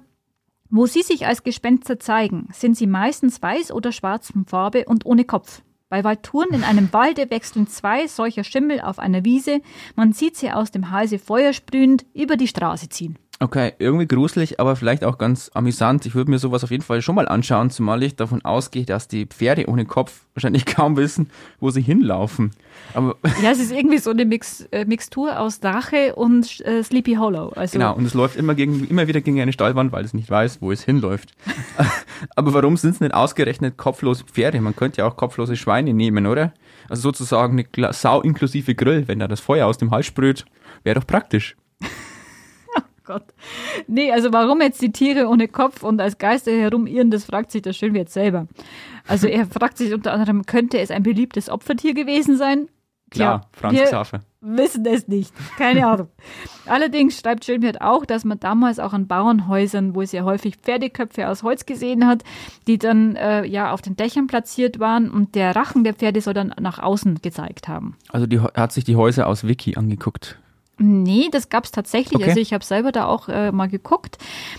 wo 0.70 0.86
sie 0.86 1.02
sich 1.02 1.26
als 1.26 1.42
Gespenster 1.42 1.98
zeigen, 1.98 2.48
sind 2.52 2.76
sie 2.76 2.86
meistens 2.86 3.40
weiß 3.40 3.72
oder 3.72 3.90
schwarz 3.90 4.30
von 4.30 4.44
Farbe 4.44 4.84
und 4.84 5.06
ohne 5.06 5.24
Kopf. 5.24 5.62
Bei 5.88 6.04
Walturen 6.04 6.52
in 6.52 6.64
einem 6.64 6.92
Walde 6.92 7.30
wechseln 7.30 7.66
zwei 7.66 8.06
solcher 8.06 8.44
Schimmel 8.44 8.82
auf 8.82 8.98
einer 8.98 9.24
Wiese. 9.24 9.62
Man 9.96 10.12
sieht 10.12 10.36
sie 10.36 10.50
aus 10.50 10.70
dem 10.70 10.90
Halse 10.90 11.18
feuersprühend 11.18 12.04
über 12.12 12.36
die 12.36 12.48
Straße 12.48 12.90
ziehen. 12.90 13.18
Okay, 13.40 13.72
irgendwie 13.78 14.08
gruselig, 14.08 14.58
aber 14.58 14.74
vielleicht 14.74 15.04
auch 15.04 15.16
ganz 15.16 15.48
amüsant. 15.54 16.04
Ich 16.06 16.16
würde 16.16 16.28
mir 16.28 16.40
sowas 16.40 16.64
auf 16.64 16.72
jeden 16.72 16.82
Fall 16.82 17.02
schon 17.02 17.14
mal 17.14 17.28
anschauen, 17.28 17.70
zumal 17.70 18.02
ich 18.02 18.16
davon 18.16 18.44
ausgehe, 18.44 18.84
dass 18.84 19.06
die 19.06 19.26
Pferde 19.26 19.68
ohne 19.68 19.84
Kopf 19.84 20.26
wahrscheinlich 20.34 20.66
kaum 20.66 20.96
wissen, 20.96 21.30
wo 21.60 21.70
sie 21.70 21.80
hinlaufen. 21.80 22.50
Aber 22.94 23.14
ja, 23.42 23.52
es 23.52 23.60
ist 23.60 23.70
irgendwie 23.70 23.98
so 23.98 24.10
eine 24.10 24.24
Mix, 24.24 24.62
äh, 24.72 24.84
Mixtur 24.84 25.38
aus 25.38 25.60
Drache 25.60 26.16
und 26.16 26.60
äh, 26.66 26.82
Sleepy 26.82 27.14
Hollow. 27.14 27.50
Also 27.50 27.78
genau, 27.78 27.94
und 27.94 28.06
es 28.06 28.14
läuft 28.14 28.34
immer, 28.34 28.56
gegen, 28.56 28.84
immer 28.88 29.06
wieder 29.06 29.20
gegen 29.20 29.40
eine 29.40 29.52
Stallwand, 29.52 29.92
weil 29.92 30.04
es 30.04 30.14
nicht 30.14 30.28
weiß, 30.28 30.60
wo 30.60 30.72
es 30.72 30.82
hinläuft. 30.82 31.32
aber 32.34 32.52
warum 32.54 32.76
sind 32.76 32.94
es 32.94 33.00
nicht 33.00 33.14
ausgerechnet 33.14 33.76
kopflose 33.76 34.24
Pferde? 34.24 34.60
Man 34.60 34.74
könnte 34.74 34.98
ja 34.98 35.06
auch 35.06 35.16
kopflose 35.16 35.54
Schweine 35.54 35.94
nehmen, 35.94 36.26
oder? 36.26 36.54
Also 36.88 37.02
sozusagen 37.02 37.64
eine 37.76 37.92
Sau 37.92 38.20
inklusive 38.20 38.74
Grill, 38.74 39.06
wenn 39.06 39.20
da 39.20 39.28
das 39.28 39.38
Feuer 39.38 39.68
aus 39.68 39.78
dem 39.78 39.92
Hals 39.92 40.06
sprüht, 40.06 40.44
wäre 40.82 40.98
doch 40.98 41.06
praktisch. 41.06 41.54
Gott. 43.08 43.24
Nee, 43.86 44.12
also 44.12 44.34
warum 44.34 44.60
jetzt 44.60 44.82
die 44.82 44.92
Tiere 44.92 45.28
ohne 45.28 45.48
Kopf 45.48 45.82
und 45.82 45.98
als 45.98 46.18
Geister 46.18 46.52
herumirren, 46.52 47.10
das 47.10 47.24
fragt 47.24 47.50
sich 47.50 47.62
der 47.62 47.72
Schönwert 47.72 48.10
selber. 48.10 48.46
Also 49.06 49.26
er 49.26 49.46
fragt 49.50 49.78
sich 49.78 49.94
unter 49.94 50.12
anderem, 50.12 50.44
könnte 50.44 50.78
es 50.78 50.90
ein 50.90 51.02
beliebtes 51.02 51.48
Opfertier 51.48 51.94
gewesen 51.94 52.36
sein? 52.36 52.68
Klar, 53.10 53.48
Franz 53.52 53.78
wir, 53.78 53.84
Xaver. 53.84 54.20
wissen 54.42 54.84
es 54.84 55.08
nicht. 55.08 55.32
Keine 55.56 55.86
Ahnung. 55.88 56.08
Allerdings 56.66 57.18
schreibt 57.18 57.46
Schönwert 57.46 57.80
auch, 57.80 58.04
dass 58.04 58.26
man 58.26 58.38
damals 58.38 58.78
auch 58.78 58.92
an 58.92 59.06
Bauernhäusern, 59.06 59.94
wo 59.94 60.02
es 60.02 60.12
ja 60.12 60.24
häufig 60.24 60.56
Pferdeköpfe 60.56 61.30
aus 61.30 61.42
Holz 61.42 61.64
gesehen 61.64 62.06
hat, 62.06 62.24
die 62.66 62.76
dann 62.76 63.16
äh, 63.16 63.46
ja 63.46 63.72
auf 63.72 63.80
den 63.80 63.96
Dächern 63.96 64.26
platziert 64.26 64.80
waren 64.80 65.10
und 65.10 65.34
der 65.34 65.56
Rachen 65.56 65.82
der 65.82 65.94
Pferde 65.94 66.20
soll 66.20 66.34
dann 66.34 66.54
nach 66.60 66.78
außen 66.78 67.22
gezeigt 67.22 67.68
haben. 67.68 67.96
Also 68.10 68.26
die 68.26 68.38
hat 68.40 68.72
sich 68.72 68.84
die 68.84 68.96
Häuser 68.96 69.26
aus 69.26 69.48
Wiki 69.48 69.76
angeguckt. 69.76 70.38
Nee, 70.78 71.28
das 71.30 71.48
gab 71.48 71.64
es 71.64 71.72
tatsächlich. 71.72 72.20
Okay. 72.20 72.30
Also 72.30 72.40
ich 72.40 72.52
habe 72.52 72.64
selber 72.64 72.92
da 72.92 73.06
auch 73.06 73.28
äh, 73.28 73.52
mal 73.52 73.68
geguckt. 73.68 74.18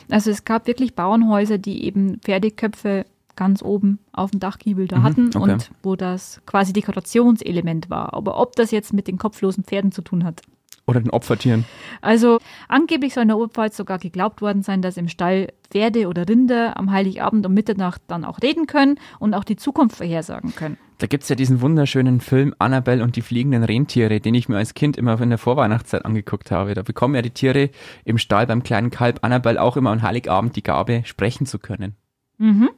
Also 0.10 0.30
es 0.32 0.46
gab 0.46 0.68
wirklich 0.68 0.96
Bauernhäuser, 0.96 1.58
die 1.58 1.86
eben 1.86 2.20
Pferdeköpfe 2.20 3.06
ganz 3.36 3.64
oben 3.64 4.00
auf 4.12 4.32
dem 4.32 4.42
Dachgiebel 4.42 4.88
da 4.88 4.98
Mhm, 4.98 5.04
hatten 5.04 5.28
okay. 5.34 5.40
und 5.54 5.72
wo 5.82 5.96
das 5.96 6.42
quasi 6.46 6.74
Dekorationselement 6.74 7.90
war. 7.90 8.14
Aber 8.14 8.40
ob 8.40 8.56
das 8.56 8.72
jetzt 8.72 8.92
mit 8.94 9.08
den 9.08 9.18
kopflosen 9.18 9.64
Pferden 9.64 9.92
zu 9.94 10.02
tun 10.02 10.26
hat. 10.26 10.42
Oder 10.86 11.00
den 11.02 11.12
Opfertieren. 11.12 11.66
Also 12.02 12.40
angeblich 12.68 13.14
soll 13.14 13.22
in 13.22 13.28
der 13.30 13.38
Oberpfalz 13.38 13.78
sogar 13.78 14.00
geglaubt 14.00 14.42
worden 14.42 14.64
sein, 14.64 14.82
dass 14.82 14.98
im 14.98 15.08
Stall 15.08 15.50
Pferde 15.70 16.08
oder 16.08 16.28
Rinder 16.28 16.78
am 16.78 16.92
Heiligabend 16.92 17.46
um 17.46 17.54
Mitternacht 17.54 18.02
dann 18.08 18.26
auch 18.26 18.40
reden 18.42 18.66
können 18.66 19.00
und 19.20 19.34
auch 19.36 19.44
die 19.44 19.56
Zukunft 19.56 19.98
vorhersagen 19.98 20.56
können. 20.56 20.78
Da 21.00 21.08
gibt's 21.08 21.30
ja 21.30 21.36
diesen 21.38 21.62
wunderschönen 21.62 22.20
Film 22.20 22.54
Annabelle 22.60 23.02
und 23.02 23.16
die 23.16 23.22
fliegenden 23.22 23.64
Rentiere, 23.64 24.20
den 24.20 24.36
ich 24.36 24.50
mir 24.50 24.58
als 24.58 24.74
Kind 24.74 24.98
immer 24.98 25.20
in 25.22 25.30
der 25.30 25.38
Vorweihnachtszeit 25.38 26.04
angeguckt 26.04 26.52
habe. 26.52 26.74
Da 26.74 26.82
bekommen 26.82 27.16
ja 27.16 27.22
die 27.22 27.30
Tiere 27.30 27.70
im 28.04 28.18
Stall 28.18 28.46
beim 28.48 28.64
kleinen 28.64 28.90
Kalb 28.90 29.20
Annabelle 29.22 29.62
auch 29.62 29.78
immer 29.78 29.92
an 29.92 30.02
Heiligabend 30.02 30.58
die 30.58 30.64
Gabe, 30.64 31.04
sprechen 31.06 31.46
zu 31.46 31.58
können. 31.58 31.96
Mhm. 32.38 32.70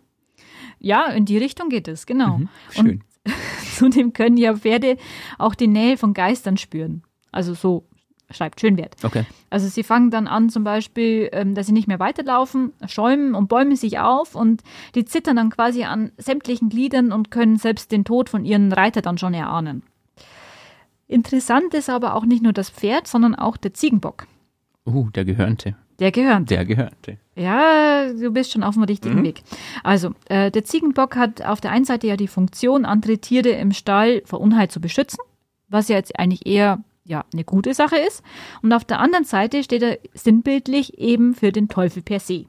Ja, 0.77 1.07
in 1.07 1.25
die 1.25 1.39
Richtung 1.39 1.69
geht 1.69 1.87
es, 1.87 2.05
genau. 2.05 2.37
Mhm, 2.37 2.49
schön. 2.69 2.87
Und 2.87 3.03
zudem 3.75 4.13
können 4.13 4.37
ja 4.37 4.55
Pferde 4.55 4.97
auch 5.39 5.55
die 5.55 5.67
Nähe 5.67 5.97
von 5.97 6.13
Geistern 6.13 6.57
spüren. 6.57 7.01
Also 7.31 7.55
so 7.55 7.87
schreibt 8.33 8.61
Schönwert. 8.61 8.95
Okay. 9.03 9.25
Also 9.49 9.67
sie 9.67 9.83
fangen 9.83 10.11
dann 10.11 10.27
an 10.27 10.49
zum 10.49 10.63
Beispiel, 10.63 11.29
ähm, 11.31 11.55
dass 11.55 11.67
sie 11.67 11.73
nicht 11.73 11.87
mehr 11.87 11.99
weiterlaufen, 11.99 12.73
schäumen 12.87 13.35
und 13.35 13.47
bäumen 13.47 13.75
sich 13.75 13.99
auf 13.99 14.35
und 14.35 14.63
die 14.95 15.05
zittern 15.05 15.35
dann 15.35 15.49
quasi 15.49 15.83
an 15.83 16.11
sämtlichen 16.17 16.69
Gliedern 16.69 17.11
und 17.11 17.31
können 17.31 17.57
selbst 17.57 17.91
den 17.91 18.05
Tod 18.05 18.29
von 18.29 18.45
ihren 18.45 18.71
Reiter 18.71 19.01
dann 19.01 19.17
schon 19.17 19.33
erahnen. 19.33 19.83
Interessant 21.07 21.73
ist 21.73 21.89
aber 21.89 22.15
auch 22.15 22.25
nicht 22.25 22.41
nur 22.41 22.53
das 22.53 22.69
Pferd, 22.69 23.07
sondern 23.07 23.35
auch 23.35 23.57
der 23.57 23.73
Ziegenbock. 23.73 24.27
Uh, 24.85 25.09
der 25.09 25.25
Gehörnte. 25.25 25.75
Der 25.99 26.11
gehört. 26.11 26.49
Der 26.49 26.65
Gehörnte. 26.65 27.17
Ja, 27.35 28.11
du 28.11 28.31
bist 28.31 28.51
schon 28.51 28.63
auf 28.63 28.73
dem 28.73 28.83
richtigen 28.83 29.23
Weg. 29.23 29.43
Also, 29.83 30.11
äh, 30.29 30.49
der 30.49 30.63
Ziegenbock 30.63 31.15
hat 31.15 31.43
auf 31.43 31.61
der 31.61 31.71
einen 31.71 31.85
Seite 31.85 32.07
ja 32.07 32.17
die 32.17 32.27
Funktion, 32.27 32.85
andere 32.85 33.19
Tiere 33.19 33.49
im 33.49 33.71
Stall 33.71 34.23
vor 34.25 34.41
Unheil 34.41 34.67
zu 34.67 34.81
beschützen, 34.81 35.19
was 35.69 35.89
ja 35.89 35.97
jetzt 35.97 36.17
eigentlich 36.17 36.47
eher 36.47 36.83
ja, 37.11 37.25
eine 37.33 37.43
gute 37.43 37.73
Sache 37.73 37.97
ist. 37.97 38.23
Und 38.63 38.71
auf 38.73 38.85
der 38.85 38.99
anderen 38.99 39.25
Seite 39.25 39.63
steht 39.63 39.83
er 39.83 39.99
sinnbildlich 40.13 40.97
eben 40.97 41.35
für 41.35 41.51
den 41.51 41.67
Teufel 41.67 42.01
per 42.01 42.19
se. 42.19 42.45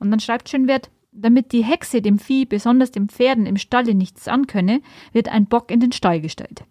Und 0.00 0.10
dann 0.10 0.20
schreibt 0.20 0.48
Schönwert, 0.48 0.90
damit 1.12 1.52
die 1.52 1.64
Hexe 1.64 2.02
dem 2.02 2.18
Vieh, 2.18 2.44
besonders 2.44 2.90
den 2.90 3.08
Pferden 3.08 3.46
im 3.46 3.56
Stalle 3.56 3.94
nichts 3.94 4.28
ankönne, 4.28 4.82
wird 5.12 5.28
ein 5.28 5.46
Bock 5.46 5.70
in 5.70 5.80
den 5.80 5.92
Stall 5.92 6.20
gestellt. 6.20 6.64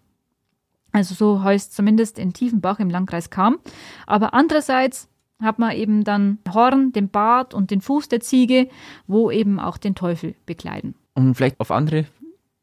Also 0.92 1.14
so 1.14 1.42
heißt 1.42 1.74
zumindest 1.74 2.18
in 2.18 2.32
Tiefenbach 2.32 2.78
im 2.78 2.90
Landkreis 2.90 3.30
Kam. 3.30 3.58
Aber 4.06 4.34
andererseits 4.34 5.08
hat 5.42 5.58
man 5.58 5.72
eben 5.72 6.04
dann 6.04 6.38
Horn, 6.52 6.92
den 6.92 7.08
Bart 7.08 7.54
und 7.54 7.70
den 7.70 7.80
Fuß 7.80 8.08
der 8.08 8.20
Ziege, 8.20 8.68
wo 9.06 9.30
eben 9.30 9.58
auch 9.58 9.78
den 9.78 9.94
Teufel 9.94 10.34
bekleiden. 10.44 10.94
Um 11.14 11.34
vielleicht 11.34 11.58
auf 11.58 11.70
andere 11.70 12.04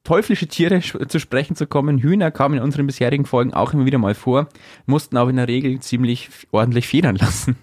teuflische 0.03 0.47
Tiere 0.47 0.81
zu 0.81 1.19
sprechen 1.19 1.55
zu 1.55 1.67
kommen. 1.67 1.99
Hühner 1.99 2.31
kamen 2.31 2.57
in 2.57 2.63
unseren 2.63 2.87
bisherigen 2.87 3.25
Folgen 3.25 3.53
auch 3.53 3.73
immer 3.73 3.85
wieder 3.85 3.97
mal 3.97 4.15
vor, 4.15 4.49
mussten 4.85 5.17
aber 5.17 5.29
in 5.29 5.37
der 5.37 5.47
Regel 5.47 5.79
ziemlich 5.79 6.29
ordentlich 6.51 6.87
federn 6.87 7.15
lassen. 7.15 7.55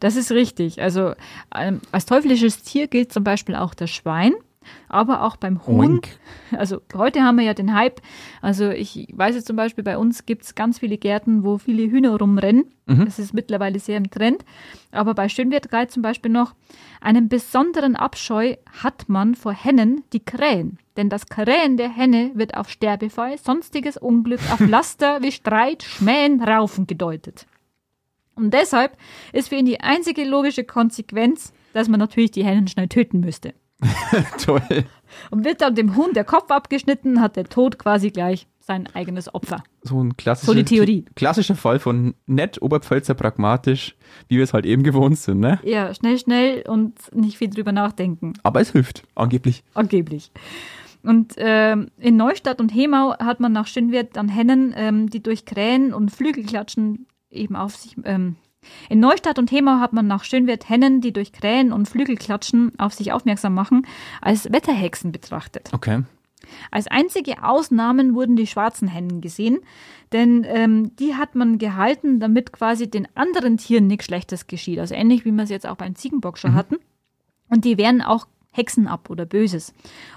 Das 0.00 0.16
ist 0.16 0.32
richtig. 0.32 0.82
Also 0.82 1.14
ähm, 1.54 1.80
als 1.92 2.06
teuflisches 2.06 2.62
Tier 2.62 2.88
gilt 2.88 3.12
zum 3.12 3.24
Beispiel 3.24 3.54
auch 3.54 3.74
das 3.74 3.90
Schwein, 3.90 4.32
aber 4.90 5.22
auch 5.22 5.36
beim 5.36 5.66
Huhn. 5.66 5.80
Oink. 5.80 6.08
Also 6.52 6.80
heute 6.94 7.22
haben 7.22 7.38
wir 7.38 7.44
ja 7.44 7.54
den 7.54 7.74
Hype. 7.74 8.00
Also 8.42 8.70
ich 8.70 9.08
weiß 9.12 9.34
jetzt 9.36 9.46
zum 9.46 9.56
Beispiel, 9.56 9.84
bei 9.84 9.96
uns 9.96 10.26
gibt 10.26 10.44
es 10.44 10.54
ganz 10.54 10.80
viele 10.80 10.98
Gärten, 10.98 11.44
wo 11.44 11.58
viele 11.58 11.84
Hühner 11.84 12.18
rumrennen. 12.18 12.66
Das 12.86 13.20
ist 13.20 13.32
mittlerweile 13.32 13.78
sehr 13.78 13.96
im 13.96 14.10
Trend. 14.10 14.44
Aber 14.90 15.14
bei 15.14 15.28
Schönwert 15.28 15.70
galt 15.70 15.92
zum 15.92 16.02
Beispiel 16.02 16.32
noch, 16.32 16.54
einen 17.00 17.28
besonderen 17.28 17.94
Abscheu 17.94 18.56
hat 18.82 19.08
man 19.08 19.36
vor 19.36 19.52
Hennen, 19.52 20.02
die 20.12 20.24
krähen. 20.24 20.78
Denn 20.96 21.08
das 21.08 21.26
Krähen 21.28 21.76
der 21.76 21.88
Henne 21.88 22.32
wird 22.34 22.56
auf 22.56 22.68
Sterbefall, 22.68 23.38
sonstiges 23.38 23.96
Unglück, 23.96 24.40
auf 24.52 24.58
Laster 24.68 25.22
wie 25.22 25.30
Streit, 25.30 25.84
Schmähen, 25.84 26.42
Raufen 26.42 26.88
gedeutet. 26.88 27.46
Und 28.34 28.52
deshalb 28.52 28.96
ist 29.32 29.50
für 29.50 29.56
ihn 29.56 29.66
die 29.66 29.80
einzige 29.80 30.24
logische 30.24 30.64
Konsequenz, 30.64 31.52
dass 31.74 31.88
man 31.88 32.00
natürlich 32.00 32.32
die 32.32 32.44
Hennen 32.44 32.66
schnell 32.66 32.88
töten 32.88 33.20
müsste. 33.20 33.54
Toll. 34.44 34.84
Und 35.30 35.44
wird 35.44 35.60
dann 35.60 35.74
dem 35.74 35.96
Huhn 35.96 36.12
der 36.12 36.24
Kopf 36.24 36.50
abgeschnitten, 36.50 37.20
hat 37.20 37.36
der 37.36 37.44
Tod 37.44 37.78
quasi 37.78 38.10
gleich 38.10 38.46
sein 38.60 38.88
eigenes 38.94 39.34
Opfer. 39.34 39.62
So 39.82 40.02
ein 40.02 40.16
klassischer, 40.16 40.52
So 40.52 40.54
die 40.56 40.64
Theorie. 40.64 41.04
klassischer 41.16 41.56
Fall 41.56 41.78
von 41.78 42.14
nett, 42.26 42.60
Oberpfälzer 42.62 43.14
pragmatisch, 43.14 43.96
wie 44.28 44.36
wir 44.36 44.44
es 44.44 44.52
halt 44.52 44.66
eben 44.66 44.82
gewohnt 44.82 45.18
sind, 45.18 45.40
ne? 45.40 45.58
Ja, 45.64 45.92
schnell, 45.94 46.18
schnell 46.18 46.62
und 46.68 46.94
nicht 47.14 47.38
viel 47.38 47.50
drüber 47.50 47.72
nachdenken. 47.72 48.34
Aber 48.42 48.60
es 48.60 48.70
hilft, 48.72 49.02
angeblich. 49.14 49.64
Angeblich. 49.74 50.30
Und 51.02 51.34
ähm, 51.38 51.88
in 51.98 52.16
Neustadt 52.16 52.60
und 52.60 52.68
Hemau 52.68 53.14
hat 53.18 53.40
man 53.40 53.52
nach 53.52 53.66
Schönwert 53.66 54.16
dann 54.16 54.28
Hennen, 54.28 54.74
ähm, 54.76 55.08
die 55.08 55.22
durch 55.22 55.46
Krähen 55.46 55.94
und 55.94 56.10
Flügelklatschen 56.10 57.06
eben 57.30 57.56
auf 57.56 57.74
sich. 57.74 57.96
Ähm, 58.04 58.36
in 58.88 59.00
Neustadt 59.00 59.38
und 59.38 59.50
Hemau 59.50 59.78
hat 59.80 59.92
man 59.92 60.06
nach 60.06 60.24
Schönwert 60.24 60.68
Hennen, 60.68 61.00
die 61.00 61.12
durch 61.12 61.32
Krähen 61.32 61.72
und 61.72 61.88
Flügelklatschen 61.88 62.78
auf 62.78 62.92
sich 62.92 63.12
aufmerksam 63.12 63.54
machen, 63.54 63.86
als 64.20 64.52
Wetterhexen 64.52 65.12
betrachtet. 65.12 65.70
Okay. 65.72 66.02
Als 66.70 66.86
einzige 66.86 67.44
Ausnahmen 67.44 68.14
wurden 68.14 68.36
die 68.36 68.46
schwarzen 68.46 68.88
Hennen 68.88 69.20
gesehen, 69.20 69.58
denn 70.12 70.44
ähm, 70.48 70.96
die 70.96 71.14
hat 71.14 71.34
man 71.34 71.58
gehalten, 71.58 72.18
damit 72.18 72.52
quasi 72.52 72.90
den 72.90 73.06
anderen 73.14 73.58
Tieren 73.58 73.86
nichts 73.86 74.06
Schlechtes 74.06 74.46
geschieht. 74.46 74.78
Also 74.78 74.94
ähnlich 74.94 75.24
wie 75.24 75.32
wir 75.32 75.44
es 75.44 75.50
jetzt 75.50 75.66
auch 75.66 75.76
beim 75.76 75.94
Ziegenbock 75.94 76.38
schon 76.38 76.54
hatten. 76.54 76.76
Und 77.48 77.64
die 77.64 77.78
wehren 77.78 78.02
auch 78.02 78.26
Hexen 78.52 78.88
ab 78.88 79.10
oder 79.10 79.26
Böses. 79.26 79.72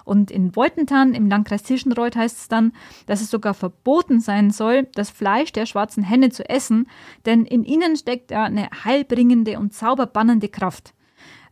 Und 0.05 0.31
in 0.31 0.55
Woltentan 0.55 1.13
im 1.13 1.29
Landkreis 1.29 1.63
Tischenreuth 1.63 2.15
heißt 2.15 2.37
es 2.37 2.47
dann, 2.47 2.73
dass 3.05 3.21
es 3.21 3.29
sogar 3.29 3.53
verboten 3.53 4.19
sein 4.19 4.49
soll, 4.49 4.87
das 4.95 5.09
Fleisch 5.09 5.51
der 5.51 5.65
schwarzen 5.65 6.03
Henne 6.03 6.29
zu 6.29 6.47
essen, 6.49 6.87
denn 7.25 7.45
in 7.45 7.63
ihnen 7.63 7.95
steckt 7.95 8.31
ja 8.31 8.43
eine 8.43 8.69
heilbringende 8.83 9.59
und 9.59 9.73
zauberbannende 9.73 10.49
Kraft. 10.49 10.93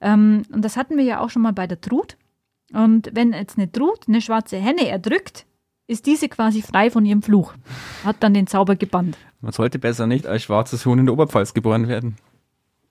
Ähm, 0.01 0.43
und 0.51 0.65
das 0.65 0.75
hatten 0.75 0.97
wir 0.97 1.03
ja 1.03 1.19
auch 1.19 1.29
schon 1.29 1.43
mal 1.43 1.53
bei 1.53 1.67
der 1.67 1.81
Trut. 1.81 2.17
Und 2.73 3.11
wenn 3.13 3.33
jetzt 3.33 3.57
eine 3.57 3.71
Trut 3.71 4.07
eine 4.07 4.21
schwarze 4.21 4.57
Henne 4.57 4.87
erdrückt, 4.87 5.45
ist 5.87 6.05
diese 6.05 6.29
quasi 6.29 6.61
frei 6.61 6.89
von 6.89 7.05
ihrem 7.05 7.21
Fluch. 7.21 7.53
Hat 8.03 8.17
dann 8.21 8.33
den 8.33 8.47
Zauber 8.47 8.75
gebannt. 8.75 9.17
Man 9.41 9.51
sollte 9.51 9.77
besser 9.77 10.07
nicht 10.07 10.25
als 10.25 10.43
schwarzes 10.43 10.85
Huhn 10.85 10.97
in 10.97 11.05
der 11.05 11.13
Oberpfalz 11.13 11.53
geboren 11.53 11.87
werden. 11.87 12.15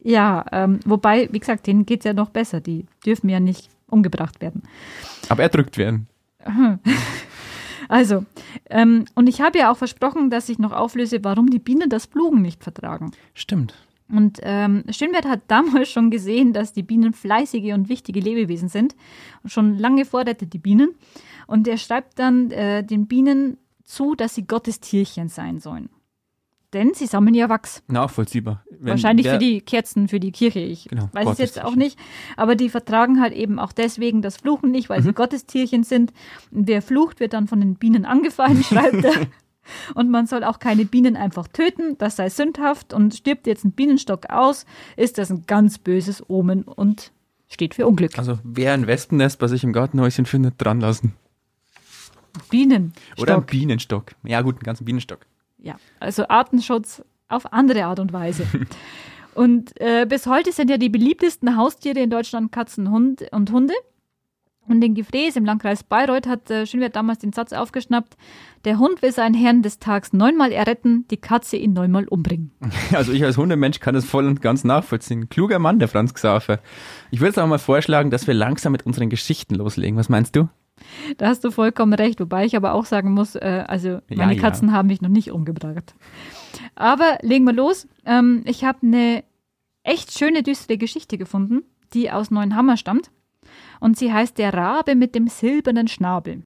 Ja, 0.03 0.45
ähm, 0.53 0.81
wobei, 0.85 1.29
wie 1.33 1.39
gesagt, 1.39 1.67
denen 1.67 1.87
geht's 1.87 2.05
ja 2.05 2.13
noch 2.13 2.31
besser. 2.31 2.61
Die 2.61 2.87
dürfen 3.05 3.29
ja 3.29 3.41
nicht 3.41 3.71
umgebracht 3.91 4.41
werden. 4.41 4.63
Aber 5.29 5.43
erdrückt 5.43 5.79
werden. 5.79 6.09
Also, 7.89 8.25
ähm, 8.69 9.05
und 9.17 9.29
ich 9.29 9.41
habe 9.41 9.59
ja 9.59 9.73
auch 9.73 9.77
versprochen, 9.77 10.31
dass 10.31 10.49
ich 10.49 10.61
noch 10.61 10.71
auflöse, 10.71 11.25
warum 11.25 11.51
die 11.51 11.59
Bienen 11.59 11.91
das 11.91 12.07
Blumen 12.07 12.41
nicht 12.41 12.63
vertragen. 12.63 13.11
Stimmt. 13.35 13.75
Und 14.09 14.39
ähm, 14.43 14.85
Schönwert 14.91 15.27
hat 15.27 15.43
damals 15.49 15.91
schon 15.91 16.11
gesehen, 16.11 16.53
dass 16.53 16.73
die 16.73 16.85
Bienen 16.85 17.13
fleißige 17.13 17.73
und 17.73 17.89
wichtige 17.89 18.21
Lebewesen 18.21 18.69
sind. 18.69 18.95
Und 19.43 19.51
schon 19.51 19.77
lange 19.77 20.05
forderte 20.05 20.47
die 20.47 20.59
Bienen. 20.59 20.95
Und 21.49 21.67
er 21.67 21.79
schreibt 21.79 22.21
dann 22.21 22.53
äh, 22.53 22.85
den 22.85 23.09
Bienen 23.09 23.57
zu, 23.85 24.15
dass 24.15 24.37
sie 24.37 24.47
Gottes 24.47 24.79
Tierchen 24.79 25.29
sein 25.29 25.59
sollen. 25.59 25.91
Denn 26.73 26.95
sie 26.95 27.07
sammeln 27.07 27.35
ja 27.35 27.49
Wachs. 27.49 27.83
Nachvollziehbar. 27.89 28.65
Wenn 28.71 28.91
Wahrscheinlich 28.91 29.29
für 29.29 29.39
die 29.39 29.61
Kerzen, 29.61 30.07
für 30.07 30.21
die 30.21 30.31
Kirche. 30.31 30.61
Ich 30.61 30.85
Genau, 30.89 31.09
weiß 31.13 31.31
es 31.31 31.39
jetzt 31.39 31.65
auch 31.65 31.75
nicht. 31.75 31.99
Aber 32.37 32.55
die 32.55 32.69
vertragen 32.69 33.21
halt 33.21 33.33
eben 33.33 33.59
auch 33.59 33.73
deswegen 33.73 34.23
das 34.23 34.37
Fluchen 34.37 34.71
nicht, 34.71 34.89
weil 34.89 35.03
sie 35.03 35.13
Gottestierchen 35.13 35.83
sind. 35.83 36.13
Wer 36.51 36.81
flucht, 36.81 37.19
wird 37.19 37.33
dann 37.33 37.49
von 37.49 37.61
den 37.61 37.75
Bienen 37.75 38.05
angefallen, 38.05 38.63
schreibt 38.63 39.05
er. 39.05 39.27
Und 39.95 40.11
man 40.11 40.27
soll 40.27 40.45
auch 40.45 40.59
keine 40.59 40.85
Bienen 40.85 41.17
einfach 41.17 41.49
töten, 41.49 41.99
das 41.99 42.17
sei 42.17 42.29
sündhaft. 42.31 42.93
Und 42.93 43.15
stirbt 43.15 43.47
jetzt 43.47 43.65
ein 43.65 43.73
Bienenstock 43.73 44.31
aus, 44.31 44.65
ist 44.97 45.19
das 45.19 45.31
ein 45.31 45.45
ganz 45.47 45.79
böses 45.79 46.29
Omen 46.29 46.63
und 46.63 47.13
steht 47.49 47.75
für 47.75 47.87
Unglück. 47.87 48.17
Also 48.17 48.39
wer 48.45 48.75
ein 48.75 48.87
Wespennest 48.87 49.41
bei 49.41 49.49
sich 49.49 49.65
im 49.65 49.73
Gartenhäuschen 49.73 50.25
findet, 50.25 50.55
dran 50.59 50.81
lassen. 50.81 51.15
Bienenstock. 52.49 53.19
Oder 53.19 53.37
ein 53.37 53.47
Bienenstock. 53.47 54.13
Ja 54.23 54.41
gut, 54.43 54.57
einen 54.57 54.63
ganzen 54.63 54.85
Bienenstock. 54.85 55.27
Ja, 55.63 55.77
also 55.99 56.29
Artenschutz 56.29 57.03
auf 57.29 57.53
andere 57.53 57.85
Art 57.85 58.01
und 58.01 58.13
Weise. 58.13 58.47
Und 59.35 59.81
äh, 59.81 60.07
bis 60.07 60.27
heute 60.27 60.53
sind 60.53 60.71
ja 60.71 60.77
die 60.77 60.89
beliebtesten 60.89 61.57
Haustiere 61.57 62.01
in 62.01 62.11
Deutschland 62.11 62.51
Katzen 62.51 62.91
Hund 62.91 63.25
und 63.31 63.53
Hunde. 63.53 63.75
Und 64.67 64.83
in 64.85 64.95
Gefräß 64.95 65.37
im 65.37 65.45
Landkreis 65.45 65.83
Bayreuth 65.83 66.27
hat 66.27 66.51
äh, 66.51 66.67
Schönwert 66.67 66.95
damals 66.95 67.21
den 67.21 67.33
Satz 67.33 67.53
aufgeschnappt, 67.53 68.17
der 68.65 68.79
Hund 68.79 69.03
will 69.03 69.11
seinen 69.11 69.35
Herrn 69.35 69.63
des 69.63 69.79
Tags 69.79 70.13
neunmal 70.13 70.53
erretten, 70.53 71.07
die 71.11 71.17
Katze 71.17 71.57
ihn 71.57 71.73
neunmal 71.73 72.07
umbringen. 72.07 72.53
Also 72.93 73.13
ich 73.13 73.25
als 73.25 73.37
Hundemensch 73.37 73.81
kann 73.81 73.95
das 73.95 74.05
voll 74.05 74.27
und 74.27 74.43
ganz 74.43 74.63
nachvollziehen. 74.65 75.29
Kluger 75.29 75.59
Mann, 75.59 75.79
der 75.79 75.89
Franz 75.89 76.13
Xaver. 76.13 76.61
Ich 77.11 77.21
würde 77.21 77.29
jetzt 77.29 77.39
auch 77.39 77.47
mal 77.47 77.59
vorschlagen, 77.59 78.11
dass 78.11 78.27
wir 78.27 78.35
langsam 78.35 78.73
mit 78.73 78.85
unseren 78.85 79.11
Geschichten 79.11 79.55
loslegen. 79.55 79.97
Was 79.97 80.09
meinst 80.09 80.37
du? 80.37 80.49
Da 81.19 81.29
hast 81.29 81.45
du 81.45 81.51
vollkommen 81.51 81.93
recht, 81.95 82.21
wobei 82.21 82.45
ich 82.45 82.57
aber 82.57 82.75
auch 82.75 82.85
sagen 82.85 83.13
muss, 83.13 83.35
äh, 83.35 83.65
also 83.67 84.01
meine 84.09 84.35
Ja, 84.35 84.41
Katzen 84.41 84.73
haben 84.73 84.89
mich 84.89 85.01
noch 85.01 85.09
nicht 85.09 85.31
umgebracht. 85.31 85.95
Aber 86.75 87.19
legen 87.23 87.45
wir 87.45 87.53
los. 87.53 87.89
Ähm, 88.05 88.43
ich 88.47 88.65
habe 88.65 88.79
eine 88.83 89.25
echt 89.83 90.17
schöne, 90.17 90.43
düstere 90.43 90.79
Geschichte 90.79 91.19
gefunden, 91.19 91.63
die 91.95 92.11
aus 92.11 92.31
Neuenhammer 92.31 92.77
stammt. 92.77 93.11
Und 93.81 93.99
sie 93.99 94.13
heißt 94.13 94.39
Der 94.39 94.55
Rabe 94.55 94.95
mit 94.95 95.15
dem 95.15 95.27
silbernen 95.27 95.89
Schnabel. 95.89 96.45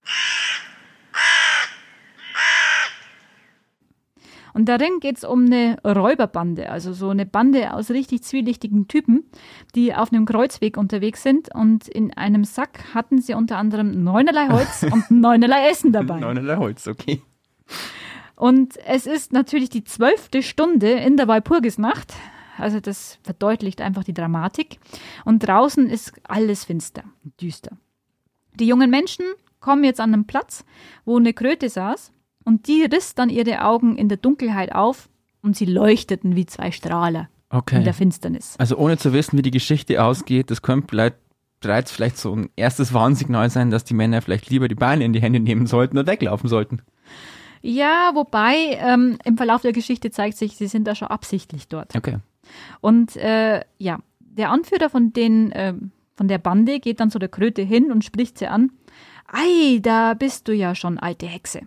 Und 4.54 4.66
darin 4.66 5.00
geht 5.00 5.16
es 5.16 5.24
um 5.24 5.46
eine 5.46 5.76
Räuberbande, 5.84 6.70
also 6.70 6.92
so 6.92 7.10
eine 7.10 7.26
Bande 7.26 7.74
aus 7.74 7.90
richtig 7.90 8.22
zwielichtigen 8.22 8.86
Typen, 8.86 9.24
die 9.74 9.92
auf 9.92 10.12
einem 10.12 10.26
Kreuzweg 10.26 10.76
unterwegs 10.76 11.24
sind. 11.24 11.52
Und 11.52 11.88
in 11.88 12.16
einem 12.16 12.44
Sack 12.44 12.94
hatten 12.94 13.20
sie 13.20 13.34
unter 13.34 13.58
anderem 13.58 14.04
neunerlei 14.04 14.48
Holz 14.48 14.84
und 14.90 15.10
neunerlei 15.10 15.68
Essen 15.68 15.92
dabei. 15.92 16.20
Neunerlei 16.20 16.56
Holz, 16.56 16.86
okay. 16.86 17.20
Und 18.36 18.76
es 18.86 19.06
ist 19.06 19.32
natürlich 19.32 19.70
die 19.70 19.82
zwölfte 19.82 20.40
Stunde 20.42 20.90
in 20.92 21.16
der 21.16 21.26
Walpurgisnacht. 21.26 22.14
Also 22.56 22.78
das 22.78 23.18
verdeutlicht 23.24 23.80
einfach 23.80 24.04
die 24.04 24.14
Dramatik. 24.14 24.78
Und 25.24 25.40
draußen 25.40 25.90
ist 25.90 26.12
alles 26.22 26.64
finster, 26.64 27.02
düster. 27.40 27.76
Die 28.54 28.68
jungen 28.68 28.90
Menschen 28.90 29.26
kommen 29.58 29.82
jetzt 29.82 30.00
an 30.00 30.14
einen 30.14 30.26
Platz, 30.28 30.64
wo 31.04 31.16
eine 31.16 31.32
Kröte 31.32 31.68
saß 31.68 32.13
und 32.44 32.66
die 32.68 32.82
riss 32.84 33.14
dann 33.14 33.30
ihre 33.30 33.64
Augen 33.64 33.96
in 33.96 34.08
der 34.08 34.18
Dunkelheit 34.18 34.74
auf 34.74 35.08
und 35.42 35.56
sie 35.56 35.64
leuchteten 35.66 36.36
wie 36.36 36.46
zwei 36.46 36.70
Strahler 36.70 37.28
Okay. 37.50 37.76
in 37.76 37.84
der 37.84 37.94
Finsternis. 37.94 38.54
Also 38.58 38.76
ohne 38.76 38.96
zu 38.98 39.12
wissen, 39.12 39.38
wie 39.38 39.42
die 39.42 39.50
Geschichte 39.50 40.02
ausgeht, 40.02 40.50
das 40.50 40.62
könnte 40.62 40.88
vielleicht, 40.90 41.16
bereits 41.60 41.92
vielleicht 41.92 42.16
so 42.18 42.34
ein 42.34 42.50
erstes 42.56 42.92
Warnsignal 42.92 43.48
sein, 43.50 43.70
dass 43.70 43.84
die 43.84 43.94
Männer 43.94 44.20
vielleicht 44.22 44.50
lieber 44.50 44.68
die 44.68 44.74
Beine 44.74 45.04
in 45.04 45.12
die 45.12 45.22
Hände 45.22 45.40
nehmen 45.40 45.66
sollten 45.66 45.96
und 45.98 46.06
weglaufen 46.06 46.48
sollten. 46.48 46.82
Ja, 47.62 48.10
wobei 48.14 48.78
ähm, 48.78 49.18
im 49.24 49.36
Verlauf 49.38 49.62
der 49.62 49.72
Geschichte 49.72 50.10
zeigt 50.10 50.36
sich, 50.36 50.56
sie 50.56 50.66
sind 50.66 50.86
da 50.86 50.94
schon 50.94 51.08
absichtlich 51.08 51.68
dort. 51.68 51.96
Okay. 51.96 52.18
Und 52.82 53.16
äh, 53.16 53.62
ja, 53.78 54.00
der 54.20 54.50
Anführer 54.50 54.90
von, 54.90 55.12
den, 55.14 55.50
äh, 55.52 55.72
von 56.16 56.28
der 56.28 56.38
Bande 56.38 56.80
geht 56.80 57.00
dann 57.00 57.10
zu 57.10 57.18
der 57.18 57.30
Kröte 57.30 57.62
hin 57.62 57.90
und 57.90 58.04
spricht 58.04 58.36
sie 58.38 58.48
an. 58.48 58.70
Ei, 59.32 59.78
da 59.80 60.12
bist 60.14 60.48
du 60.48 60.52
ja 60.52 60.74
schon, 60.74 60.98
alte 60.98 61.24
Hexe. 61.26 61.62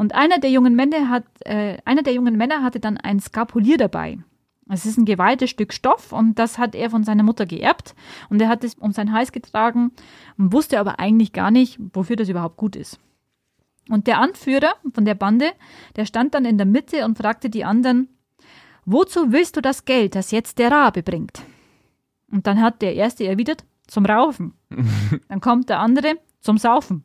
Und 0.00 0.14
einer 0.14 0.38
der 0.38 0.50
jungen 0.50 0.76
Männer 0.76 1.10
hat, 1.10 1.24
äh, 1.44 1.76
einer 1.84 2.02
der 2.02 2.14
jungen 2.14 2.34
Männer 2.34 2.62
hatte 2.62 2.80
dann 2.80 2.96
ein 2.96 3.20
Skapulier 3.20 3.76
dabei. 3.76 4.18
Es 4.66 4.86
ist 4.86 4.96
ein 4.96 5.04
gewaltiges 5.04 5.50
Stück 5.50 5.74
Stoff 5.74 6.12
und 6.12 6.38
das 6.38 6.56
hat 6.56 6.74
er 6.74 6.88
von 6.88 7.04
seiner 7.04 7.22
Mutter 7.22 7.44
geerbt 7.44 7.94
und 8.30 8.40
er 8.40 8.48
hat 8.48 8.64
es 8.64 8.76
um 8.76 8.92
seinen 8.92 9.12
Hals 9.12 9.30
getragen 9.30 9.92
und 10.38 10.54
wusste 10.54 10.80
aber 10.80 11.00
eigentlich 11.00 11.34
gar 11.34 11.50
nicht, 11.50 11.78
wofür 11.92 12.16
das 12.16 12.30
überhaupt 12.30 12.56
gut 12.56 12.76
ist. 12.76 12.98
Und 13.90 14.06
der 14.06 14.20
Anführer 14.20 14.72
von 14.90 15.04
der 15.04 15.16
Bande, 15.16 15.52
der 15.96 16.06
stand 16.06 16.32
dann 16.32 16.46
in 16.46 16.56
der 16.56 16.66
Mitte 16.66 17.04
und 17.04 17.18
fragte 17.18 17.50
die 17.50 17.66
anderen, 17.66 18.08
Wozu 18.86 19.32
willst 19.32 19.58
du 19.58 19.60
das 19.60 19.84
Geld, 19.84 20.14
das 20.14 20.30
jetzt 20.30 20.58
der 20.58 20.72
Rabe 20.72 21.02
bringt? 21.02 21.42
Und 22.32 22.46
dann 22.46 22.62
hat 22.62 22.80
der 22.80 22.94
Erste 22.94 23.26
erwidert, 23.26 23.66
zum 23.86 24.06
Raufen. 24.06 24.54
Dann 25.28 25.42
kommt 25.42 25.68
der 25.68 25.80
andere, 25.80 26.14
zum 26.40 26.56
Saufen. 26.56 27.04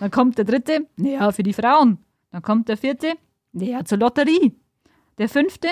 Dann 0.00 0.10
kommt 0.10 0.38
der 0.38 0.46
Dritte, 0.46 0.86
naja, 0.96 1.30
für 1.32 1.42
die 1.42 1.52
Frauen. 1.52 1.98
Dann 2.36 2.42
kommt 2.42 2.68
der 2.68 2.76
Vierte, 2.76 3.14
naja, 3.52 3.82
zur 3.86 3.96
Lotterie. 3.96 4.54
Der 5.16 5.30
Fünfte, 5.30 5.68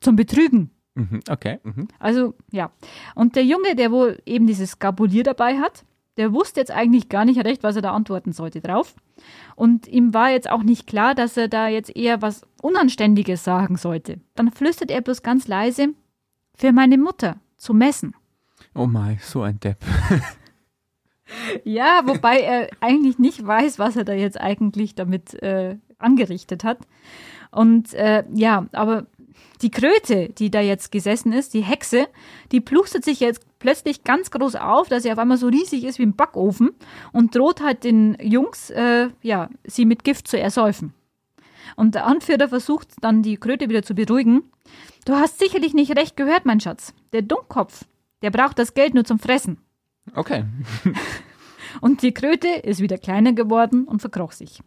zum 0.00 0.16
Betrügen. 0.16 0.72
Mhm. 0.96 1.20
Okay. 1.30 1.60
Mhm. 1.62 1.86
Also, 2.00 2.34
ja. 2.50 2.72
Und 3.14 3.36
der 3.36 3.44
Junge, 3.44 3.76
der 3.76 3.92
wohl 3.92 4.20
eben 4.26 4.48
dieses 4.48 4.72
Skapulier 4.72 5.22
dabei 5.22 5.58
hat, 5.58 5.84
der 6.16 6.32
wusste 6.32 6.58
jetzt 6.58 6.72
eigentlich 6.72 7.08
gar 7.08 7.24
nicht 7.24 7.44
recht, 7.44 7.62
was 7.62 7.76
er 7.76 7.82
da 7.82 7.92
antworten 7.92 8.32
sollte 8.32 8.60
drauf. 8.60 8.96
Und 9.54 9.86
ihm 9.86 10.12
war 10.12 10.30
jetzt 10.30 10.50
auch 10.50 10.64
nicht 10.64 10.88
klar, 10.88 11.14
dass 11.14 11.36
er 11.36 11.46
da 11.46 11.68
jetzt 11.68 11.94
eher 11.94 12.20
was 12.20 12.42
Unanständiges 12.60 13.44
sagen 13.44 13.76
sollte. 13.76 14.18
Dann 14.34 14.50
flüstert 14.50 14.90
er 14.90 15.02
bloß 15.02 15.22
ganz 15.22 15.46
leise, 15.46 15.90
für 16.56 16.72
meine 16.72 16.98
Mutter 16.98 17.36
zu 17.58 17.74
messen. 17.74 18.16
Oh 18.74 18.86
mein, 18.88 19.20
so 19.22 19.42
ein 19.42 19.60
Depp. 19.60 19.78
Ja, 21.64 22.02
wobei 22.04 22.40
er 22.40 22.68
eigentlich 22.80 23.18
nicht 23.18 23.46
weiß, 23.46 23.78
was 23.78 23.96
er 23.96 24.04
da 24.04 24.12
jetzt 24.12 24.40
eigentlich 24.40 24.94
damit 24.94 25.34
äh, 25.42 25.76
angerichtet 25.98 26.64
hat. 26.64 26.78
Und 27.50 27.94
äh, 27.94 28.24
ja, 28.32 28.66
aber 28.72 29.06
die 29.62 29.70
Kröte, 29.70 30.28
die 30.30 30.50
da 30.50 30.60
jetzt 30.60 30.90
gesessen 30.90 31.32
ist, 31.32 31.54
die 31.54 31.62
Hexe, 31.62 32.08
die 32.50 32.60
plustert 32.60 33.04
sich 33.04 33.20
jetzt 33.20 33.46
plötzlich 33.58 34.02
ganz 34.04 34.30
groß 34.30 34.56
auf, 34.56 34.88
dass 34.88 35.04
sie 35.04 35.12
auf 35.12 35.18
einmal 35.18 35.36
so 35.36 35.46
riesig 35.46 35.84
ist 35.84 35.98
wie 35.98 36.04
ein 36.04 36.16
Backofen 36.16 36.70
und 37.12 37.34
droht 37.36 37.62
halt 37.62 37.84
den 37.84 38.16
Jungs, 38.20 38.70
äh, 38.70 39.08
ja, 39.22 39.48
sie 39.64 39.84
mit 39.84 40.04
Gift 40.04 40.26
zu 40.28 40.38
ersäufen. 40.38 40.94
Und 41.76 41.94
der 41.94 42.06
Anführer 42.06 42.48
versucht 42.48 42.88
dann 43.00 43.22
die 43.22 43.36
Kröte 43.36 43.68
wieder 43.68 43.82
zu 43.82 43.94
beruhigen. 43.94 44.42
Du 45.04 45.14
hast 45.14 45.38
sicherlich 45.38 45.74
nicht 45.74 45.96
recht 45.96 46.16
gehört, 46.16 46.44
mein 46.44 46.60
Schatz. 46.60 46.92
Der 47.12 47.22
Dummkopf, 47.22 47.84
der 48.22 48.30
braucht 48.30 48.58
das 48.58 48.74
Geld 48.74 48.94
nur 48.94 49.04
zum 49.04 49.18
Fressen. 49.18 49.58
Okay. 50.14 50.44
Und 51.80 52.02
die 52.02 52.12
Kröte 52.12 52.48
ist 52.48 52.80
wieder 52.80 52.98
kleiner 52.98 53.32
geworden 53.32 53.84
und 53.84 54.00
verkroch 54.00 54.32
sich. 54.32 54.60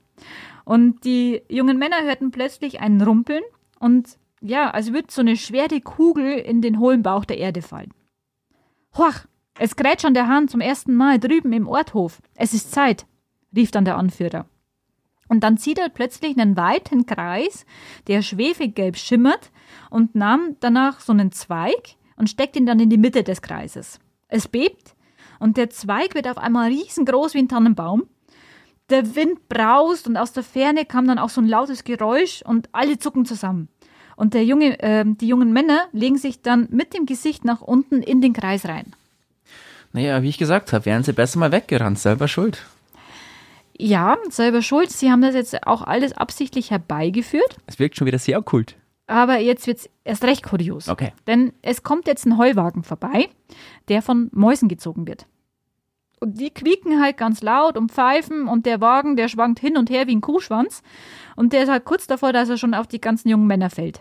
Und 0.64 1.06
die 1.06 1.43
jungen 1.50 1.78
Männer 1.78 2.04
hörten 2.04 2.32
plötzlich 2.32 2.80
ein 2.80 3.00
Rumpeln 3.00 3.43
und 3.80 4.18
ja, 4.41 4.72
als 4.72 4.91
würde 4.91 5.08
so 5.12 5.22
eine 5.22 5.38
schwere 5.38 5.82
Kugel 5.82 6.34
in 6.34 6.62
den 6.62 6.80
hohlen 6.80 7.04
Bauch 7.04 7.26
der 7.26 7.38
Erde 7.38 7.62
fallen. 7.62 7.93
Hoch, 8.98 9.14
es 9.58 9.76
kräht 9.76 10.02
schon 10.02 10.14
der 10.14 10.28
Hahn 10.28 10.48
zum 10.48 10.62
ersten 10.62 10.96
Mal 10.96 11.20
drüben 11.20 11.54
im 11.54 11.68
Orthof. 11.68 12.22
Es 12.36 12.54
ist 12.54 12.72
Zeit, 12.72 13.06
rief 13.56 13.72
dann 13.72 13.86
der 13.86 13.98
Anführer. 13.98 14.48
Und 15.28 15.43
dann 15.43 15.58
zieht 15.58 15.80
er 15.80 15.89
plötzlich 15.89 16.38
einen 16.38 16.56
weiten 16.56 17.06
Kreis, 17.06 17.66
der 18.08 18.22
schwefelgelb 18.22 18.98
schimmert, 18.98 19.52
und 19.89 20.16
nahm 20.16 20.56
danach 20.60 21.00
so 21.00 21.14
einen 21.14 21.32
Zweig 21.32 21.96
und 22.16 22.30
steckt 22.30 22.56
ihn 22.56 22.66
dann 22.66 22.80
in 22.80 22.89
die 22.89 22.98
Mitte 22.98 23.24
des 23.24 23.41
Kreises. 23.41 24.00
Es 24.28 24.48
bebt 24.48 24.95
und 25.40 25.58
der 25.58 25.70
Zweig 25.70 26.16
wird 26.16 26.28
auf 26.28 26.38
einmal 26.38 26.70
riesengroß 26.70 27.34
wie 27.34 27.40
ein 27.40 27.48
Tannenbaum. 27.48 28.04
Der 28.90 29.16
Wind 29.16 29.50
braust 29.50 30.08
und 30.08 30.16
aus 30.16 30.32
der 30.32 30.44
Ferne 30.44 30.86
kam 30.86 31.08
dann 31.08 31.18
auch 31.18 31.30
so 31.30 31.42
ein 31.42 31.48
lautes 31.48 31.84
Geräusch 31.84 32.44
und 32.44 32.70
alle 32.72 33.00
zucken 33.00 33.26
zusammen. 33.26 33.68
Und 34.16 34.34
der 34.34 34.46
junge, 34.46 34.80
äh, 34.82 35.04
die 35.06 35.28
jungen 35.28 35.52
Männer 35.52 35.88
legen 35.92 36.18
sich 36.18 36.42
dann 36.42 36.68
mit 36.72 36.94
dem 36.94 37.06
Gesicht 37.06 37.46
nach 37.46 37.62
unten 37.62 38.02
in 38.02 38.22
den 38.22 38.34
Kreis 38.34 38.66
rein. 38.66 38.94
Naja, 39.92 40.22
wie 40.22 40.30
ich 40.30 40.38
gesagt 40.38 40.74
habe, 40.74 40.86
wären 40.86 41.04
sie 41.04 41.14
besser 41.14 41.40
mal 41.40 41.52
weggerannt, 41.52 42.00
selber 42.00 42.28
schuld. 42.28 42.66
Ja, 43.78 44.18
selber 44.30 44.62
schuld. 44.62 44.92
Sie 44.92 45.12
haben 45.12 45.22
das 45.22 45.36
jetzt 45.36 45.66
auch 45.68 45.82
alles 45.82 46.14
absichtlich 46.14 46.72
herbeigeführt. 46.72 47.58
Es 47.68 47.80
wirkt 47.80 47.98
schon 47.98 48.08
wieder 48.08 48.20
sehr 48.20 48.40
okkult. 48.40 48.76
Aber 49.08 49.38
jetzt 49.38 49.68
wird's 49.68 49.89
erst 50.03 50.24
recht 50.24 50.43
kurios. 50.43 50.89
Okay. 50.89 51.14
Denn 51.28 51.53
es 51.62 51.84
kommt 51.84 52.08
jetzt 52.08 52.26
ein 52.26 52.38
Heuwagen 52.38 52.84
vorbei, 52.84 53.30
der 53.88 54.01
von 54.01 54.30
Mäusen 54.34 54.68
gezogen 54.68 55.08
wird. 55.08 55.28
Und 56.20 56.39
die 56.39 56.49
quieken 56.49 57.01
halt 57.01 57.18
ganz 57.18 57.43
laut 57.43 57.78
und 57.78 57.91
pfeifen 57.91 58.47
und 58.47 58.66
der 58.66 58.82
Wagen, 58.82 59.16
der 59.16 59.28
schwankt 59.28 59.60
hin 59.60 59.78
und 59.78 59.89
her 59.89 60.08
wie 60.08 60.16
ein 60.16 60.22
Kuhschwanz. 60.22 60.82
Und 61.36 61.53
der 61.53 61.64
ist 61.64 61.70
halt 61.70 61.86
kurz 61.86 62.08
davor, 62.08 62.34
dass 62.34 62.49
er 62.49 62.58
schon 62.58 62.74
auf 62.74 62.88
die 62.88 63.01
ganzen 63.01 63.30
jungen 63.30 63.47
Männer 63.47 63.70
fällt. 63.70 63.99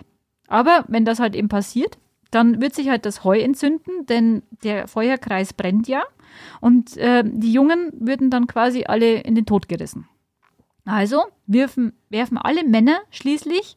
Aber 0.49 0.85
wenn 0.89 1.05
das 1.05 1.21
halt 1.21 1.35
eben 1.35 1.49
passiert, 1.49 1.99
dann 2.31 2.61
wird 2.61 2.75
sich 2.75 2.89
halt 2.89 3.07
das 3.07 3.25
Heu 3.25 3.39
entzünden, 3.39 4.07
denn 4.07 4.43
der 4.63 4.89
Feuerkreis 4.89 5.53
brennt 5.53 5.87
ja. 5.87 6.03
Und 6.61 6.97
äh, 6.97 7.23
die 7.25 7.53
Jungen 7.53 7.93
würden 7.93 8.31
dann 8.31 8.47
quasi 8.47 8.85
alle 8.87 9.21
in 9.21 9.35
den 9.35 9.47
Tod 9.47 9.69
gerissen. 9.69 10.09
Also 10.85 11.23
werfen, 11.47 11.93
werfen 12.11 12.39
alle 12.39 12.65
Männer 12.65 12.99
schließlich 13.11 13.77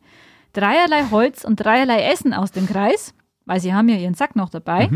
dreierlei 0.57 1.05
Holz 1.11 1.43
und 1.43 1.57
dreierlei 1.57 2.01
Essen 2.11 2.33
aus 2.33 2.51
dem 2.51 2.67
Kreis, 2.67 3.13
weil 3.45 3.59
sie 3.59 3.73
haben 3.73 3.89
ja 3.89 3.95
ihren 3.95 4.15
Sack 4.15 4.35
noch 4.35 4.49
dabei, 4.49 4.89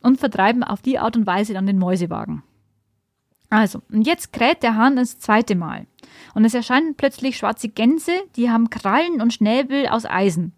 und 0.00 0.18
vertreiben 0.18 0.64
auf 0.64 0.82
die 0.82 0.98
Art 0.98 1.16
und 1.16 1.26
Weise 1.26 1.54
dann 1.54 1.66
den 1.66 1.78
Mäusewagen. 1.78 2.42
Also, 3.50 3.82
und 3.90 4.06
jetzt 4.06 4.32
kräht 4.32 4.62
der 4.62 4.74
Hahn 4.76 4.96
das 4.96 5.18
zweite 5.18 5.54
Mal. 5.54 5.86
Und 6.34 6.44
es 6.44 6.54
erscheinen 6.54 6.96
plötzlich 6.96 7.36
schwarze 7.36 7.68
Gänse, 7.68 8.12
die 8.36 8.50
haben 8.50 8.68
Krallen 8.68 9.22
und 9.22 9.32
Schnäbel 9.32 9.86
aus 9.86 10.04
Eisen. 10.06 10.52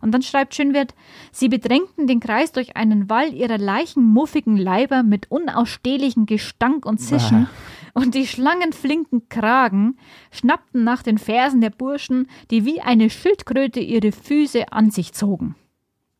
Und 0.00 0.10
dann 0.10 0.22
schreibt 0.22 0.54
Schönwert, 0.54 0.94
sie 1.30 1.48
bedrängten 1.48 2.08
den 2.08 2.18
Kreis 2.18 2.50
durch 2.50 2.76
einen 2.76 3.08
Wall 3.08 3.32
ihrer 3.32 3.58
leichenmuffigen 3.58 4.56
Leiber 4.56 5.04
mit 5.04 5.30
unausstehlichem 5.30 6.26
Gestank 6.26 6.84
und 6.84 6.98
Zischen, 6.98 7.48
und 7.94 8.14
die 8.14 8.26
schlangenflinken 8.26 9.28
Kragen 9.28 9.98
schnappten 10.30 10.84
nach 10.84 11.02
den 11.02 11.18
Fersen 11.18 11.60
der 11.60 11.70
Burschen, 11.70 12.28
die 12.50 12.64
wie 12.64 12.80
eine 12.80 13.10
Schildkröte 13.10 13.80
ihre 13.80 14.12
Füße 14.12 14.72
an 14.72 14.90
sich 14.90 15.12
zogen. 15.12 15.54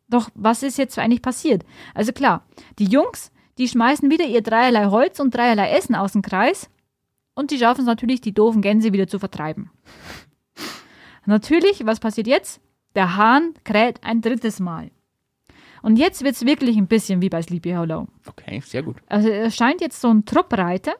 Doch 0.09 0.29
was 0.35 0.63
ist 0.63 0.79
jetzt 0.79 0.99
eigentlich 0.99 1.23
passiert? 1.23 1.65
Also 1.95 2.13
klar, 2.13 2.45
die 2.79 2.85
Jungs, 2.85 3.33
die 3.59 3.69
schmeißen 3.69 4.11
wieder 4.11 4.27
ihr 4.27 4.43
dreierlei 4.43 4.87
Holz 4.87 5.21
und 5.21 5.35
dreierlei 5.35 5.71
Essen 5.71 5.95
aus 5.95 6.13
dem 6.13 6.23
Kreis 6.23 6.69
und 7.35 7.51
die 7.51 7.59
schaffen 7.59 7.81
es 7.83 7.87
natürlich, 7.87 8.21
die 8.21 8.35
doofen 8.35 8.61
Gänse 8.61 8.93
wieder 8.93 9.07
zu 9.07 9.19
vertreiben. 9.19 9.71
Natürlich, 11.25 11.87
was 11.87 12.01
passiert 12.01 12.27
jetzt? 12.27 12.61
Der 12.95 13.17
Hahn 13.17 13.55
kräht 13.65 14.05
ein 14.05 14.21
drittes 14.21 14.61
Mal. 14.61 14.91
Und 15.83 15.97
jetzt 15.97 16.23
wird 16.23 16.35
es 16.35 16.45
wirklich 16.45 16.77
ein 16.77 16.87
bisschen 16.87 17.23
wie 17.23 17.29
bei 17.29 17.43
Sleepy 17.43 17.73
Hollow. 17.73 18.07
Okay, 18.27 18.61
sehr 18.65 18.83
gut. 18.83 18.97
Also 19.09 19.29
es 19.29 19.57
scheint 19.57 19.81
jetzt 19.81 20.01
so 20.01 20.09
ein 20.13 20.25
Truppreiter 20.25 20.95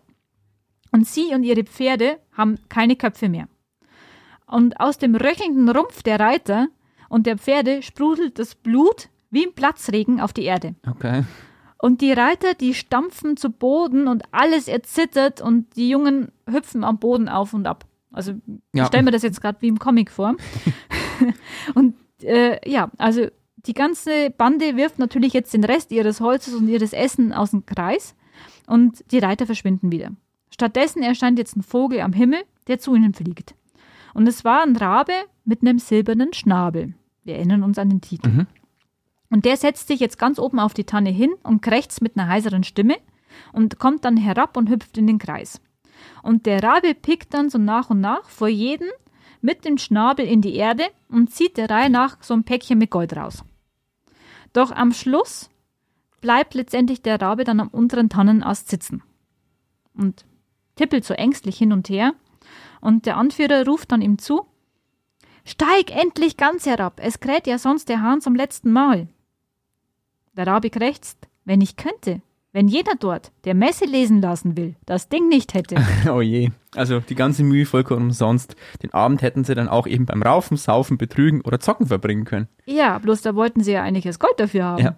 und 0.93 1.07
sie 1.07 1.35
und 1.35 1.43
ihre 1.43 1.65
Pferde 1.65 2.19
haben 2.37 2.59
keine 2.69 2.97
Köpfe 2.97 3.29
mehr. 3.29 3.49
Und 4.47 4.79
aus 4.79 4.99
dem 4.99 5.15
röchelnden 5.15 5.69
Rumpf 5.69 6.03
der 6.03 6.21
Reiter 6.21 6.69
und 7.09 7.27
der 7.27 7.39
Pferde 7.39 7.83
sprudelt 7.83 8.39
das 8.39 8.55
Blut 8.55 9.09
wie 9.31 9.47
ein 9.47 9.55
Platzregen 9.55 10.21
auf 10.21 10.33
die 10.33 10.45
Erde. 10.45 10.75
Okay. 10.89 11.25
Und 11.79 12.01
die 12.01 12.13
Reiter, 12.13 12.55
die 12.55 12.75
stampfen 12.75 13.37
zu 13.37 13.51
Boden 13.51 14.07
und 14.07 14.23
alles 14.31 14.69
erzittert 14.69 15.41
und 15.41 15.75
die 15.77 15.89
Jungen 15.89 16.31
hüpfen 16.49 16.85
am 16.85 16.99
Boden 16.99 17.29
auf 17.29 17.55
und 17.55 17.67
ab. 17.67 17.87
Also 18.13 18.33
Ja. 18.73 18.85
ich 18.85 18.87
stelle 18.87 19.03
mir 19.03 19.11
das 19.11 19.23
jetzt 19.23 19.41
gerade 19.41 19.61
wie 19.63 19.69
im 19.69 19.79
Comic 19.79 20.11
vor. 20.11 20.37
und 21.75 21.97
äh, 22.23 22.59
ja, 22.71 22.91
also 22.99 23.27
die 23.57 23.75
ganze 23.75 24.31
Bande 24.31 24.77
wirft 24.77 24.99
natürlich 24.99 25.33
jetzt 25.33 25.55
den 25.55 25.65
Rest 25.65 25.93
ihres 25.93 26.21
Holzes 26.21 26.55
und 26.55 26.69
ihres 26.69 26.93
Essen 26.93 27.33
aus 27.33 27.51
dem 27.53 27.65
Kreis 27.67 28.15
und 28.67 29.05
die 29.11 29.19
Reiter 29.19 29.47
verschwinden 29.47 29.91
wieder. 29.91 30.11
Stattdessen 30.53 31.03
erscheint 31.03 31.39
jetzt 31.39 31.57
ein 31.57 31.63
Vogel 31.63 32.01
am 32.01 32.13
Himmel, 32.13 32.43
der 32.69 32.79
zu 32.79 32.95
ihnen 32.95 33.15
fliegt. 33.15 33.55
Und 34.15 34.29
es 34.29 34.45
war 34.45 34.63
ein 34.63 34.77
Rabe 34.77 35.15
mit 35.45 35.63
einem 35.63 35.79
silbernen 35.79 36.33
Schnabel. 36.33 36.95
Wir 37.25 37.37
erinnern 37.37 37.63
uns 37.63 37.79
an 37.79 37.89
den 37.89 38.01
Titel. 38.01 38.29
Mhm. 38.29 38.47
Und 39.31 39.47
der 39.47 39.57
setzt 39.57 39.89
sich 39.89 40.01
jetzt 40.01 40.19
ganz 40.19 40.39
oben 40.39 40.61
auf 40.61 40.75
die 40.75 40.85
Tanne 40.85 41.11
hin 41.11 41.31
und 41.43 41.63
krächzt 41.63 42.03
mit 42.03 42.19
einer 42.19 42.29
heiseren 42.29 42.65
Stimme 42.65 42.97
und 43.53 43.79
kommt 43.79 44.05
dann 44.05 44.19
herab 44.19 44.57
und 44.59 44.69
hüpft 44.69 44.99
in 44.99 45.07
den 45.07 45.19
Kreis. 45.19 45.61
Und 46.23 46.45
der 46.45 46.63
Rabe 46.63 46.95
pickt 46.95 47.33
dann 47.33 47.49
so 47.49 47.57
nach 47.57 47.89
und 47.89 48.01
nach 48.01 48.29
vor 48.29 48.49
jeden 48.49 48.89
mit 49.41 49.65
dem 49.65 49.79
Schnabel 49.79 50.27
in 50.27 50.43
die 50.43 50.55
Erde 50.55 50.85
und 51.09 51.31
zieht 51.31 51.57
der 51.57 51.71
Reihe 51.71 51.89
nach 51.89 52.19
so 52.23 52.35
ein 52.35 52.45
Päckchen 52.45 52.79
mit 52.79 52.91
Gold 52.91 53.17
raus. 53.17 53.43
Doch 54.53 54.71
am 54.71 54.93
Schluss 54.93 55.49
bleibt 56.21 56.55
letztendlich 56.55 57.01
der 57.01 57.21
Rabe 57.21 57.45
dann 57.45 57.61
am 57.61 57.69
unteren 57.69 58.11
Tannenast 58.11 58.69
sitzen 58.69 59.03
und 59.95 60.25
tippelt 60.77 61.05
so 61.05 61.15
ängstlich 61.15 61.57
hin 61.59 61.73
und 61.73 61.89
her. 61.89 62.15
Und 62.81 63.07
der 63.07 63.17
Anführer 63.17 63.65
ruft 63.67 63.93
dann 63.93 64.03
ihm 64.03 64.19
zu: 64.19 64.47
Steig 65.45 65.91
endlich 65.95 66.37
ganz 66.37 66.67
herab, 66.67 67.01
es 67.03 67.21
kräht 67.21 67.47
ja 67.47 67.59
sonst 67.59 67.89
der 67.89 68.03
Hahn 68.03 68.21
zum 68.21 68.35
letzten 68.35 68.73
Mal. 68.73 69.09
Der 70.37 70.47
Rabe 70.47 70.71
krächzt: 70.71 71.29
Wenn 71.45 71.61
ich 71.61 71.77
könnte, 71.77 72.23
wenn 72.53 72.69
jeder 72.69 72.93
dort, 72.99 73.33
der 73.45 73.55
Messe 73.55 73.87
lesen 73.87 74.21
lassen 74.21 74.57
will, 74.57 74.77
das 74.85 75.09
Ding 75.09 75.29
nicht 75.29 75.55
hätte. 75.55 75.77
Oh 76.11 76.21
je. 76.21 76.51
Also 76.75 77.01
die 77.01 77.15
ganze 77.15 77.45
Mühe 77.45 77.67
vollkommen 77.67 78.07
umsonst. 78.07 78.57
Den 78.83 78.93
Abend 78.93 79.23
hätten 79.23 79.45
sie 79.45 79.55
dann 79.55 79.69
auch 79.69 79.87
eben 79.87 80.07
beim 80.07 80.23
Raufen, 80.23 80.57
Saufen, 80.57 80.99
Betrügen 80.99 81.41
oder 81.43 81.61
Zocken 81.61 81.87
verbringen 81.87 82.25
können. 82.25 82.49
ja, 82.67 82.99
bloß 82.99 83.23
da 83.23 83.35
wollten 83.35 83.63
sie 83.63 83.73
ja 83.73 83.83
eigentlich 83.83 84.05
das 84.05 84.19
Gold 84.19 84.39
dafür 84.39 84.65
haben. 84.65 84.83
Ja. 84.83 84.97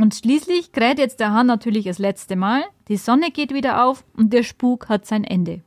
Und 0.00 0.14
schließlich 0.14 0.72
kräht 0.72 0.98
jetzt 0.98 1.20
der 1.20 1.32
Hahn 1.32 1.46
natürlich 1.46 1.84
das 1.84 1.98
letzte 1.98 2.34
Mal, 2.34 2.62
die 2.88 2.96
Sonne 2.96 3.30
geht 3.30 3.52
wieder 3.52 3.84
auf 3.84 4.02
und 4.16 4.32
der 4.32 4.44
Spuk 4.44 4.88
hat 4.88 5.04
sein 5.06 5.24
Ende. 5.24 5.60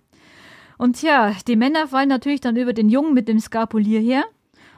Und 0.80 1.04
ja, 1.04 1.36
die 1.48 1.56
Männer 1.56 1.88
fallen 1.88 2.10
natürlich 2.10 2.42
dann 2.42 2.56
über 2.56 2.74
den 2.74 2.90
Jungen 2.90 3.14
mit 3.14 3.28
dem 3.28 3.40
Skapulier 3.40 4.00
her 4.00 4.24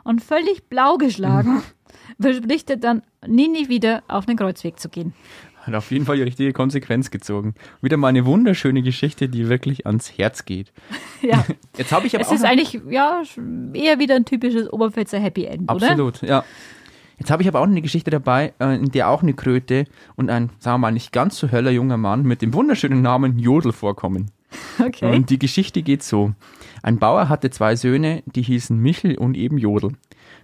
und 0.04 0.22
völlig 0.22 0.68
blau 0.68 0.98
geschlagen 0.98 1.64
verspricht 2.20 2.70
er 2.70 2.76
dann, 2.76 3.02
nie, 3.26 3.48
nie 3.48 3.70
wieder 3.70 4.04
auf 4.10 4.26
den 4.26 4.36
Kreuzweg 4.36 4.78
zu 4.78 4.90
gehen. 4.90 5.14
Hat 5.62 5.74
auf 5.74 5.90
jeden 5.90 6.06
Fall 6.06 6.18
die 6.18 6.24
richtige 6.24 6.52
Konsequenz 6.52 7.10
gezogen. 7.10 7.56
Wieder 7.82 7.96
mal 7.96 8.10
eine 8.10 8.26
wunderschöne 8.26 8.84
Geschichte, 8.84 9.30
die 9.30 9.48
wirklich 9.48 9.86
ans 9.88 10.18
Herz 10.18 10.46
geht. 10.46 10.74
Ja, 11.22 11.44
Jetzt 11.76 11.92
habe 11.92 12.06
ich 12.06 12.14
aber 12.14 12.22
es 12.22 12.28
auch 12.28 12.34
ist 12.36 12.44
eigentlich 12.44 12.80
ja 12.88 13.24
eher 13.74 13.98
wieder 13.98 14.16
ein 14.16 14.26
typisches 14.26 14.72
Oberpfälzer 14.72 15.18
Happy 15.18 15.46
End, 15.46 15.72
oder? 15.72 15.88
Absolut, 15.90 16.22
ja. 16.22 16.44
Jetzt 17.18 17.32
habe 17.32 17.42
ich 17.42 17.48
aber 17.48 17.60
auch 17.60 17.66
eine 17.66 17.82
Geschichte 17.82 18.12
dabei, 18.12 18.54
äh, 18.60 18.76
in 18.76 18.92
der 18.92 19.10
auch 19.10 19.24
eine 19.24 19.34
Kröte 19.34 19.86
und 20.16 20.30
ein, 20.30 20.50
sagen 20.60 20.76
wir 20.76 20.80
mal, 20.80 20.92
nicht 20.92 21.12
ganz 21.12 21.38
so 21.38 21.48
heller 21.48 21.72
junger 21.72 21.98
Mann 21.98 22.24
mit 22.24 22.42
dem 22.42 22.54
wunderschönen 22.54 23.02
Namen 23.02 23.40
Jodel 23.40 23.72
vorkommen. 23.72 24.32
Okay. 24.80 25.14
Und 25.14 25.30
die 25.30 25.40
Geschichte 25.40 25.82
geht 25.82 26.04
so. 26.04 26.34
Ein 26.84 27.00
Bauer 27.00 27.30
hatte 27.30 27.50
zwei 27.50 27.76
Söhne, 27.76 28.24
die 28.26 28.42
hießen 28.42 28.78
Michel 28.78 29.18
und 29.18 29.36
eben 29.36 29.58
Jodel. 29.58 29.94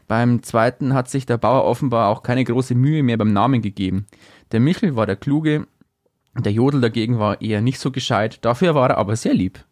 Beim 0.08 0.44
zweiten 0.44 0.94
hat 0.94 1.10
sich 1.10 1.26
der 1.26 1.38
Bauer 1.38 1.64
offenbar 1.64 2.10
auch 2.10 2.24
keine 2.24 2.44
große 2.44 2.76
Mühe 2.76 3.04
mehr 3.04 3.18
beim 3.18 3.32
Namen 3.32 3.62
gegeben. 3.62 4.08
Der 4.52 4.60
Michel 4.60 4.96
war 4.96 5.06
der 5.06 5.16
Kluge, 5.16 5.68
der 6.38 6.52
Jodel 6.52 6.82
dagegen 6.82 7.20
war 7.20 7.42
eher 7.42 7.62
nicht 7.62 7.80
so 7.80 7.92
gescheit, 7.92 8.40
dafür 8.42 8.76
war 8.76 8.90
er 8.90 8.98
aber 8.98 9.16
sehr 9.16 9.34
lieb. 9.34 9.64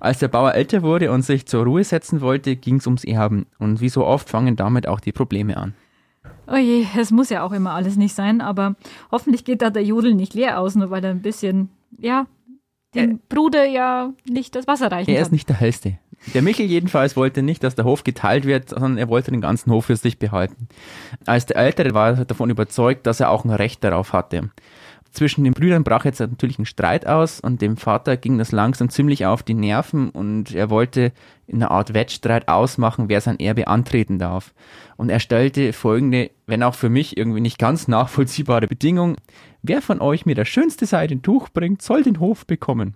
Als 0.00 0.18
der 0.18 0.28
Bauer 0.28 0.54
älter 0.54 0.82
wurde 0.82 1.10
und 1.10 1.22
sich 1.22 1.46
zur 1.46 1.64
Ruhe 1.64 1.82
setzen 1.82 2.20
wollte, 2.20 2.56
ging's 2.56 2.86
ums 2.86 3.04
Erben. 3.04 3.46
Und 3.58 3.80
wie 3.80 3.88
so 3.88 4.04
oft 4.04 4.28
fangen 4.28 4.54
damit 4.54 4.86
auch 4.86 5.00
die 5.00 5.12
Probleme 5.12 5.56
an. 5.56 5.74
Oh 6.50 6.56
je, 6.56 6.86
es 6.98 7.10
muss 7.10 7.28
ja 7.30 7.42
auch 7.42 7.52
immer 7.52 7.72
alles 7.72 7.96
nicht 7.96 8.14
sein, 8.14 8.40
aber 8.40 8.74
hoffentlich 9.12 9.44
geht 9.44 9.60
da 9.62 9.70
der 9.70 9.84
Jodel 9.84 10.14
nicht 10.14 10.34
leer 10.34 10.58
aus, 10.60 10.74
nur 10.74 10.90
weil 10.90 11.04
er 11.04 11.10
ein 11.10 11.22
bisschen, 11.22 11.68
ja, 11.98 12.26
dem 12.94 13.20
Bruder 13.28 13.66
ja 13.66 14.12
nicht 14.26 14.54
das 14.54 14.66
Wasser 14.66 14.90
reichen 14.90 15.10
Er 15.10 15.20
ist 15.20 15.28
kann. 15.28 15.34
nicht 15.34 15.48
der 15.50 15.56
hellste. 15.56 15.98
Der 16.34 16.42
Michel 16.42 16.66
jedenfalls 16.66 17.16
wollte 17.16 17.42
nicht, 17.42 17.62
dass 17.62 17.74
der 17.74 17.84
Hof 17.84 18.02
geteilt 18.02 18.44
wird, 18.44 18.70
sondern 18.70 18.96
er 18.98 19.08
wollte 19.08 19.30
den 19.30 19.40
ganzen 19.42 19.70
Hof 19.70 19.84
für 19.84 19.96
sich 19.96 20.18
behalten. 20.18 20.68
Als 21.26 21.46
der 21.46 21.56
Ältere 21.58 21.92
war 21.94 22.16
er 22.18 22.24
davon 22.24 22.50
überzeugt, 22.50 23.06
dass 23.06 23.20
er 23.20 23.30
auch 23.30 23.44
ein 23.44 23.50
Recht 23.50 23.84
darauf 23.84 24.12
hatte. 24.14 24.50
Zwischen 25.10 25.42
den 25.44 25.54
Brüdern 25.54 25.84
brach 25.84 26.04
jetzt 26.04 26.20
natürlich 26.20 26.58
ein 26.58 26.66
Streit 26.66 27.06
aus 27.06 27.40
und 27.40 27.62
dem 27.62 27.76
Vater 27.76 28.16
ging 28.16 28.38
das 28.38 28.52
langsam 28.52 28.90
ziemlich 28.90 29.24
auf 29.26 29.42
die 29.42 29.54
Nerven 29.54 30.10
und 30.10 30.54
er 30.54 30.70
wollte 30.70 31.12
in 31.46 31.56
einer 31.62 31.70
Art 31.70 31.94
Wettstreit 31.94 32.46
ausmachen, 32.46 33.08
wer 33.08 33.20
sein 33.20 33.40
Erbe 33.40 33.68
antreten 33.68 34.18
darf. 34.18 34.52
Und 34.96 35.08
er 35.08 35.18
stellte 35.18 35.72
folgende, 35.72 36.30
wenn 36.46 36.62
auch 36.62 36.74
für 36.74 36.90
mich 36.90 37.16
irgendwie 37.16 37.40
nicht 37.40 37.58
ganz 37.58 37.88
nachvollziehbare 37.88 38.66
Bedingung. 38.66 39.16
Wer 39.62 39.80
von 39.82 40.00
euch 40.00 40.26
mir 40.26 40.34
das 40.34 40.48
schönste 40.48 40.84
Seidentuch 40.86 41.48
bringt, 41.48 41.80
soll 41.82 42.02
den 42.02 42.20
Hof 42.20 42.46
bekommen. 42.46 42.94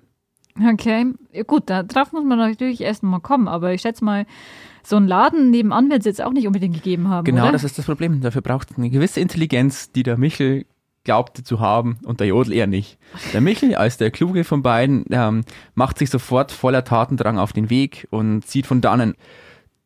Okay, 0.71 1.07
gut, 1.47 1.71
da 1.71 1.83
drauf 1.83 2.13
muss 2.13 2.25
man 2.25 2.37
natürlich 2.39 2.83
erst 2.83 3.03
mal 3.03 3.21
kommen, 3.21 3.49
aber 3.49 3.73
ich 3.73 3.81
schätze 3.81 4.05
mal, 4.05 4.27
so 4.83 4.97
einen 4.97 5.07
Laden 5.09 5.51
nebenan 5.51 5.89
wird 5.89 6.01
es 6.01 6.05
jetzt 6.07 6.23
auch 6.23 6.33
nicht 6.33 6.47
unbedingt 6.47 6.75
gegeben 6.75 7.09
haben, 7.09 7.25
Genau, 7.25 7.45
oder? 7.45 7.53
das 7.53 7.65
ist 7.65 7.79
das 7.79 7.87
Problem. 7.87 8.21
Dafür 8.21 8.43
braucht 8.43 8.71
es 8.71 8.77
eine 8.77 8.91
gewisse 8.91 9.21
Intelligenz, 9.21 9.93
die 9.93 10.03
der 10.03 10.19
Michel 10.19 10.67
glaubte 11.05 11.43
zu 11.43 11.61
haben 11.61 11.99
und 12.05 12.21
der 12.21 12.29
Jodel 12.29 12.53
eher 12.53 12.67
nicht. 12.67 12.99
Der 13.33 13.41
Michel, 13.41 13.75
als 13.75 13.97
der 13.97 14.11
Kluge 14.11 14.45
von 14.45 14.63
beiden, 14.63 15.05
ähm, 15.11 15.43
macht 15.75 15.99
sich 15.99 16.11
sofort 16.11 16.53
voller 16.53 16.85
Tatendrang 16.85 17.39
auf 17.39 17.53
den 17.53 17.71
Weg 17.71 18.07
und 18.11 18.47
zieht 18.47 18.67
von 18.67 18.81
dannen. 18.81 19.15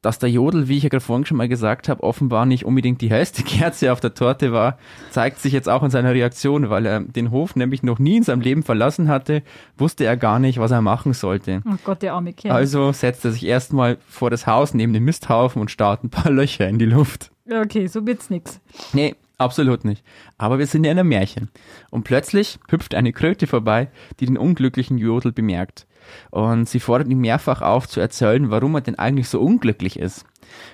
Dass 0.03 0.19
der 0.21 0.31
Jodel, 0.31 0.69
wie 0.69 0.77
ich 0.77 0.85
ja 0.85 0.89
gerade 0.89 1.03
vorhin 1.03 1.25
schon 1.25 1.39
mal 1.39 1.49
gesagt 1.49 1.89
habe, 1.89 2.03
offenbar 2.05 2.47
nicht 2.47 2.65
unbedingt 2.65 3.01
die 3.01 3.11
hellste 3.11 3.43
Kerze 3.45 3.93
auf 3.93 3.99
der 3.99 4.15
Torte 4.15 4.53
war, 4.53 4.79
zeigt 5.11 5.41
sich 5.41 5.53
jetzt 5.53 5.69
auch 5.69 5.83
in 5.83 5.91
seiner 5.91 6.13
Reaktion, 6.13 6.71
weil 6.71 6.87
er 6.87 7.01
den 7.01 7.31
Hof 7.31 7.57
nämlich 7.57 7.83
noch 7.83 7.99
nie 7.99 8.19
in 8.19 8.23
seinem 8.23 8.43
Leben 8.43 8.63
verlassen 8.63 9.09
hatte, 9.09 9.43
wusste 9.77 10.05
er 10.05 10.17
gar 10.17 10.39
nicht, 10.39 10.59
was 10.59 10.71
er 10.71 10.83
machen 10.83 11.13
sollte. 11.13 11.63
Oh 11.67 11.77
Gott, 11.83 12.03
der 12.03 12.13
arme 12.13 12.35
Kerl. 12.35 12.55
Also 12.55 12.93
setzt 12.93 13.25
er 13.25 13.33
sich 13.33 13.47
erstmal 13.47 13.97
vor 14.07 14.31
das 14.31 14.47
Haus 14.47 14.75
neben 14.75 14.93
den 14.93 15.03
Misthaufen 15.03 15.61
und 15.61 15.71
starrt 15.71 16.05
ein 16.05 16.11
paar 16.11 16.31
Löcher 16.31 16.69
in 16.69 16.79
die 16.79 16.85
Luft. 16.85 17.33
Okay, 17.51 17.87
so 17.87 18.07
wird's 18.07 18.29
nix. 18.29 18.61
Nee, 18.93 19.15
absolut 19.39 19.85
nicht. 19.85 20.05
Aber 20.39 20.59
wir 20.59 20.67
sind 20.67 20.85
ja 20.85 20.93
in 20.93 20.99
einem 20.99 21.09
Märchen. 21.09 21.51
Und 21.91 22.05
plötzlich 22.05 22.59
hüpft 22.69 22.95
eine 22.95 23.13
Kröte 23.13 23.47
vorbei, 23.47 23.89
die 24.21 24.27
den 24.27 24.39
unglücklichen 24.39 24.99
Jodel 24.99 25.33
bemerkt. 25.33 25.87
Und 26.31 26.69
sie 26.69 26.81
fordert 26.81 27.09
ihn 27.09 27.21
mehrfach 27.21 27.63
auf 27.63 27.89
zu 27.89 28.01
erzählen, 28.01 28.51
warum 28.51 28.75
er 28.75 28.81
denn 28.81 28.99
eigentlich 28.99 29.29
so 29.29 29.41
unglücklich 29.41 29.99
ist. 29.99 30.25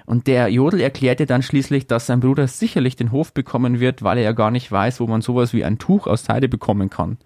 Und 0.05 0.27
der 0.27 0.49
Jodel 0.49 0.81
erklärte 0.81 1.27
dann 1.27 1.43
schließlich, 1.43 1.87
dass 1.87 2.07
sein 2.07 2.21
Bruder 2.21 2.47
sicherlich 2.47 2.97
den 2.97 3.13
Hof 3.13 3.33
bekommen 3.33 3.81
wird, 3.81 4.03
weil 4.03 4.19
er 4.19 4.25
ja 4.25 4.33
gar 4.33 4.51
nicht 4.51 4.71
weiß, 4.71 5.01
wo 5.01 5.07
man 5.07 5.23
sowas 5.23 5.53
wie 5.53 5.65
ein 5.65 5.79
Tuch 5.79 6.07
aus 6.07 6.25
Seide 6.25 6.49
bekommen 6.49 6.91
kann. 6.91 7.19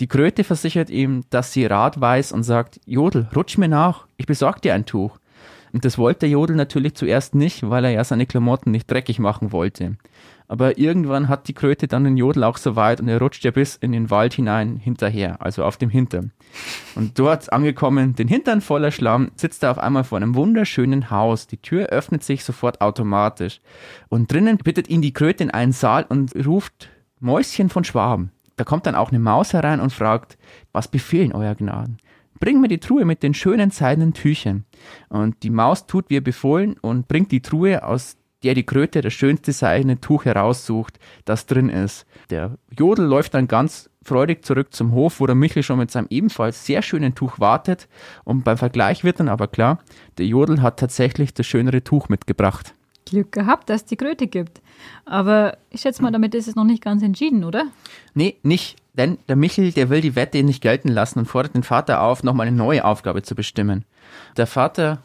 Die 0.00 0.08
Kröte 0.08 0.44
versichert 0.44 0.90
ihm, 0.90 1.24
dass 1.30 1.52
sie 1.52 1.66
Rat 1.66 2.00
weiß 2.00 2.32
und 2.32 2.42
sagt, 2.42 2.80
Jodel, 2.86 3.28
rutsch 3.36 3.58
mir 3.58 3.68
nach, 3.68 4.06
ich 4.16 4.26
besorg 4.26 4.62
dir 4.62 4.74
ein 4.74 4.86
Tuch. 4.86 5.18
Und 5.72 5.84
das 5.84 5.98
wollte 5.98 6.20
der 6.20 6.30
Jodel 6.30 6.56
natürlich 6.56 6.94
zuerst 6.94 7.34
nicht, 7.34 7.68
weil 7.68 7.84
er 7.84 7.90
ja 7.90 8.02
seine 8.02 8.26
Klamotten 8.26 8.70
nicht 8.70 8.90
dreckig 8.90 9.18
machen 9.18 9.52
wollte. 9.52 9.96
Aber 10.50 10.78
irgendwann 10.78 11.28
hat 11.28 11.46
die 11.46 11.54
Kröte 11.54 11.86
dann 11.86 12.02
den 12.02 12.16
Jodel 12.16 12.42
auch 12.42 12.56
so 12.56 12.74
weit 12.74 13.00
und 13.00 13.06
er 13.06 13.20
rutscht 13.20 13.44
ja 13.44 13.52
bis 13.52 13.76
in 13.76 13.92
den 13.92 14.10
Wald 14.10 14.34
hinein 14.34 14.78
hinterher, 14.78 15.40
also 15.40 15.62
auf 15.64 15.76
dem 15.76 15.90
Hintern. 15.90 16.32
Und 16.96 17.20
dort 17.20 17.52
angekommen, 17.52 18.16
den 18.16 18.26
Hintern 18.26 18.60
voller 18.60 18.90
Schlamm, 18.90 19.30
sitzt 19.36 19.62
er 19.62 19.70
auf 19.70 19.78
einmal 19.78 20.02
vor 20.02 20.18
einem 20.18 20.34
wunderschönen 20.34 21.08
Haus. 21.08 21.46
Die 21.46 21.58
Tür 21.58 21.86
öffnet 21.90 22.24
sich 22.24 22.42
sofort 22.42 22.80
automatisch. 22.80 23.60
Und 24.08 24.32
drinnen 24.32 24.58
bittet 24.58 24.90
ihn 24.90 25.02
die 25.02 25.12
Kröte 25.12 25.44
in 25.44 25.52
einen 25.52 25.70
Saal 25.70 26.04
und 26.08 26.34
ruft 26.44 26.88
Mäuschen 27.20 27.68
von 27.68 27.84
Schwaben. 27.84 28.32
Da 28.56 28.64
kommt 28.64 28.86
dann 28.86 28.96
auch 28.96 29.10
eine 29.10 29.20
Maus 29.20 29.52
herein 29.52 29.78
und 29.78 29.92
fragt, 29.92 30.36
was 30.72 30.88
befehlen 30.88 31.32
euer 31.32 31.54
Gnaden? 31.54 31.98
Bring 32.40 32.60
mir 32.60 32.66
die 32.66 32.80
Truhe 32.80 33.04
mit 33.04 33.22
den 33.22 33.34
schönen 33.34 33.70
seidenen 33.70 34.14
Tüchern. 34.14 34.64
Und 35.10 35.44
die 35.44 35.50
Maus 35.50 35.86
tut 35.86 36.10
wie 36.10 36.18
befohlen 36.18 36.76
und 36.80 37.06
bringt 37.06 37.30
die 37.30 37.42
Truhe, 37.42 37.84
aus 37.84 38.16
der 38.42 38.54
die 38.54 38.64
Kröte 38.64 39.00
das 39.00 39.12
schönste 39.12 39.52
seidene 39.52 40.00
Tuch 40.00 40.24
heraussucht, 40.24 40.98
das 41.24 41.46
drin 41.46 41.68
ist. 41.68 42.06
Der 42.30 42.56
Jodel 42.76 43.06
läuft 43.06 43.34
dann 43.34 43.48
ganz 43.48 43.90
freudig 44.02 44.44
zurück 44.44 44.72
zum 44.72 44.92
Hof, 44.92 45.20
wo 45.20 45.26
der 45.26 45.34
Michel 45.34 45.62
schon 45.62 45.78
mit 45.78 45.90
seinem 45.90 46.06
ebenfalls 46.10 46.64
sehr 46.64 46.82
schönen 46.82 47.14
Tuch 47.14 47.38
wartet. 47.38 47.88
Und 48.24 48.44
beim 48.44 48.56
Vergleich 48.56 49.04
wird 49.04 49.20
dann 49.20 49.28
aber 49.28 49.48
klar, 49.48 49.80
der 50.18 50.26
Jodel 50.26 50.62
hat 50.62 50.78
tatsächlich 50.78 51.34
das 51.34 51.46
schönere 51.46 51.84
Tuch 51.84 52.08
mitgebracht. 52.08 52.74
Glück 53.04 53.32
gehabt, 53.32 53.68
dass 53.68 53.82
es 53.82 53.86
die 53.86 53.96
Kröte 53.96 54.26
gibt. 54.26 54.60
Aber 55.04 55.58
ich 55.70 55.80
schätze 55.80 56.02
mal, 56.02 56.12
damit 56.12 56.34
ist 56.34 56.48
es 56.48 56.54
noch 56.54 56.64
nicht 56.64 56.82
ganz 56.82 57.02
entschieden, 57.02 57.44
oder? 57.44 57.66
Nee, 58.14 58.36
nicht. 58.42 58.76
Denn 58.94 59.18
der 59.28 59.36
Michel, 59.36 59.72
der 59.72 59.90
will 59.90 60.00
die 60.00 60.16
Wette 60.16 60.42
nicht 60.42 60.62
gelten 60.62 60.88
lassen 60.88 61.20
und 61.20 61.26
fordert 61.26 61.54
den 61.54 61.62
Vater 61.62 62.02
auf, 62.02 62.22
nochmal 62.22 62.46
eine 62.46 62.56
neue 62.56 62.84
Aufgabe 62.84 63.22
zu 63.22 63.34
bestimmen. 63.34 63.84
Der 64.36 64.46
Vater, 64.46 65.02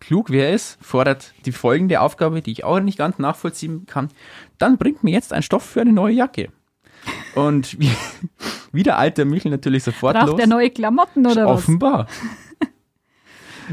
klug 0.00 0.30
wie 0.30 0.38
er 0.38 0.52
ist, 0.52 0.78
fordert 0.80 1.34
die 1.44 1.52
folgende 1.52 2.00
Aufgabe, 2.00 2.42
die 2.42 2.52
ich 2.52 2.64
auch 2.64 2.80
nicht 2.80 2.98
ganz 2.98 3.18
nachvollziehen 3.18 3.86
kann. 3.86 4.08
Dann 4.58 4.78
bringt 4.78 5.04
mir 5.04 5.10
jetzt 5.12 5.32
ein 5.32 5.42
Stoff 5.42 5.64
für 5.64 5.80
eine 5.80 5.92
neue 5.92 6.14
Jacke. 6.14 6.48
Und 7.34 7.78
wie, 7.80 7.90
wie 8.72 8.82
der 8.82 8.98
alte 8.98 9.24
Michel 9.24 9.50
natürlich 9.50 9.84
sofort 9.84 10.16
Braucht 10.16 10.28
los. 10.28 10.40
er 10.40 10.46
neue 10.46 10.70
Klamotten 10.70 11.26
oder 11.26 11.46
was? 11.46 11.62
Offenbar. 11.62 12.06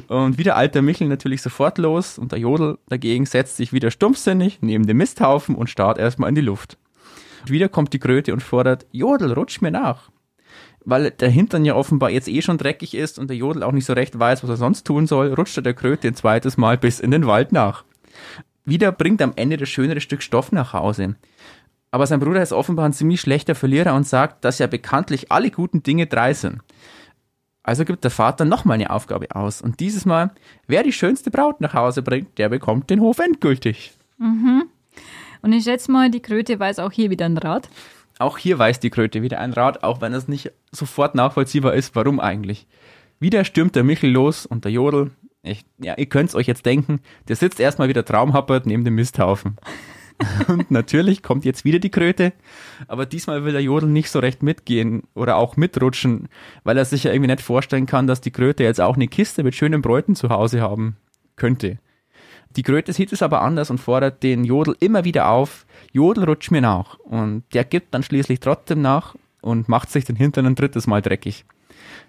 Und 0.08 0.38
wie 0.38 0.44
der 0.44 0.56
alte 0.56 0.82
Michel 0.82 1.08
natürlich 1.08 1.42
sofort 1.42 1.78
los 1.78 2.18
und 2.18 2.32
der 2.32 2.40
Jodel 2.40 2.78
dagegen 2.88 3.26
setzt 3.26 3.58
sich 3.58 3.74
wieder 3.74 3.92
stumpfsinnig 3.92 4.60
neben 4.62 4.86
dem 4.86 4.98
Misthaufen 4.98 5.56
und 5.56 5.70
starrt 5.70 5.98
erstmal 5.98 6.30
in 6.30 6.36
die 6.36 6.42
Luft. 6.42 6.78
Und 7.42 7.50
wieder 7.50 7.70
kommt 7.70 7.92
die 7.92 8.00
Kröte 8.00 8.32
und 8.32 8.42
fordert, 8.42 8.86
Jodel, 8.92 9.34
rutsch 9.34 9.62
mir 9.62 9.72
nach. 9.72 10.10
Weil 10.86 11.12
der 11.12 11.30
Hintern 11.30 11.66
ja 11.66 11.76
offenbar 11.76 12.10
jetzt 12.10 12.28
eh 12.28 12.42
schon 12.42 12.58
dreckig 12.58 12.96
ist 12.96 13.20
und 13.20 13.30
der 13.30 13.38
Jodel 13.38 13.64
auch 13.64 13.72
nicht 13.72 13.86
so 13.86 13.94
recht 13.94 14.18
weiß, 14.18 14.44
was 14.44 14.50
er 14.50 14.58
sonst 14.58 14.86
tun 14.86 15.08
soll, 15.08 15.34
rutscht 15.34 15.58
er 15.58 15.64
der 15.64 15.74
Kröte 15.74 16.08
ein 16.08 16.16
zweites 16.16 16.58
Mal 16.58 16.78
bis 16.78 17.00
in 17.00 17.12
den 17.12 17.28
Wald 17.28 17.52
nach. 17.52 17.84
Wieder 18.66 18.92
bringt 18.92 19.22
am 19.22 19.34
Ende 19.36 19.58
das 19.58 19.70
schönere 19.70 20.02
Stück 20.02 20.22
Stoff 20.22 20.52
nach 20.52 20.74
Hause. 20.74 21.16
Aber 21.92 22.06
sein 22.06 22.20
Bruder 22.20 22.42
ist 22.42 22.54
offenbar 22.54 22.86
ein 22.86 22.94
ziemlich 22.94 23.20
schlechter 23.20 23.56
Verlierer 23.56 23.96
und 23.96 24.08
sagt, 24.08 24.46
dass 24.46 24.60
ja 24.60 24.68
bekanntlich 24.68 25.32
alle 25.32 25.50
guten 25.50 25.82
Dinge 25.82 26.06
drei 26.08 26.34
sind. 26.34 26.62
Also 27.64 27.84
gibt 27.84 28.04
der 28.04 28.12
Vater 28.12 28.46
nochmal 28.46 28.76
eine 28.76 28.90
Aufgabe 28.90 29.36
aus. 29.36 29.62
Und 29.62 29.80
dieses 29.80 30.06
Mal, 30.06 30.32
wer 30.68 30.84
die 30.84 30.94
schönste 30.94 31.30
Braut 31.32 31.62
nach 31.62 31.74
Hause 31.74 32.02
bringt, 32.02 32.38
der 32.38 32.50
bekommt 32.50 32.90
den 32.90 33.00
Hof 33.00 33.20
endgültig. 33.20 33.94
Und 35.42 35.54
ich 35.54 35.64
schätze 35.64 35.92
mal, 35.92 36.10
die 36.10 36.22
Kröte 36.22 36.60
weiß 36.60 36.80
auch 36.80 36.92
hier 36.92 37.10
wieder 37.10 37.26
ein 37.26 37.38
Rat. 37.38 37.70
Auch 38.20 38.38
hier 38.38 38.60
weiß 38.60 38.80
die 38.82 38.90
Kröte 38.90 39.22
wieder 39.22 39.40
ein 39.40 39.54
Rat, 39.54 39.84
auch 39.84 40.02
wenn 40.02 40.14
es 40.14 40.28
nicht 40.28 40.52
sofort 40.72 41.16
nachvollziehbar 41.16 41.74
ist, 41.74 41.96
warum 41.96 42.20
eigentlich. 42.20 42.68
Wieder 43.20 43.46
stürmt 43.46 43.76
der 43.76 43.86
Michel 43.86 44.12
los 44.12 44.46
und 44.46 44.66
der 44.66 44.74
Jodel, 44.74 45.12
ich, 45.42 45.66
ja, 45.78 45.98
ihr 45.98 46.06
könnt 46.06 46.30
es 46.30 46.36
euch 46.36 46.46
jetzt 46.46 46.66
denken, 46.66 47.00
der 47.30 47.38
sitzt 47.38 47.62
erstmal 47.62 47.88
wieder 47.88 48.04
traumhappert 48.04 48.66
neben 48.66 48.84
dem 48.84 48.96
Misthaufen. 48.96 49.56
Und 50.50 50.70
natürlich 50.70 51.24
kommt 51.24 51.46
jetzt 51.46 51.64
wieder 51.64 51.80
die 51.80 51.92
Kröte, 51.92 52.34
aber 52.90 53.06
diesmal 53.06 53.46
will 53.46 53.54
der 53.54 53.64
Jodel 53.64 53.88
nicht 53.88 54.10
so 54.10 54.20
recht 54.20 54.44
mitgehen 54.44 55.04
oder 55.14 55.38
auch 55.38 55.56
mitrutschen, 55.56 56.28
weil 56.66 56.78
er 56.78 56.84
sich 56.84 57.06
ja 57.06 57.14
irgendwie 57.14 57.32
nicht 57.32 57.42
vorstellen 57.42 57.86
kann, 57.86 58.06
dass 58.06 58.20
die 58.20 58.32
Kröte 58.32 58.64
jetzt 58.64 58.82
auch 58.82 58.96
eine 58.96 59.08
Kiste 59.08 59.44
mit 59.44 59.56
schönen 59.56 59.82
Bräuten 59.82 60.18
zu 60.18 60.28
Hause 60.28 60.60
haben 60.60 60.98
könnte. 61.38 61.78
Die 62.58 62.64
Kröte 62.64 62.92
sieht 62.92 63.14
es 63.14 63.22
aber 63.22 63.42
anders 63.42 63.70
und 63.70 63.78
fordert 63.78 64.22
den 64.22 64.44
Jodel 64.44 64.76
immer 64.82 65.06
wieder 65.06 65.30
auf, 65.30 65.66
Jodel 65.92 66.26
rutsch 66.26 66.52
mir 66.52 66.62
nach. 66.62 66.98
Und 67.00 67.44
der 67.54 67.64
gibt 67.66 67.94
dann 67.94 68.04
schließlich 68.04 68.40
trotzdem 68.40 68.82
nach 68.82 69.16
und 69.42 69.70
macht 69.70 69.92
sich 69.92 70.06
den 70.06 70.16
Hintern 70.16 70.46
ein 70.46 70.56
drittes 70.56 70.88
Mal 70.88 71.02
dreckig. 71.02 71.46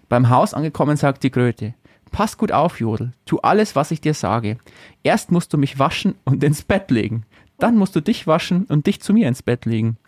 Beim 0.09 0.29
Haus 0.29 0.55
angekommen 0.55 0.97
sagt 0.97 1.23
die 1.23 1.31
Kröte, 1.31 1.75
pass 2.11 2.37
gut 2.37 2.53
auf, 2.53 2.81
Jodel, 2.81 3.13
tu 3.25 3.39
alles, 3.39 3.77
was 3.77 3.91
ich 3.91 4.01
dir 4.01 4.15
sage. 4.15 4.59
Erst 5.03 5.31
musst 5.31 5.53
du 5.53 5.59
mich 5.59 5.79
waschen 5.79 6.17
und 6.25 6.43
ins 6.43 6.63
Bett 6.63 6.91
legen. 6.91 7.25
Dann 7.59 7.77
musst 7.77 7.95
du 7.95 8.01
dich 8.01 8.27
waschen 8.27 8.65
und 8.65 8.87
dich 8.87 9.01
zu 9.01 9.13
mir 9.13 9.29
ins 9.29 9.43
Bett 9.43 9.67
legen. 9.67 9.99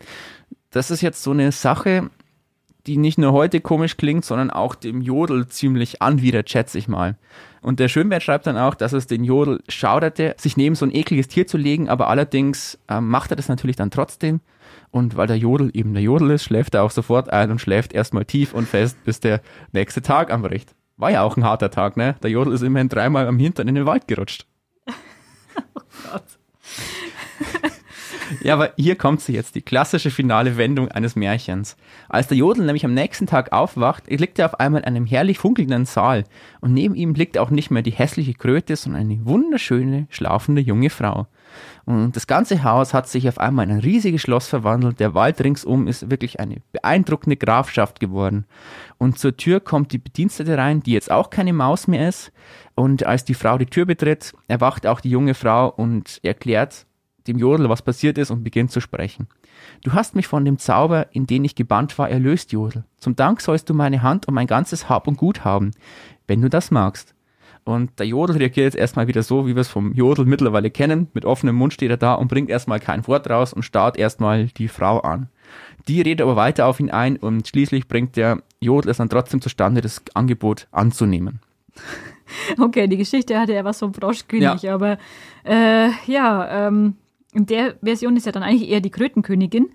Das 0.71 0.91
ist 0.91 1.01
jetzt 1.01 1.23
so 1.23 1.31
eine 1.31 1.51
Sache, 1.51 2.09
die 2.87 2.97
nicht 2.97 3.17
nur 3.17 3.31
heute 3.31 3.61
komisch 3.61 3.95
klingt, 3.95 4.25
sondern 4.25 4.49
auch 4.49 4.75
dem 4.75 5.01
Jodel 5.01 5.47
ziemlich 5.47 6.01
anwidert, 6.01 6.49
schätze 6.49 6.77
ich 6.77 6.87
mal. 6.87 7.17
Und 7.63 7.79
der 7.79 7.87
Schönwert 7.87 8.21
schreibt 8.21 8.45
dann 8.45 8.57
auch, 8.57 8.75
dass 8.75 8.93
es 8.93 9.07
den 9.07 9.23
Jodel 9.23 9.63
schauderte, 9.69 10.35
sich 10.37 10.57
neben 10.57 10.75
so 10.75 10.85
ein 10.85 10.93
ekliges 10.93 11.29
Tier 11.29 11.47
zu 11.47 11.57
legen, 11.57 11.89
aber 11.89 12.09
allerdings 12.09 12.77
ähm, 12.89 13.07
macht 13.07 13.31
er 13.31 13.37
das 13.37 13.47
natürlich 13.47 13.77
dann 13.77 13.89
trotzdem. 13.89 14.41
Und 14.91 15.15
weil 15.15 15.27
der 15.27 15.37
Jodel 15.37 15.71
eben 15.73 15.93
der 15.93 16.03
Jodel 16.03 16.31
ist, 16.31 16.43
schläft 16.43 16.75
er 16.75 16.83
auch 16.83 16.91
sofort 16.91 17.31
ein 17.31 17.49
und 17.49 17.59
schläft 17.59 17.93
erstmal 17.93 18.25
tief 18.25 18.53
und 18.53 18.67
fest, 18.67 18.97
bis 19.05 19.19
der 19.19 19.41
nächste 19.71 20.01
Tag 20.01 20.31
anbricht. 20.31 20.75
War 20.97 21.09
ja 21.09 21.23
auch 21.23 21.37
ein 21.37 21.43
harter 21.43 21.71
Tag, 21.71 21.97
ne? 21.97 22.15
Der 22.21 22.29
Jodel 22.29 22.53
ist 22.53 22.61
immerhin 22.61 22.89
dreimal 22.89 23.27
am 23.27 23.39
Hintern 23.39 23.67
in 23.67 23.75
den 23.75 23.85
Wald 23.85 24.07
gerutscht. 24.07 24.45
Gott. 26.11 26.23
Ja, 28.41 28.53
aber 28.53 28.73
hier 28.77 28.95
kommt 28.95 29.21
sie 29.21 29.33
jetzt, 29.33 29.55
die 29.55 29.61
klassische 29.61 30.11
finale 30.11 30.57
Wendung 30.57 30.89
eines 30.89 31.15
Märchens. 31.15 31.75
Als 32.09 32.27
der 32.27 32.37
Jodel 32.37 32.65
nämlich 32.65 32.85
am 32.85 32.93
nächsten 32.93 33.27
Tag 33.27 33.51
aufwacht, 33.51 34.09
liegt 34.09 34.39
er 34.39 34.47
auf 34.47 34.59
einmal 34.59 34.81
in 34.81 34.87
einem 34.87 35.05
herrlich 35.05 35.39
funkelnden 35.39 35.85
Saal 35.85 36.23
und 36.61 36.73
neben 36.73 36.95
ihm 36.95 37.13
liegt 37.13 37.37
auch 37.37 37.49
nicht 37.49 37.71
mehr 37.71 37.81
die 37.81 37.91
hässliche 37.91 38.33
Kröte, 38.33 38.75
sondern 38.75 39.01
eine 39.03 39.25
wunderschöne, 39.25 40.07
schlafende 40.09 40.61
junge 40.61 40.89
Frau. 40.89 41.27
Und 41.85 42.15
das 42.15 42.27
ganze 42.27 42.63
Haus 42.63 42.93
hat 42.93 43.07
sich 43.07 43.27
auf 43.27 43.37
einmal 43.37 43.65
in 43.65 43.71
ein 43.71 43.79
riesiges 43.79 44.21
Schloss 44.21 44.47
verwandelt. 44.47 44.99
Der 44.99 45.13
Wald 45.13 45.41
ringsum 45.43 45.87
ist 45.87 46.09
wirklich 46.09 46.39
eine 46.39 46.57
beeindruckende 46.71 47.37
Grafschaft 47.37 47.99
geworden. 47.99 48.45
Und 48.97 49.19
zur 49.19 49.35
Tür 49.35 49.59
kommt 49.59 49.91
die 49.91 49.97
Bedienstete 49.97 50.57
rein, 50.57 50.81
die 50.81 50.93
jetzt 50.93 51.11
auch 51.11 51.29
keine 51.29 51.53
Maus 51.53 51.87
mehr 51.87 52.07
ist. 52.07 52.31
Und 52.75 53.05
als 53.05 53.25
die 53.25 53.33
Frau 53.33 53.57
die 53.57 53.65
Tür 53.65 53.85
betritt, 53.85 54.33
erwacht 54.47 54.87
auch 54.87 55.01
die 55.01 55.09
junge 55.09 55.33
Frau 55.33 55.69
und 55.69 56.19
erklärt 56.23 56.85
dem 57.27 57.37
Jodel, 57.37 57.69
was 57.69 57.81
passiert 57.81 58.17
ist 58.17 58.31
und 58.31 58.43
beginnt 58.43 58.71
zu 58.71 58.79
sprechen. 58.79 59.27
Du 59.83 59.93
hast 59.93 60.15
mich 60.15 60.27
von 60.27 60.45
dem 60.45 60.57
Zauber, 60.57 61.07
in 61.11 61.25
den 61.25 61.45
ich 61.45 61.55
gebannt 61.55 61.97
war, 61.97 62.09
erlöst, 62.09 62.51
Jodel. 62.51 62.83
Zum 62.97 63.15
Dank 63.15 63.41
sollst 63.41 63.69
du 63.69 63.73
meine 63.73 64.01
Hand 64.01 64.27
und 64.27 64.33
mein 64.33 64.47
ganzes 64.47 64.89
Hab 64.89 65.07
und 65.07 65.17
Gut 65.17 65.45
haben, 65.45 65.71
wenn 66.27 66.41
du 66.41 66.49
das 66.49 66.71
magst. 66.71 67.13
Und 67.65 67.97
der 67.97 68.07
Jodel 68.07 68.37
reagiert 68.37 68.65
jetzt 68.65 68.75
erstmal 68.75 69.07
wieder 69.07 69.23
so, 69.23 69.47
wie 69.47 69.55
wir 69.55 69.61
es 69.61 69.69
vom 69.69 69.93
Jodel 69.93 70.25
mittlerweile 70.25 70.69
kennen. 70.69 71.07
Mit 71.13 71.23
offenem 71.23 71.55
Mund 71.55 71.71
steht 71.71 71.91
er 71.91 71.97
da 71.97 72.13
und 72.13 72.27
bringt 72.27 72.49
erstmal 72.49 72.79
kein 72.79 73.07
Wort 73.07 73.29
raus 73.29 73.53
und 73.53 73.63
starrt 73.63 73.97
erstmal 73.97 74.47
die 74.47 74.67
Frau 74.67 74.99
an. 74.99 75.29
Die 75.87 76.01
redet 76.01 76.21
aber 76.21 76.35
weiter 76.35 76.67
auf 76.67 76.79
ihn 76.79 76.91
ein 76.91 77.15
und 77.17 77.47
schließlich 77.47 77.87
bringt 77.87 78.17
der 78.17 78.41
Jodel 78.59 78.91
es 78.91 78.97
dann 78.97 79.09
trotzdem 79.09 79.39
zustande, 79.41 79.81
das 79.81 80.01
Angebot 80.13 80.67
anzunehmen. 80.71 81.39
Okay, 82.57 82.87
die 82.87 82.97
Geschichte 82.97 83.37
hatte 83.37 83.53
ja 83.53 83.63
was 83.63 83.79
vom 83.79 83.93
Froschkönig, 83.93 84.71
aber 84.71 84.97
äh, 85.43 85.89
ja, 86.07 86.67
ähm, 86.67 86.95
in 87.33 87.45
der 87.45 87.75
Version 87.83 88.15
ist 88.15 88.25
ja 88.25 88.31
dann 88.31 88.43
eigentlich 88.43 88.69
eher 88.69 88.81
die 88.81 88.91
Krötenkönigin. 88.91 89.69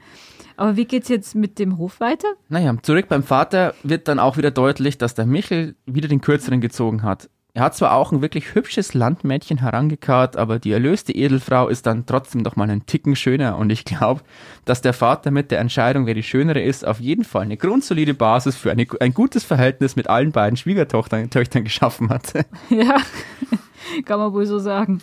Aber 0.57 0.77
wie 0.77 0.87
geht's 0.87 1.09
jetzt 1.09 1.37
mit 1.37 1.59
dem 1.61 1.79
Hof 1.79 2.01
weiter? 2.01 2.29
Naja, 2.49 2.75
zurück 2.83 3.07
beim 3.09 3.23
Vater 3.23 3.75
wird 3.85 4.09
dann 4.09 4.19
auch 4.19 4.37
wieder 4.37 4.51
deutlich, 4.51 4.99
dass 4.99 5.15
der 5.15 5.25
Michel 5.25 5.77
wieder 5.87 6.09
den 6.09 6.21
Kürzeren 6.21 6.61
gezogen 6.61 7.05
hat. 7.05 7.31
Er 7.55 7.65
hat 7.65 7.75
zwar 7.75 7.95
auch 7.95 8.13
ein 8.13 8.23
wirklich 8.23 8.55
hübsches 8.55 8.95
Landmädchen 8.95 9.59
herangekarrt, 9.59 10.37
aber 10.37 10.59
die 10.59 10.71
erlöste 10.71 11.13
Edelfrau 11.13 11.69
ist 11.69 11.87
dann 11.87 12.07
trotzdem 12.07 12.45
doch 12.45 12.57
mal 12.57 12.71
einen 12.71 12.87
Ticken 12.87 13.17
schöner 13.17 13.57
und 13.57 13.71
ich 13.71 13.85
glaube, 13.85 14.21
dass 14.65 14.81
der 14.81 14.93
Vater 14.93 15.31
mit 15.31 15.51
der 15.51 15.59
Entscheidung, 15.59 16.07
wer 16.07 16.15
die 16.15 16.23
schönere 16.23 16.61
ist, 16.61 16.87
auf 16.87 17.01
jeden 17.01 17.25
Fall 17.25 17.43
eine 17.43 17.57
grundsolide 17.57 18.15
Basis 18.15 18.55
für 18.55 18.71
eine, 18.71 18.87
ein 19.01 19.15
gutes 19.15 19.45
Verhältnis 19.45 19.97
mit 19.97 20.09
allen 20.09 20.31
beiden 20.31 20.57
Schwiegertöchtern 20.57 21.31
Töchtern 21.31 21.65
geschaffen 21.65 22.11
hat. 22.11 22.33
ja, 22.71 22.99
kann 24.05 24.21
man 24.21 24.33
wohl 24.33 24.47
so 24.47 24.59
sagen. 24.59 25.01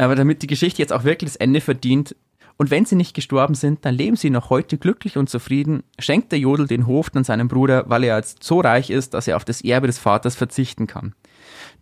Aber 0.00 0.14
damit 0.16 0.42
die 0.42 0.46
Geschichte 0.46 0.80
jetzt 0.80 0.92
auch 0.92 1.04
wirklich 1.04 1.30
das 1.32 1.36
Ende 1.36 1.60
verdient, 1.60 2.16
und 2.56 2.70
wenn 2.70 2.84
sie 2.84 2.94
nicht 2.94 3.14
gestorben 3.14 3.54
sind, 3.54 3.86
dann 3.86 3.94
leben 3.94 4.16
sie 4.16 4.28
noch 4.28 4.50
heute 4.50 4.76
glücklich 4.76 5.16
und 5.16 5.30
zufrieden, 5.30 5.82
schenkt 5.98 6.30
der 6.30 6.38
Jodel 6.38 6.66
den 6.66 6.86
Hof 6.86 7.08
dann 7.08 7.24
seinem 7.24 7.48
Bruder, 7.48 7.88
weil 7.88 8.04
er 8.04 8.18
jetzt 8.18 8.44
so 8.44 8.60
reich 8.60 8.90
ist, 8.90 9.14
dass 9.14 9.26
er 9.26 9.36
auf 9.36 9.46
das 9.46 9.62
Erbe 9.62 9.86
des 9.86 9.98
Vaters 9.98 10.36
verzichten 10.36 10.86
kann. 10.86 11.14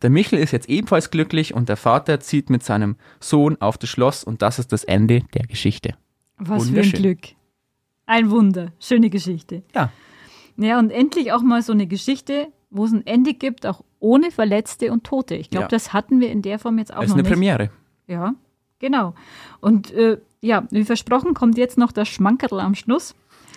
Der 0.03 0.11
Michel 0.11 0.39
ist 0.39 0.53
jetzt 0.53 0.69
ebenfalls 0.69 1.11
glücklich 1.11 1.53
und 1.53 1.69
der 1.69 1.77
Vater 1.77 2.21
zieht 2.21 2.49
mit 2.49 2.63
seinem 2.63 2.95
Sohn 3.19 3.61
auf 3.61 3.77
das 3.77 3.91
Schloss 3.91 4.23
und 4.23 4.41
das 4.41 4.61
ist 4.61 4.71
das 4.73 4.85
Ende 4.85 5.23
der 5.35 5.49
Geschichte. 5.49 5.97
Was 6.37 6.69
für 6.71 6.81
ein. 6.81 6.93
Glück. 6.93 7.21
Ein 8.07 8.31
Wunder. 8.31 8.73
Schöne 8.79 9.11
Geschichte. 9.11 9.65
Ja, 9.75 9.91
Ja, 10.57 10.79
und 10.79 10.91
endlich 10.91 11.33
auch 11.33 11.43
mal 11.43 11.61
so 11.63 11.73
eine 11.73 11.89
Geschichte, 11.89 12.53
wo 12.71 12.85
es 12.85 12.93
ein 12.93 13.05
Ende 13.05 13.35
gibt, 13.35 13.67
auch 13.67 13.83
ohne 13.99 14.31
Verletzte 14.31 14.93
und 14.93 15.03
Tote. 15.03 15.35
Ich 15.35 15.51
glaube, 15.51 15.65
Ja. 15.65 15.69
das 15.69 15.93
hatten 15.93 16.21
wir 16.21 16.31
in 16.31 16.43
der 16.43 16.61
Form 16.61 16.79
jetzt 16.79 16.93
auch 16.93 17.01
das 17.01 17.07
ist 17.07 17.11
noch 17.11 17.17
eine 17.17 17.23
nicht. 17.25 17.33
Premiere. 17.33 17.71
Ja, 18.09 18.35
genau. 18.81 19.15
Und 19.61 19.93
äh, 19.93 20.19
ja, 20.41 20.67
wie 20.71 20.85
versprochen 20.85 21.35
kommt 21.35 21.59
jetzt 21.59 21.79
noch 21.79 21.93
das 21.93 22.09
Schmankerl 22.09 22.61
am 22.61 22.75
Schluss. 22.75 23.15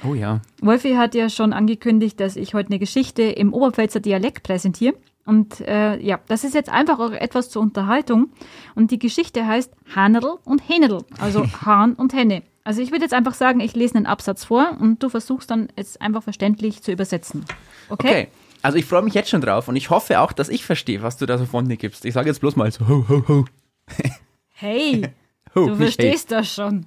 Oh 0.07 0.13
ja. 0.13 0.41
Wolfi 0.61 0.93
hat 0.93 1.15
ja 1.15 1.29
schon 1.29 1.53
angekündigt, 1.53 2.19
dass 2.19 2.35
ich 2.35 2.53
heute 2.53 2.69
eine 2.69 2.79
Geschichte 2.79 3.23
im 3.23 3.53
Oberpfälzer 3.53 3.99
Dialekt 3.99 4.43
präsentiere. 4.43 4.95
Und 5.25 5.61
äh, 5.61 5.99
ja, 5.99 6.19
das 6.27 6.43
ist 6.43 6.55
jetzt 6.55 6.69
einfach 6.69 6.99
auch 6.99 7.11
etwas 7.11 7.49
zur 7.49 7.61
Unterhaltung. 7.61 8.31
Und 8.75 8.91
die 8.91 8.99
Geschichte 8.99 9.45
heißt 9.45 9.71
Hanerl 9.95 10.39
und 10.43 10.67
Hänerl, 10.67 11.03
also 11.19 11.45
Hahn 11.65 11.93
und 11.93 12.13
Henne. 12.13 12.43
Also 12.63 12.81
ich 12.81 12.91
würde 12.91 13.03
jetzt 13.03 13.13
einfach 13.13 13.33
sagen, 13.33 13.59
ich 13.59 13.75
lese 13.75 13.95
einen 13.95 14.05
Absatz 14.05 14.43
vor 14.45 14.77
und 14.79 15.01
du 15.01 15.09
versuchst 15.09 15.49
dann 15.49 15.69
jetzt 15.77 16.01
einfach 16.01 16.23
verständlich 16.23 16.81
zu 16.81 16.91
übersetzen. 16.91 17.45
Okay? 17.89 18.07
Okay. 18.07 18.27
Also 18.63 18.77
ich 18.77 18.85
freue 18.85 19.01
mich 19.01 19.15
jetzt 19.15 19.29
schon 19.29 19.41
drauf 19.41 19.67
und 19.67 19.75
ich 19.75 19.89
hoffe 19.89 20.19
auch, 20.19 20.31
dass 20.31 20.49
ich 20.49 20.63
verstehe, 20.63 21.01
was 21.01 21.17
du 21.17 21.25
da 21.25 21.39
so 21.39 21.45
von 21.45 21.67
dir 21.67 21.77
gibst. 21.77 22.05
Ich 22.05 22.13
sage 22.13 22.29
jetzt 22.29 22.39
bloß 22.41 22.55
mal 22.55 22.71
so, 22.71 22.87
ho, 22.87 23.05
ho, 23.09 23.23
ho. 23.27 23.45
Hey, 24.61 25.01
oh, 25.55 25.65
du 25.65 25.75
verstehst 25.75 26.29
hey. 26.29 26.37
das 26.37 26.53
schon. 26.53 26.85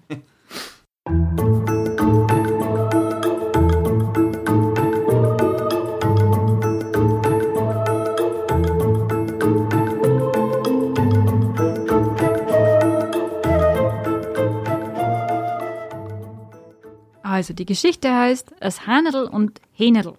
Also 17.25 17.55
die 17.55 17.66
Geschichte 17.66 18.14
heißt 18.14 18.55
Es 18.61 18.87
Hanedl 18.87 19.25
und 19.25 19.61
Henedl. 19.72 20.14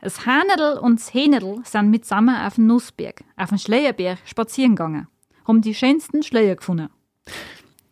Es 0.00 0.26
Hanedl 0.26 0.78
und 0.78 1.00
Henedl 1.00 1.60
sind 1.62 1.90
mitsammen 1.90 2.34
auf 2.34 2.56
dem 2.56 2.66
Nussberg, 2.66 3.22
auf 3.36 3.50
dem 3.50 3.58
Schleierberg 3.58 4.18
spazieren 4.24 4.74
gegangen 4.74 5.06
haben 5.46 5.62
die 5.62 5.74
schönsten 5.74 6.22
Schleier 6.22 6.56
gefunden. 6.56 6.88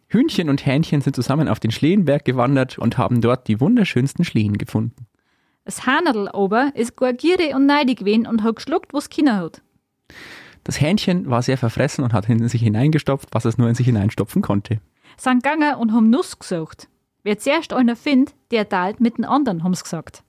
Hühnchen 0.08 0.50
und 0.50 0.66
Hähnchen 0.66 1.00
sind 1.00 1.16
zusammen 1.16 1.48
auf 1.48 1.58
den 1.58 1.70
Schleenberg 1.70 2.24
gewandert 2.24 2.78
und 2.78 2.98
haben 2.98 3.20
dort 3.20 3.48
die 3.48 3.60
wunderschönsten 3.60 4.24
Schlehen 4.24 4.58
gefunden. 4.58 5.06
Das 5.64 5.86
Hanerl 5.86 6.28
aber 6.28 6.72
ist 6.74 6.96
gar 6.96 7.12
gierig 7.12 7.54
und 7.54 7.66
neidig 7.66 8.00
gewesen 8.00 8.26
und 8.26 8.42
hat 8.42 8.56
geschluckt, 8.56 8.92
was 8.92 9.08
Kinder 9.08 9.36
hat. 9.36 9.62
Das 10.64 10.80
Hähnchen 10.80 11.30
war 11.30 11.42
sehr 11.42 11.58
verfressen 11.58 12.04
und 12.04 12.12
hat 12.12 12.28
in 12.28 12.48
sich 12.48 12.62
hineingestopft, 12.62 13.28
was 13.32 13.44
es 13.44 13.58
nur 13.58 13.68
in 13.68 13.74
sich 13.74 13.86
hineinstopfen 13.86 14.42
konnte. 14.42 14.80
Sind 15.16 15.42
gegangen 15.42 15.76
und 15.76 15.92
haben 15.92 16.10
Nuss 16.10 16.38
gesucht. 16.38 16.88
Wer 17.24 17.38
zuerst 17.38 17.72
einer 17.72 17.96
findet, 17.96 18.34
der 18.50 18.68
teilt 18.68 19.00
mit 19.00 19.18
den 19.18 19.24
anderen, 19.24 19.62
haben 19.62 19.74
sie 19.74 19.82
gesagt. 19.82 20.24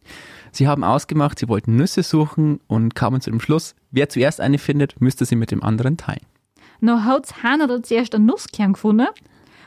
Sie 0.51 0.67
haben 0.67 0.83
ausgemacht, 0.83 1.39
sie 1.39 1.47
wollten 1.47 1.75
Nüsse 1.75 2.03
suchen 2.03 2.59
und 2.67 2.93
kamen 2.93 3.21
zu 3.21 3.31
dem 3.31 3.39
Schluss, 3.39 3.75
wer 3.89 4.09
zuerst 4.09 4.39
eine 4.39 4.59
findet, 4.59 5.01
müsste 5.01 5.25
sie 5.25 5.35
mit 5.35 5.49
dem 5.49 5.63
anderen 5.63 5.97
teilen. 5.97 6.25
Noch 6.83 7.05
hat's 7.05 7.41
Hanerl 7.41 7.81
zuerst 7.81 8.13
einen 8.13 8.25
Nusskern 8.25 8.73
gefunden 8.73 9.07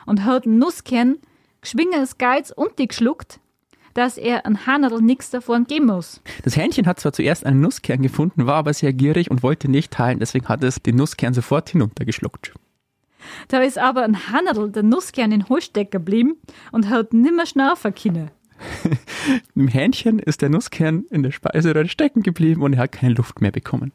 und 0.05 0.25
hat 0.27 0.45
den 0.45 0.59
Nusskern 0.59 1.17
geschwingen 1.63 1.99
das 1.99 2.19
Geiz 2.19 2.51
und 2.51 2.79
die 2.79 2.89
geschluckt, 2.89 3.41
dass 3.95 4.19
er 4.19 4.45
an 4.45 4.67
Hanerl 4.67 5.01
nichts 5.01 5.31
davon 5.31 5.65
geben 5.65 5.87
muss. 5.87 6.21
Das 6.43 6.59
Hähnchen 6.59 6.87
hat 6.87 7.01
zwar 7.01 7.15
zuerst 7.15 7.47
einen 7.47 7.63
Nusskern 7.63 8.03
gefunden, 8.03 8.47
war 8.47 8.57
aber 8.57 8.75
sehr 8.75 8.93
gierig 8.93 9.31
und 9.31 9.43
wollte 9.43 9.71
nicht 9.71 9.95
teilen, 9.95 10.19
deswegen 10.19 10.47
hat 10.49 10.63
es 10.63 10.83
den 10.83 10.97
Nusskern 10.97 11.33
sofort 11.33 11.71
hinuntergeschluckt. 11.71 12.53
Da 13.49 13.61
ist 13.61 13.79
aber 13.79 14.03
ein 14.03 14.31
Hanerl 14.31 14.71
der 14.71 14.83
Nusskern 14.83 15.33
in 15.33 15.49
Holsteck 15.49 15.91
geblieben 15.91 16.37
und 16.71 16.91
hat 16.91 17.15
nimmer 17.15 17.47
schnaufen 17.47 17.95
können. 17.95 18.31
Im 19.55 19.69
Hähnchen 19.69 20.19
ist 20.19 20.43
der 20.43 20.51
Nusskern 20.51 21.07
in 21.09 21.23
der 21.23 21.31
Speiseröhre 21.31 21.89
stecken 21.89 22.23
geblieben 22.23 22.61
und 22.61 22.75
er 22.75 22.81
hat 22.81 22.93
keine 22.93 23.15
Luft 23.15 23.41
mehr 23.41 23.53
bekommen. 23.53 23.93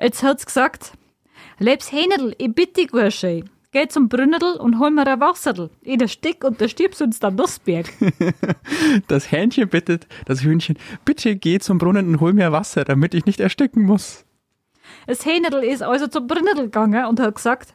Jetzt 0.00 0.24
hat's 0.24 0.46
gesagt, 0.46 0.94
Lebs 1.58 1.92
Hähnerl, 1.92 2.34
ich 2.38 2.54
bitte 2.54 2.86
dich. 2.86 3.44
Geh 3.74 3.88
zum 3.88 4.08
Brünnerl 4.08 4.56
und 4.58 4.78
hol 4.78 4.92
mir 4.92 5.04
ein 5.04 5.18
Wasserl. 5.18 5.68
Ich 5.82 5.98
der 5.98 6.06
Stick 6.06 6.44
und 6.44 6.60
der 6.60 6.68
stirbst 6.68 7.02
uns 7.02 7.18
der 7.18 7.32
Nussberg. 7.32 7.90
Das 9.08 9.32
Hähnchen 9.32 9.68
bittet 9.68 10.06
das 10.26 10.42
Hühnchen, 10.42 10.78
bitte 11.04 11.34
geh 11.34 11.58
zum 11.58 11.78
Brunnen 11.78 12.06
und 12.08 12.20
hol 12.20 12.32
mir 12.32 12.52
Wasser, 12.52 12.84
damit 12.84 13.14
ich 13.14 13.26
nicht 13.26 13.40
ersticken 13.40 13.82
muss. 13.82 14.24
Das 15.06 15.26
Hähnerl 15.26 15.64
ist 15.64 15.82
also 15.82 16.06
zum 16.06 16.26
Brünnerl 16.28 16.64
gegangen 16.64 17.06
und 17.06 17.18
hat 17.18 17.34
gesagt, 17.34 17.74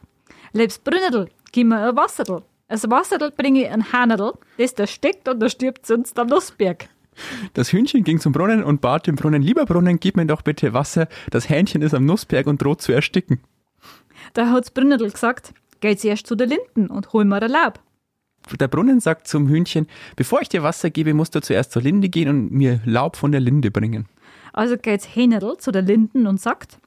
Lebs 0.52 0.78
Brünnerl, 0.78 1.28
gib 1.52 1.66
mir 1.66 1.88
ein 1.88 1.96
Wasserl. 1.96 2.42
Das 2.68 2.88
Wasserl 2.88 3.30
bringe 3.30 3.62
ich 3.62 3.70
ein 3.70 3.92
Hanerl, 3.92 4.32
das 4.56 4.74
der 4.74 4.86
steckt 4.86 5.28
und 5.28 5.40
der 5.40 5.50
stirbt 5.50 5.86
sonst 5.86 6.16
der 6.16 6.24
Nussberg. 6.24 6.88
Das 7.52 7.72
Hühnchen 7.72 8.04
ging 8.04 8.20
zum 8.20 8.32
Brunnen 8.32 8.62
und 8.64 8.80
bat 8.80 9.06
den 9.06 9.16
Brunnen, 9.16 9.42
lieber 9.42 9.66
Brunnen, 9.66 10.00
gib 10.00 10.16
mir 10.16 10.24
doch 10.24 10.42
bitte 10.42 10.72
Wasser, 10.72 11.08
das 11.30 11.50
Hähnchen 11.50 11.82
ist 11.82 11.94
am 11.94 12.06
Nussberg 12.06 12.46
und 12.46 12.62
droht 12.62 12.80
zu 12.80 12.92
ersticken. 12.92 13.40
Da 14.34 14.50
hat's 14.50 14.70
Brünnerl 14.70 15.10
gesagt, 15.10 15.54
geh 15.80 15.96
zuerst 15.96 16.26
zu 16.26 16.34
der 16.34 16.46
Linden 16.46 16.88
und 16.88 17.12
hol 17.12 17.24
mir 17.24 17.42
ein 17.42 17.50
Laub. 17.50 17.80
Der 18.58 18.68
Brunnen 18.68 19.00
sagt 19.00 19.28
zum 19.28 19.48
Hühnchen, 19.48 19.86
bevor 20.16 20.40
ich 20.40 20.48
dir 20.48 20.62
Wasser 20.62 20.90
gebe, 20.90 21.14
musst 21.14 21.34
du 21.34 21.40
zuerst 21.40 21.72
zur 21.72 21.82
Linde 21.82 22.08
gehen 22.08 22.28
und 22.28 22.52
mir 22.52 22.80
Laub 22.84 23.16
von 23.16 23.32
der 23.32 23.40
Linde 23.40 23.70
bringen. 23.70 24.06
Also 24.52 24.76
geht's 24.76 25.14
Hähnerl 25.14 25.58
zu 25.58 25.70
der 25.70 25.82
Linden 25.82 26.26
und 26.26 26.40
sagt, 26.40 26.78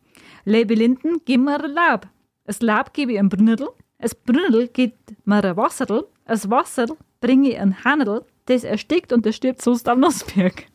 Lebe 0.45 0.73
Linden, 0.73 1.21
gib 1.25 1.41
mir 1.41 1.63
ein 1.63 1.71
Laub. 1.71 2.07
Das 2.45 2.61
Laub 2.61 2.93
gebe 2.93 3.13
ich 3.13 3.19
einem 3.19 3.29
Brünnerl, 3.29 3.69
das 3.99 4.13
Brünnerl 4.13 4.67
gibt 4.67 5.13
mir 5.25 5.43
ein 5.43 5.55
Wasserl, 5.55 6.05
das 6.25 6.49
Wasserl 6.49 6.97
bringe 7.21 7.51
ich 7.51 7.59
ein 7.59 7.86
Hanerl, 7.86 8.25
das 8.45 8.65
erstickt 8.65 9.13
und 9.13 9.25
der 9.25 9.31
stirbt 9.31 9.61
sonst 9.61 9.88
am 9.88 10.01
Nussberg. 10.01 10.65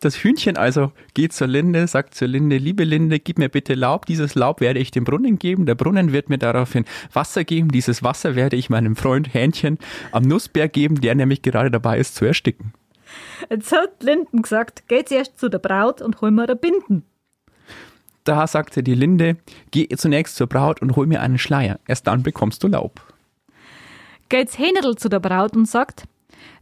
Das 0.00 0.16
Hühnchen 0.16 0.56
also 0.56 0.92
geht 1.14 1.32
zur 1.32 1.46
Linde, 1.46 1.86
sagt 1.86 2.14
zur 2.14 2.28
Linde, 2.28 2.58
liebe 2.58 2.84
Linde, 2.84 3.18
gib 3.18 3.38
mir 3.38 3.48
bitte 3.48 3.74
Laub, 3.74 4.04
dieses 4.06 4.34
Laub 4.34 4.60
werde 4.60 4.78
ich 4.78 4.90
dem 4.90 5.04
Brunnen 5.04 5.38
geben, 5.38 5.64
der 5.64 5.74
Brunnen 5.74 6.12
wird 6.12 6.28
mir 6.28 6.38
daraufhin 6.38 6.84
Wasser 7.12 7.44
geben, 7.44 7.70
dieses 7.70 8.02
Wasser 8.02 8.36
werde 8.36 8.56
ich 8.56 8.68
meinem 8.68 8.96
Freund 8.96 9.32
Hähnchen 9.32 9.78
am 10.12 10.24
Nussberg 10.24 10.72
geben, 10.72 11.00
der 11.00 11.14
nämlich 11.14 11.42
gerade 11.42 11.70
dabei 11.70 11.98
ist 11.98 12.14
zu 12.14 12.24
ersticken. 12.24 12.74
Jetzt 13.48 13.72
hat 13.72 14.02
Linden 14.02 14.42
gesagt, 14.42 14.84
geh 14.88 15.04
zuerst 15.04 15.38
zu 15.38 15.48
der 15.48 15.58
Braut 15.58 16.02
und 16.02 16.20
hol 16.20 16.30
mir 16.30 16.48
ein 16.48 16.58
Binden. 16.58 17.04
Da 18.24 18.46
sagte 18.46 18.82
die 18.82 18.94
Linde, 18.94 19.36
geh 19.70 19.86
zunächst 19.96 20.36
zur 20.36 20.48
Braut 20.48 20.82
und 20.82 20.96
hol 20.96 21.06
mir 21.06 21.20
einen 21.20 21.38
Schleier, 21.38 21.78
erst 21.86 22.06
dann 22.06 22.22
bekommst 22.22 22.62
du 22.62 22.68
Laub. 22.68 23.00
Geht's 24.28 24.58
Hähnerl 24.58 24.96
zu 24.96 25.08
der 25.08 25.20
Braut 25.20 25.56
und 25.56 25.66
sagt, 25.66 26.04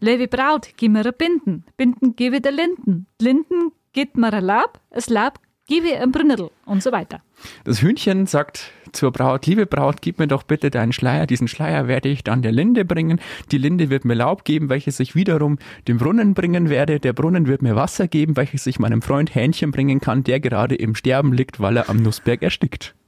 Levi 0.05 0.27
Braut, 0.27 0.69
gib 0.77 0.93
mir 0.93 1.07
ein 1.07 1.13
Binden. 1.17 1.65
Binden 1.79 2.15
gebe 2.15 2.43
der 2.43 2.53
Linden. 2.53 3.07
Linden 3.19 3.73
gibt 3.95 4.19
mir 4.19 4.31
ein 4.35 4.45
Lab, 4.45 4.79
das 4.91 5.09
Lab 5.09 5.41
gebe 5.67 5.99
ein 5.99 6.13
Brünnerl 6.13 6.51
und 6.67 6.83
so 6.83 6.93
weiter. 6.93 7.23
Das 7.65 7.81
Hühnchen 7.81 8.27
sagt 8.27 8.71
zur 8.93 9.13
Braut, 9.13 9.47
liebe 9.47 9.65
Braut, 9.65 10.03
gib 10.03 10.19
mir 10.19 10.27
doch 10.27 10.43
bitte 10.43 10.69
deinen 10.71 10.93
Schleier. 10.93 11.27
Diesen 11.27 11.49
Schleier 11.49 11.89
werde 11.89 12.11
ich 12.11 12.23
dann 12.23 12.43
der 12.43 12.53
Linde 12.53 12.85
bringen. 12.85 13.19
Die 13.51 13.57
Linde 13.57 13.89
wird 13.89 14.05
mir 14.05 14.13
Laub 14.13 14.45
geben, 14.45 14.69
welches 14.69 15.01
ich 15.01 15.15
wiederum 15.15 15.59
dem 15.89 15.97
Brunnen 15.97 16.35
bringen 16.35 16.69
werde. 16.69 17.01
Der 17.01 17.15
Brunnen 17.15 17.47
wird 17.47 17.63
mir 17.63 17.75
Wasser 17.75 18.07
geben, 18.07 18.37
welches 18.37 18.67
ich 18.67 18.79
meinem 18.79 19.01
Freund 19.01 19.35
Hähnchen 19.35 19.71
bringen 19.71 20.03
kann, 20.03 20.23
der 20.23 20.39
gerade 20.39 20.75
im 20.75 20.95
Sterben 20.95 21.33
liegt, 21.33 21.61
weil 21.61 21.79
er 21.79 21.89
am 21.89 21.97
Nussberg 21.97 22.43
erstickt. 22.43 22.95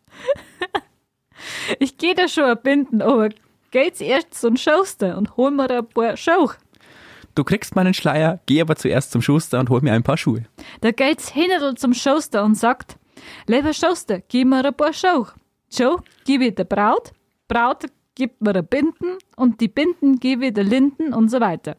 Ich 1.79 1.97
geh 1.99 2.15
da 2.15 2.29
schon 2.29 2.45
ein 2.45 2.59
Binden, 2.61 3.03
aber 3.03 3.29
geht's 3.71 4.01
erst 4.01 4.35
zum 4.35 4.57
Schuster 4.57 5.17
und 5.19 5.37
hol 5.37 5.51
mir 5.51 5.71
ein 5.71 5.87
paar 5.87 6.17
Schauch. 6.17 6.55
Du 7.37 7.45
kriegst 7.45 7.77
meinen 7.77 7.93
Schleier, 7.93 8.41
geh 8.47 8.63
aber 8.63 8.77
zuerst 8.77 9.13
zum 9.13 9.21
Schuster 9.21 9.61
und 9.61 9.69
hol 9.69 9.83
mir 9.83 9.93
ein 9.93 10.03
paar 10.03 10.17
Schuhe. 10.17 10.45
Da 10.81 10.91
geht's 10.91 11.35
Hähnerl 11.35 11.75
zum 11.75 11.93
Schuster 11.93 12.43
und 12.43 12.55
sagt, 12.55 12.97
lieber 13.47 13.75
Schuster, 13.75 14.21
gib 14.27 14.49
mir 14.49 14.65
ein 14.65 14.75
paar 14.75 14.95
Schauch. 14.95 15.35
Schauch 15.71 16.01
gebe 16.25 16.47
ich 16.47 16.55
der 16.55 16.65
Braut, 16.65 17.13
Braut 17.47 17.85
gibt 18.15 18.41
mir 18.41 18.57
ein 18.57 18.67
Binden 18.67 19.19
und 19.37 19.61
die 19.61 19.69
Binden 19.69 20.19
gebe 20.19 20.47
ich 20.47 20.55
der 20.55 20.65
Linden 20.65 21.13
und 21.13 21.31
so 21.31 21.39
weiter. 21.39 21.77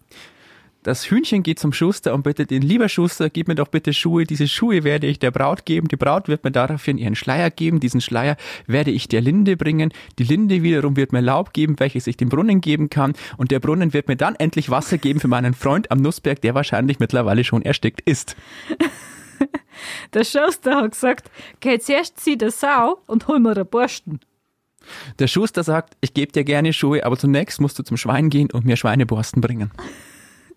Das 0.87 1.11
Hühnchen 1.11 1.43
geht 1.43 1.59
zum 1.59 1.73
Schuster 1.73 2.13
und 2.13 2.23
bittet 2.23 2.49
ihn, 2.49 2.61
lieber 2.61 2.87
Schuster, 2.87 3.29
gib 3.29 3.49
mir 3.49 3.55
doch 3.55 3.67
bitte 3.67 3.91
Schuhe. 3.91 4.23
Diese 4.23 4.47
Schuhe 4.47 4.85
werde 4.85 5.05
ich 5.05 5.19
der 5.19 5.31
Braut 5.31 5.65
geben. 5.65 5.89
Die 5.89 5.97
Braut 5.97 6.29
wird 6.29 6.45
mir 6.45 6.51
daraufhin 6.51 6.97
ihren 6.97 7.15
Schleier 7.15 7.51
geben. 7.51 7.81
Diesen 7.81 7.99
Schleier 7.99 8.37
werde 8.67 8.91
ich 8.91 9.09
der 9.09 9.19
Linde 9.19 9.57
bringen. 9.57 9.91
Die 10.17 10.23
Linde 10.23 10.63
wiederum 10.63 10.95
wird 10.95 11.11
mir 11.11 11.19
Laub 11.19 11.51
geben, 11.51 11.77
welches 11.81 12.07
ich 12.07 12.15
dem 12.15 12.29
Brunnen 12.29 12.61
geben 12.61 12.89
kann. 12.89 13.15
Und 13.35 13.51
der 13.51 13.59
Brunnen 13.59 13.91
wird 13.91 14.07
mir 14.07 14.15
dann 14.15 14.35
endlich 14.35 14.69
Wasser 14.69 14.97
geben 14.97 15.19
für 15.19 15.27
meinen 15.27 15.53
Freund 15.53 15.91
am 15.91 16.01
Nussberg, 16.01 16.39
der 16.39 16.55
wahrscheinlich 16.55 16.99
mittlerweile 16.99 17.43
schon 17.43 17.63
erstickt 17.63 17.99
ist. 18.05 18.37
Der 20.13 20.23
Schuster 20.23 20.77
hat 20.77 20.91
gesagt, 20.91 21.29
geh 21.59 21.77
zuerst 21.79 22.17
zieh 22.17 22.37
der 22.37 22.49
Sau 22.49 22.97
und 23.07 23.27
hol 23.27 23.39
mir 23.39 23.51
eine 23.51 23.65
Borsten. 23.65 24.21
Der 25.19 25.27
Schuster 25.27 25.63
sagt, 25.63 25.97
ich 25.99 26.13
gebe 26.13 26.31
dir 26.31 26.45
gerne 26.45 26.71
Schuhe, 26.71 27.05
aber 27.05 27.17
zunächst 27.17 27.59
musst 27.59 27.77
du 27.77 27.83
zum 27.83 27.97
Schwein 27.97 28.29
gehen 28.29 28.49
und 28.51 28.65
mir 28.65 28.77
Schweineborsten 28.77 29.41
bringen. 29.41 29.71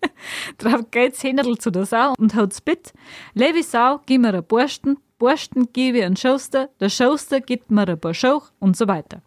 Drauf 0.57 0.91
geht's 0.91 1.23
Hähnerl 1.23 1.57
zu 1.57 1.71
der 1.71 1.85
Sau 1.85 2.13
und 2.17 2.35
hat's 2.35 2.61
bitt. 2.61 2.93
Levi 3.33 3.63
Sau, 3.63 3.99
gib 4.05 4.21
mir 4.21 4.29
eine 4.29 4.41
Borsten, 4.41 4.97
Borsten 5.17 5.71
gebe 5.73 5.99
ich 5.99 6.03
einen 6.03 6.17
Schuster, 6.17 6.69
der 6.79 6.89
Schuster 6.89 7.41
gibt 7.41 7.71
mir 7.71 7.87
ein 7.87 7.99
paar 7.99 8.13
Schauch 8.13 8.51
und 8.59 8.75
so 8.75 8.87
weiter. 8.87 9.21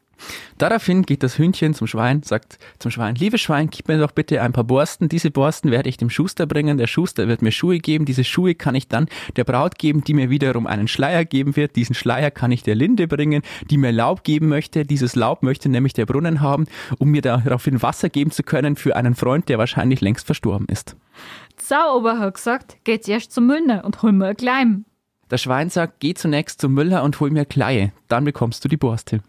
Daraufhin 0.59 1.03
geht 1.03 1.23
das 1.23 1.39
Hühnchen 1.39 1.75
zum 1.75 1.87
Schwein, 1.87 2.23
sagt 2.23 2.59
zum 2.79 2.91
Schwein, 2.91 3.15
liebes 3.17 3.41
Schwein, 3.41 3.71
gib 3.71 3.89
mir 3.89 3.99
doch 3.99 4.13
bitte 4.13 4.41
ein 4.41 4.53
paar 4.53 4.65
Borsten. 4.65 5.09
Diese 5.09 5.31
Borsten 5.31 5.71
werde 5.71 5.89
ich 5.89 5.97
dem 5.97 6.11
Schuster 6.11 6.47
bringen. 6.47 6.79
Der 6.79 6.87
Schuster 6.87 7.29
wird 7.29 7.43
mir 7.43 7.53
Schuhe 7.53 7.79
geben. 7.79 8.05
Diese 8.05 8.25
Schuhe 8.25 8.55
kann 8.55 8.75
ich 8.75 8.89
dann 8.89 9.09
der 9.37 9.45
Braut 9.45 9.79
geben, 9.79 10.05
die 10.05 10.15
mir 10.15 10.31
wiederum 10.31 10.67
einen 10.67 10.89
Schleier 10.89 11.25
geben 11.25 11.57
wird. 11.57 11.77
Diesen 11.77 11.95
Schleier 11.95 12.31
kann 12.31 12.53
ich 12.53 12.63
der 12.63 12.75
Linde 12.75 13.09
bringen, 13.09 13.43
die 13.71 13.79
mir 13.79 13.93
Laub 13.93 14.25
geben 14.25 14.49
möchte. 14.49 14.85
Dieses 14.85 15.17
Laub 15.17 15.43
möchte 15.43 15.69
nämlich 15.69 15.93
der 15.93 16.07
Brunnen 16.07 16.41
haben, 16.41 16.67
um 16.99 17.11
mir 17.11 17.23
daraufhin 17.23 17.83
Wasser 17.83 18.09
geben 18.09 18.31
zu 18.31 18.43
können 18.43 18.77
für 18.77 18.97
einen 18.97 19.15
Freund, 19.15 19.49
der 19.49 19.59
wahrscheinlich 19.59 20.01
längst 20.01 20.27
verstorben 20.27 20.67
ist. 20.69 20.97
Sau 21.61 21.99
aber 21.99 22.19
hat 22.19 22.35
gesagt, 22.35 22.77
geh 22.85 23.01
zuerst 23.01 23.33
zum 23.33 23.47
Müllner 23.47 23.85
und 23.85 24.03
hol 24.03 24.13
mir 24.13 24.27
ein 24.27 24.37
Gleim. 24.37 24.85
Das 25.29 25.43
Schwein 25.43 25.71
sagt, 25.71 26.01
geh 26.01 26.15
zunächst 26.15 26.61
zum 26.61 26.75
Müller 26.75 27.03
und 27.03 27.19
hol 27.21 27.31
mir 27.31 27.45
Kleie. 27.45 27.93
Dann 28.09 28.25
bekommst 28.25 28.65
du 28.65 28.69
die 28.69 28.77
Borste. 28.77 29.21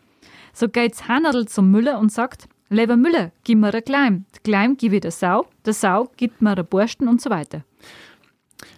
So 0.57 0.69
geht's 0.69 1.09
Hanerl 1.09 1.49
zum 1.49 1.69
Müller 1.69 1.99
und 1.99 2.13
sagt, 2.13 2.47
lieber 2.69 2.95
Müller, 2.95 3.33
gib 3.43 3.59
mir 3.59 3.73
ein 3.73 3.81
Gleim. 3.81 4.25
Der 4.33 4.41
Gleim 4.41 4.77
gebe 4.77 4.95
ich 4.95 5.01
der 5.01 5.11
Sau, 5.11 5.47
der 5.65 5.73
Sau 5.73 6.09
gibt 6.15 6.41
mir 6.41 6.51
eine 6.51 6.63
Borsten 6.63 7.09
und 7.09 7.21
so 7.21 7.29
weiter. 7.29 7.65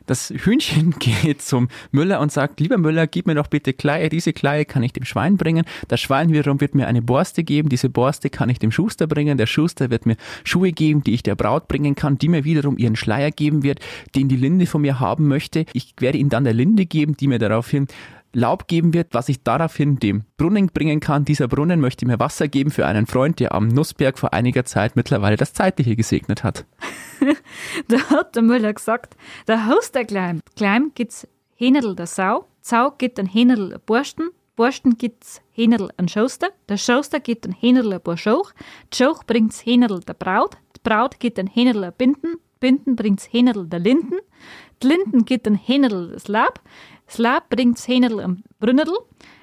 Das 0.08 0.34
Hühnchen 0.36 0.96
geht 1.00 1.44
zum 1.44 1.68
Müller 1.92 2.20
und 2.20 2.32
sagt, 2.32 2.60
lieber 2.60 2.80
Müller, 2.80 3.06
gib 3.06 3.28
mir 3.28 3.36
doch 3.36 3.46
bitte 3.46 3.74
Kleie. 3.74 4.10
Diese 4.10 4.34
Kleie 4.34 4.66
kann 4.66 4.82
ich 4.82 4.92
dem 4.92 5.06
Schwein 5.06 5.38
bringen. 5.38 5.66
Das 5.88 6.02
Schwein 6.02 6.34
wiederum 6.34 6.60
wird 6.62 6.74
mir 6.74 6.88
eine 6.88 7.04
Borste 7.04 7.44
geben. 7.44 7.70
Diese 7.70 7.92
Borste 7.92 8.32
kann 8.32 8.50
ich 8.50 8.58
dem 8.58 8.72
Schuster 8.72 9.06
bringen. 9.06 9.38
Der 9.38 9.46
Schuster 9.46 9.92
wird 9.92 10.08
mir 10.08 10.18
Schuhe 10.46 10.72
geben, 10.72 11.04
die 11.04 11.14
ich 11.14 11.22
der 11.22 11.36
Braut 11.36 11.68
bringen 11.68 11.94
kann, 11.94 12.18
die 12.18 12.30
mir 12.30 12.44
wiederum 12.44 12.80
ihren 12.80 12.96
Schleier 12.96 13.30
geben 13.30 13.62
wird, 13.62 13.82
den 14.16 14.30
die 14.30 14.36
Linde 14.36 14.66
von 14.66 14.82
mir 14.82 15.00
haben 15.00 15.28
möchte. 15.28 15.66
Ich 15.74 15.94
werde 16.00 16.18
ihn 16.18 16.30
dann 16.30 16.44
der 16.44 16.54
Linde 16.54 16.88
geben, 16.88 17.16
die 17.16 17.28
mir 17.28 17.38
daraufhin 17.38 17.86
Laub 18.38 18.68
geben 18.68 18.94
wird, 18.94 19.16
was 19.16 19.30
ich 19.30 19.42
daraufhin 19.42 19.98
dem 19.98 20.24
Brunnen 20.38 20.68
bringen 20.68 21.00
kann. 21.00 21.26
Dieser 21.26 21.48
Brunnen 21.48 21.82
möchte 21.82 22.06
mir 22.06 22.20
Wasser 22.20 22.48
geben 22.48 22.70
für 22.70 22.86
einen 22.86 23.08
Freund, 23.08 23.40
der 23.40 23.56
am 23.56 23.68
Nussberg 23.68 24.20
vor 24.20 24.32
einiger 24.32 24.64
Zeit 24.64 24.96
mittlerweile 24.96 25.38
das 25.38 25.54
Zeitliche 25.54 25.96
gesegnet 25.96 26.44
hat. 26.44 26.64
da 27.88 27.98
hat 28.12 28.36
der 28.36 28.44
Müller 28.44 28.74
gesagt, 28.74 29.18
der 29.48 29.66
Haus 29.66 29.92
der 29.92 30.06
Kleim. 30.06 30.42
Kleim 30.56 30.92
gibt's 30.94 31.28
Hähnerl 31.56 31.96
der 31.96 32.06
Sau, 32.06 32.46
Sau 32.62 32.92
gibt 32.92 33.20
ein 33.20 33.26
Hähnerl 33.26 33.70
der 33.70 33.80
Borsten, 33.80 34.30
Borsten 34.56 35.00
gibt's 35.00 35.42
Hähnerl 35.52 35.90
an 35.98 36.08
Schoster, 36.08 36.50
der 36.70 36.78
Schoster 36.78 37.20
gibt 37.20 37.48
ein 37.48 37.54
Hähnerl 37.54 37.94
ein 37.94 38.02
paar 38.02 38.18
Schauch, 38.18 38.52
Schauch 38.94 39.24
bringt's 39.24 39.66
Hähnerl 39.66 40.02
der 40.02 40.14
Braut, 40.14 40.58
die 40.76 40.82
Braut 40.84 41.20
gibt 41.20 41.40
ein 41.40 41.48
Hähnerl 41.48 41.86
ein 41.86 41.94
Binden, 41.98 42.36
Binden 42.60 42.96
bringt's 42.96 43.30
Hähnerl 43.32 43.66
der 43.68 43.80
Linden, 43.80 44.20
die 44.84 44.88
Linden 44.90 45.26
gibt 45.26 45.48
ein 45.48 45.56
Hähnerl 45.56 46.12
das 46.12 46.28
Lab, 46.28 46.62
Lab 47.16 47.50
bringt's 47.50 47.88
Hähnerl 47.88 48.20
am 48.20 48.44
Brünnerl, 48.60 48.94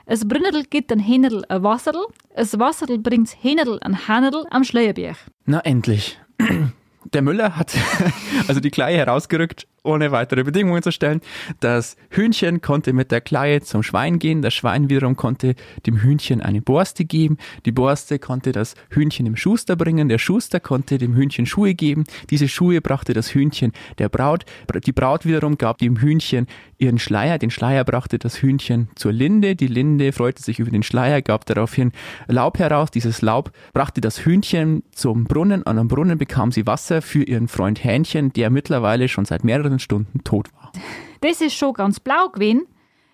das 0.07 0.29
Brünnerl 0.29 0.65
gibt 0.65 0.93
ein 0.93 0.99
Hähnerl 0.99 1.45
ein 1.49 1.63
Wasserl, 1.63 2.07
das 2.37 2.59
Wasserl 2.59 2.99
bringt's 2.99 3.37
Hähnerl 3.41 3.79
an 3.81 4.07
Hanerl 4.07 4.47
am 4.51 4.65
Schleierberg. 4.65 5.17
Na 5.47 5.61
endlich. 5.61 6.19
Der 7.13 7.23
Müller 7.23 7.57
hat 7.57 7.75
also 8.49 8.61
die 8.61 8.71
Kleie 8.71 8.97
herausgerückt 8.99 9.67
ohne 9.85 10.11
weitere 10.11 10.43
Bedingungen 10.43 10.83
zu 10.83 10.91
stellen. 10.91 11.21
Das 11.61 11.97
Hühnchen 12.11 12.61
konnte 12.61 12.93
mit 12.93 13.11
der 13.11 13.21
Kleie 13.21 13.61
zum 13.61 13.83
Schwein 13.83 14.19
gehen, 14.19 14.43
das 14.43 14.55
Schwein 14.55 14.89
wiederum 14.89 15.15
konnte 15.15 15.55
dem 15.87 15.99
Hühnchen 15.99 16.41
eine 16.41 16.63
Borste 16.63 17.05
geben, 17.05 17.37
die 17.67 17.73
Borste 17.73 18.19
konnte 18.19 18.53
das 18.53 18.75
Hühnchen 18.91 19.27
dem 19.27 19.37
Schuster 19.37 19.77
bringen, 19.77 20.09
der 20.09 20.19
Schuster 20.19 20.59
konnte 20.59 20.99
dem 20.99 21.15
Hühnchen 21.15 21.47
Schuhe 21.47 21.75
geben, 21.75 22.05
diese 22.31 22.49
Schuhe 22.49 22.81
brachte 22.81 23.13
das 23.13 23.35
Hühnchen 23.35 23.73
der 23.99 24.09
Braut, 24.09 24.45
die 24.87 24.93
Braut 24.93 25.27
wiederum 25.27 25.59
gab 25.59 25.79
dem 25.79 25.99
Hühnchen 25.99 26.47
ihren 26.79 26.99
Schleier, 26.99 27.39
den 27.39 27.51
Schleier 27.51 27.85
brachte 27.85 28.19
das 28.19 28.41
Hühnchen 28.43 28.89
zur 28.95 29.13
Linde, 29.13 29.55
die 29.55 29.67
Linde 29.67 30.13
freute 30.13 30.43
sich 30.43 30.59
über 30.59 30.71
den 30.71 30.83
Schleier, 30.83 31.23
gab 31.23 31.45
daraufhin 31.47 31.93
Laub 32.27 32.59
heraus, 32.59 32.91
dieses 32.91 33.23
Laub 33.23 33.53
brachte 33.75 34.01
das 34.01 34.25
Hühnchen 34.25 34.83
zum 34.93 35.25
Brunnen, 35.25 35.67
an 35.67 35.79
einem 35.79 35.89
Brunnen 35.89 36.19
bekam 36.19 36.53
sie 36.53 36.67
Wasser 36.67 37.03
für 37.03 37.23
ihren 37.23 37.49
Freund 37.49 37.85
Hähnchen, 37.85 38.33
der 38.33 38.51
mittlerweile 38.51 39.09
schon 39.09 39.25
seit 39.25 39.45
mehreren 39.45 39.74
mehreren 39.75 39.79
Stunden 39.79 40.25
tot 40.25 40.53
war. 40.55 40.73
Das 41.21 41.41
ist 41.41 41.55
schon 41.55 41.75
ganz 41.75 42.01
blau 42.01 42.29
gewesen, 42.29 42.67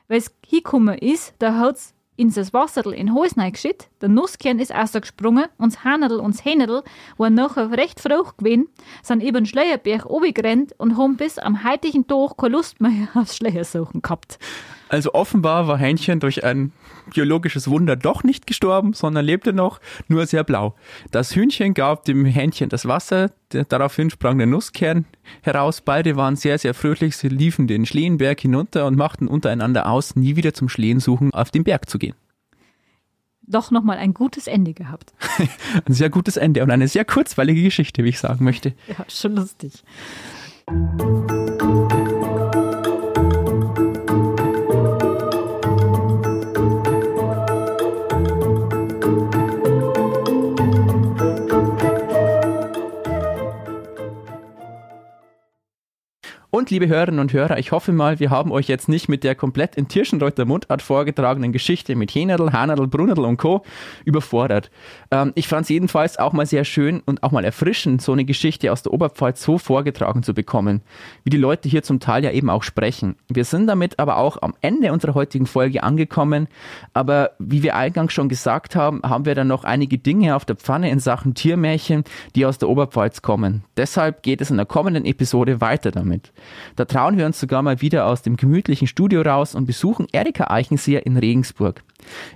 weil 0.09 0.19
es 0.19 0.35
hingekommen 0.47 0.99
ist, 0.99 1.35
da 1.39 1.57
hat 1.57 1.77
es 1.77 1.95
in 2.17 2.31
das 2.31 2.53
Wasser 2.53 2.85
in 2.93 3.07
den 3.07 3.15
Hals 3.15 3.35
geschüttet, 3.35 3.89
der 4.03 4.11
Nusskern 4.11 4.59
ist 4.59 4.73
rausgesprungen 4.73 5.47
und 5.57 5.73
das 5.73 5.85
Hahnerl 5.85 6.21
und 6.21 6.35
das 6.35 6.45
Hähnerl 6.45 6.83
waren 7.17 7.35
nachher 7.35 7.71
recht 7.71 7.99
frucht 7.99 8.37
gewesen, 8.39 8.69
sind 9.03 9.23
über 9.23 9.41
den 9.41 9.47
Schleierberg 9.47 10.05
runtergerannt 10.05 10.75
und 10.77 10.99
haben 10.99 11.17
bis 11.17 11.39
am 11.39 11.65
heutigen 11.65 12.07
Tag 12.07 12.37
keine 12.37 12.57
Lust 12.57 12.81
mehr 12.81 13.09
aufs 13.15 13.37
Schleiersuchen 13.37 14.03
gehabt. 14.03 14.39
Also 14.91 15.15
offenbar 15.15 15.69
war 15.69 15.79
Hähnchen 15.79 16.19
durch 16.19 16.43
ein 16.43 16.73
biologisches 17.15 17.71
Wunder 17.71 17.95
doch 17.95 18.25
nicht 18.25 18.49
gestorben, 18.49 18.93
sondern 18.93 19.25
lebte 19.25 19.53
noch, 19.53 19.81
nur 20.09 20.27
sehr 20.27 20.43
blau. 20.43 20.75
Das 21.13 21.37
Hühnchen 21.37 21.75
gab 21.75 22.05
dem 22.07 22.25
Hähnchen 22.25 22.69
das 22.71 22.87
Wasser, 22.87 23.31
daraufhin 23.69 24.11
sprang 24.11 24.39
der 24.39 24.49
Nusskern 24.49 25.05
heraus. 25.43 25.81
Beide 25.81 26.17
waren 26.17 26.35
sehr, 26.35 26.59
sehr 26.59 26.75
fröhlich. 26.75 27.17
Sie 27.17 27.29
liefen 27.29 27.69
den 27.69 27.87
Schleenberg 27.87 28.41
hinunter 28.41 28.87
und 28.87 28.97
machten 28.97 29.29
untereinander 29.29 29.89
aus, 29.89 30.17
nie 30.17 30.35
wieder 30.35 30.55
zum 30.55 30.69
Schlehensuchen 30.69 31.33
auf 31.35 31.53
den 31.53 31.63
Berg 31.63 31.89
zu 31.89 32.01
gehen. 32.01 32.17
Doch 33.43 33.71
nochmal 33.71 33.99
ein 33.99 34.13
gutes 34.13 34.49
Ende 34.49 34.75
gehabt. 34.75 35.13
ein 35.87 35.95
sehr 35.95 36.11
gutes 36.11 36.37
Ende 36.37 36.65
und 36.65 36.73
eine 36.73 36.89
sehr 36.89 37.05
kurzweilige 37.05 37.63
Geschichte, 37.63 38.03
wie 38.03 38.09
ich 38.09 38.19
sagen 38.19 38.45
möchte. 38.45 38.75
Ja, 38.89 39.05
schon 39.09 39.37
lustig. 39.37 39.85
Und 56.61 56.69
liebe 56.69 56.89
Hörerinnen 56.89 57.21
und 57.21 57.33
Hörer, 57.33 57.57
ich 57.57 57.73
hoffe 57.73 57.91
mal, 57.91 58.21
wir 58.21 58.29
haben 58.29 58.53
euch 58.53 58.69
jetzt 58.69 58.87
nicht 58.87 59.09
mit 59.09 59.25
der 59.25 59.35
komplett 59.35 59.77
in 59.77 59.89
Tirschenreuther 59.89 60.45
Mundart 60.45 60.83
vorgetragenen 60.83 61.53
Geschichte 61.53 61.97
mit 61.97 62.11
Hähnerl, 62.11 62.53
Hanerl, 62.53 62.87
Brunnerl 62.87 63.21
und 63.21 63.39
Co. 63.39 63.63
überfordert. 64.05 64.71
Ähm, 65.11 65.33
ich 65.37 65.49
fand 65.49 65.63
es 65.63 65.71
jedenfalls 65.71 66.19
auch 66.19 66.35
mal 66.35 66.45
sehr 66.45 66.67
schön 66.67 67.01
und 67.07 67.23
auch 67.23 67.31
mal 67.31 67.47
erfrischend, 67.47 68.03
so 68.03 68.13
eine 68.13 68.27
Geschichte 68.27 68.71
aus 68.73 68.83
der 68.83 68.93
Oberpfalz 68.93 69.43
so 69.43 69.57
vorgetragen 69.57 70.23
zu 70.23 70.35
bekommen, 70.35 70.83
wie 71.25 71.31
die 71.31 71.39
Leute 71.39 71.67
hier 71.67 71.83
zum 71.83 71.99
Teil 71.99 72.25
ja 72.25 72.31
eben 72.31 72.51
auch 72.51 72.63
sprechen. 72.63 73.17
Wir 73.31 73.47
sind 73.47 73.67
damit 73.67 73.99
aber 73.99 74.19
auch 74.19 74.43
am 74.43 74.53
Ende 74.61 74.93
unserer 74.93 75.15
heutigen 75.15 75.47
Folge 75.47 75.83
angekommen, 75.83 76.47
aber 76.93 77.31
wie 77.39 77.63
wir 77.63 77.75
eingangs 77.75 78.13
schon 78.13 78.29
gesagt 78.29 78.77
haben, 78.77 79.01
haben 79.03 79.25
wir 79.25 79.35
dann 79.35 79.49
noch 79.49 79.65
einige 79.65 79.97
Dinge 79.97 80.37
auf 80.37 80.45
der 80.45 80.57
Pfanne 80.57 80.91
in 80.91 80.99
Sachen 80.99 81.33
Tiermärchen, 81.33 82.05
die 82.37 82.45
aus 82.45 82.59
der 82.59 82.69
Oberpfalz 82.69 83.23
kommen. 83.23 83.65
Deshalb 83.79 84.23
geht 84.23 84.43
es 84.43 84.51
in 84.51 84.59
der 84.59 84.67
kommenden 84.67 85.07
Episode 85.07 85.63
weiter 85.63 85.91
damit. 85.91 86.35
Da 86.77 86.85
trauen 86.85 87.19
wir 87.19 87.27
uns 87.27 87.41
sogar 87.41 87.63
mal 87.63 87.81
wieder 87.81 88.07
aus 88.07 88.23
dem 88.23 88.37
gemütlichen 88.37 88.87
Studio 88.87 89.23
raus 89.23 89.55
und 89.55 89.67
besuchen 89.67 90.07
Erika 90.13 90.51
Eichenseher 90.51 91.07
in 91.07 91.17
Regensburg. 91.17 91.83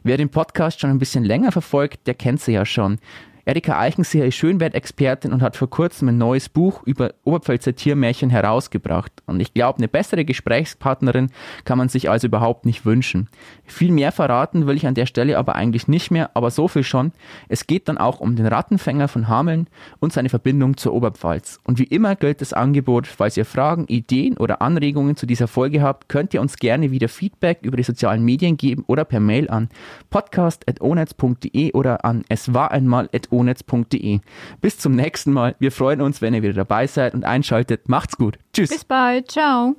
Wer 0.03 0.17
den 0.17 0.29
Podcast 0.29 0.81
schon 0.81 0.91
ein 0.91 0.99
bisschen 0.99 1.25
länger 1.25 1.53
verfolgt, 1.53 2.07
der 2.07 2.15
kennt 2.15 2.41
sie 2.41 2.53
ja 2.53 2.65
schon. 2.65 2.99
Erika 3.47 3.79
Eichenseher 3.79 4.25
ist 4.25 4.37
Schönwert-Expertin 4.37 5.33
und 5.33 5.43
hat 5.43 5.57
vor 5.57 5.69
kurzem 5.69 6.09
ein 6.09 6.17
neues 6.17 6.49
Buch 6.49 6.83
über 6.85 7.13
Oberpfälzer 7.25 7.75
Tiermärchen 7.75 8.31
herausgebracht. 8.31 9.13
Und 9.27 9.41
ich 9.41 9.53
glaube, 9.53 9.79
eine 9.79 9.89
bessere 9.89 10.25
Gesprächspartnerin 10.25 11.31
kann 11.65 11.77
man 11.77 11.91
sich 11.91 12.09
also 12.09 12.27
überhaupt 12.27 12.65
nicht 12.65 12.87
wünschen. 12.87 13.29
Viel 13.67 13.93
mehr 13.93 14.13
verraten 14.13 14.67
will 14.67 14.77
ich 14.77 14.87
an 14.87 14.95
der 14.95 15.07
Stelle 15.07 15.39
aber 15.39 15.55
eigentlich 15.55 15.89
nicht 15.89 16.11
mehr, 16.11 16.31
aber 16.35 16.51
so 16.51 16.69
viel 16.69 16.83
schon. 16.83 17.13
Es 17.49 17.67
geht 17.67 17.89
dann 17.89 17.99
auch 17.99 18.21
um 18.21 18.37
den 18.37 18.47
Rattenfänger 18.47 19.09
von 19.09 19.29
Hameln 19.29 19.69
und 20.01 20.13
seine 20.13 20.29
Verbindung 20.29 20.77
zur 20.77 20.93
Oberpfalz. 20.93 21.61
Und 21.65 21.79
wie 21.79 21.85
immer 21.85 22.17
gilt 22.17 22.41
das 22.41 22.53
Angebot, 22.53 23.07
falls 23.07 23.37
ihr 23.37 23.45
Fragen, 23.45 23.87
Ideen 23.87 24.37
oder 24.37 24.61
Anregungen 24.63 25.17
zu 25.17 25.27
dieser 25.27 25.49
Folge 25.49 25.83
habt, 25.83 26.09
könnt 26.09 26.35
ihr 26.35 26.41
uns 26.41 26.57
gerne 26.57 26.91
wieder 26.91 27.09
Feedback 27.09 27.61
über 27.63 27.77
die 27.77 27.83
sozialen 27.83 28.25
Medien 28.25 28.57
geben 28.57 28.85
oder 28.87 29.05
per 29.05 29.21
Mail 29.21 29.49
an 29.49 29.69
podcast.onetz.de 30.11 31.73
oder 31.73 32.05
an 32.05 32.25
es 32.29 32.53
war 32.53 32.71
einmal 32.71 33.09
onetz.de. 33.31 34.21
Bis 34.61 34.79
zum 34.79 34.95
nächsten 34.95 35.33
Mal. 35.33 35.57
Wir 35.59 35.73
freuen 35.73 36.01
uns, 36.01 36.21
wenn 36.21 36.35
ihr 36.35 36.43
wieder 36.43 36.53
dabei 36.53 36.87
seid 36.87 37.15
und 37.15 37.25
einschaltet. 37.25 37.89
Macht's 37.89 38.17
gut. 38.17 38.39
Tschüss. 38.53 38.71
Bis 38.71 38.85
bald. 38.85 39.31
Ciao. 39.31 39.75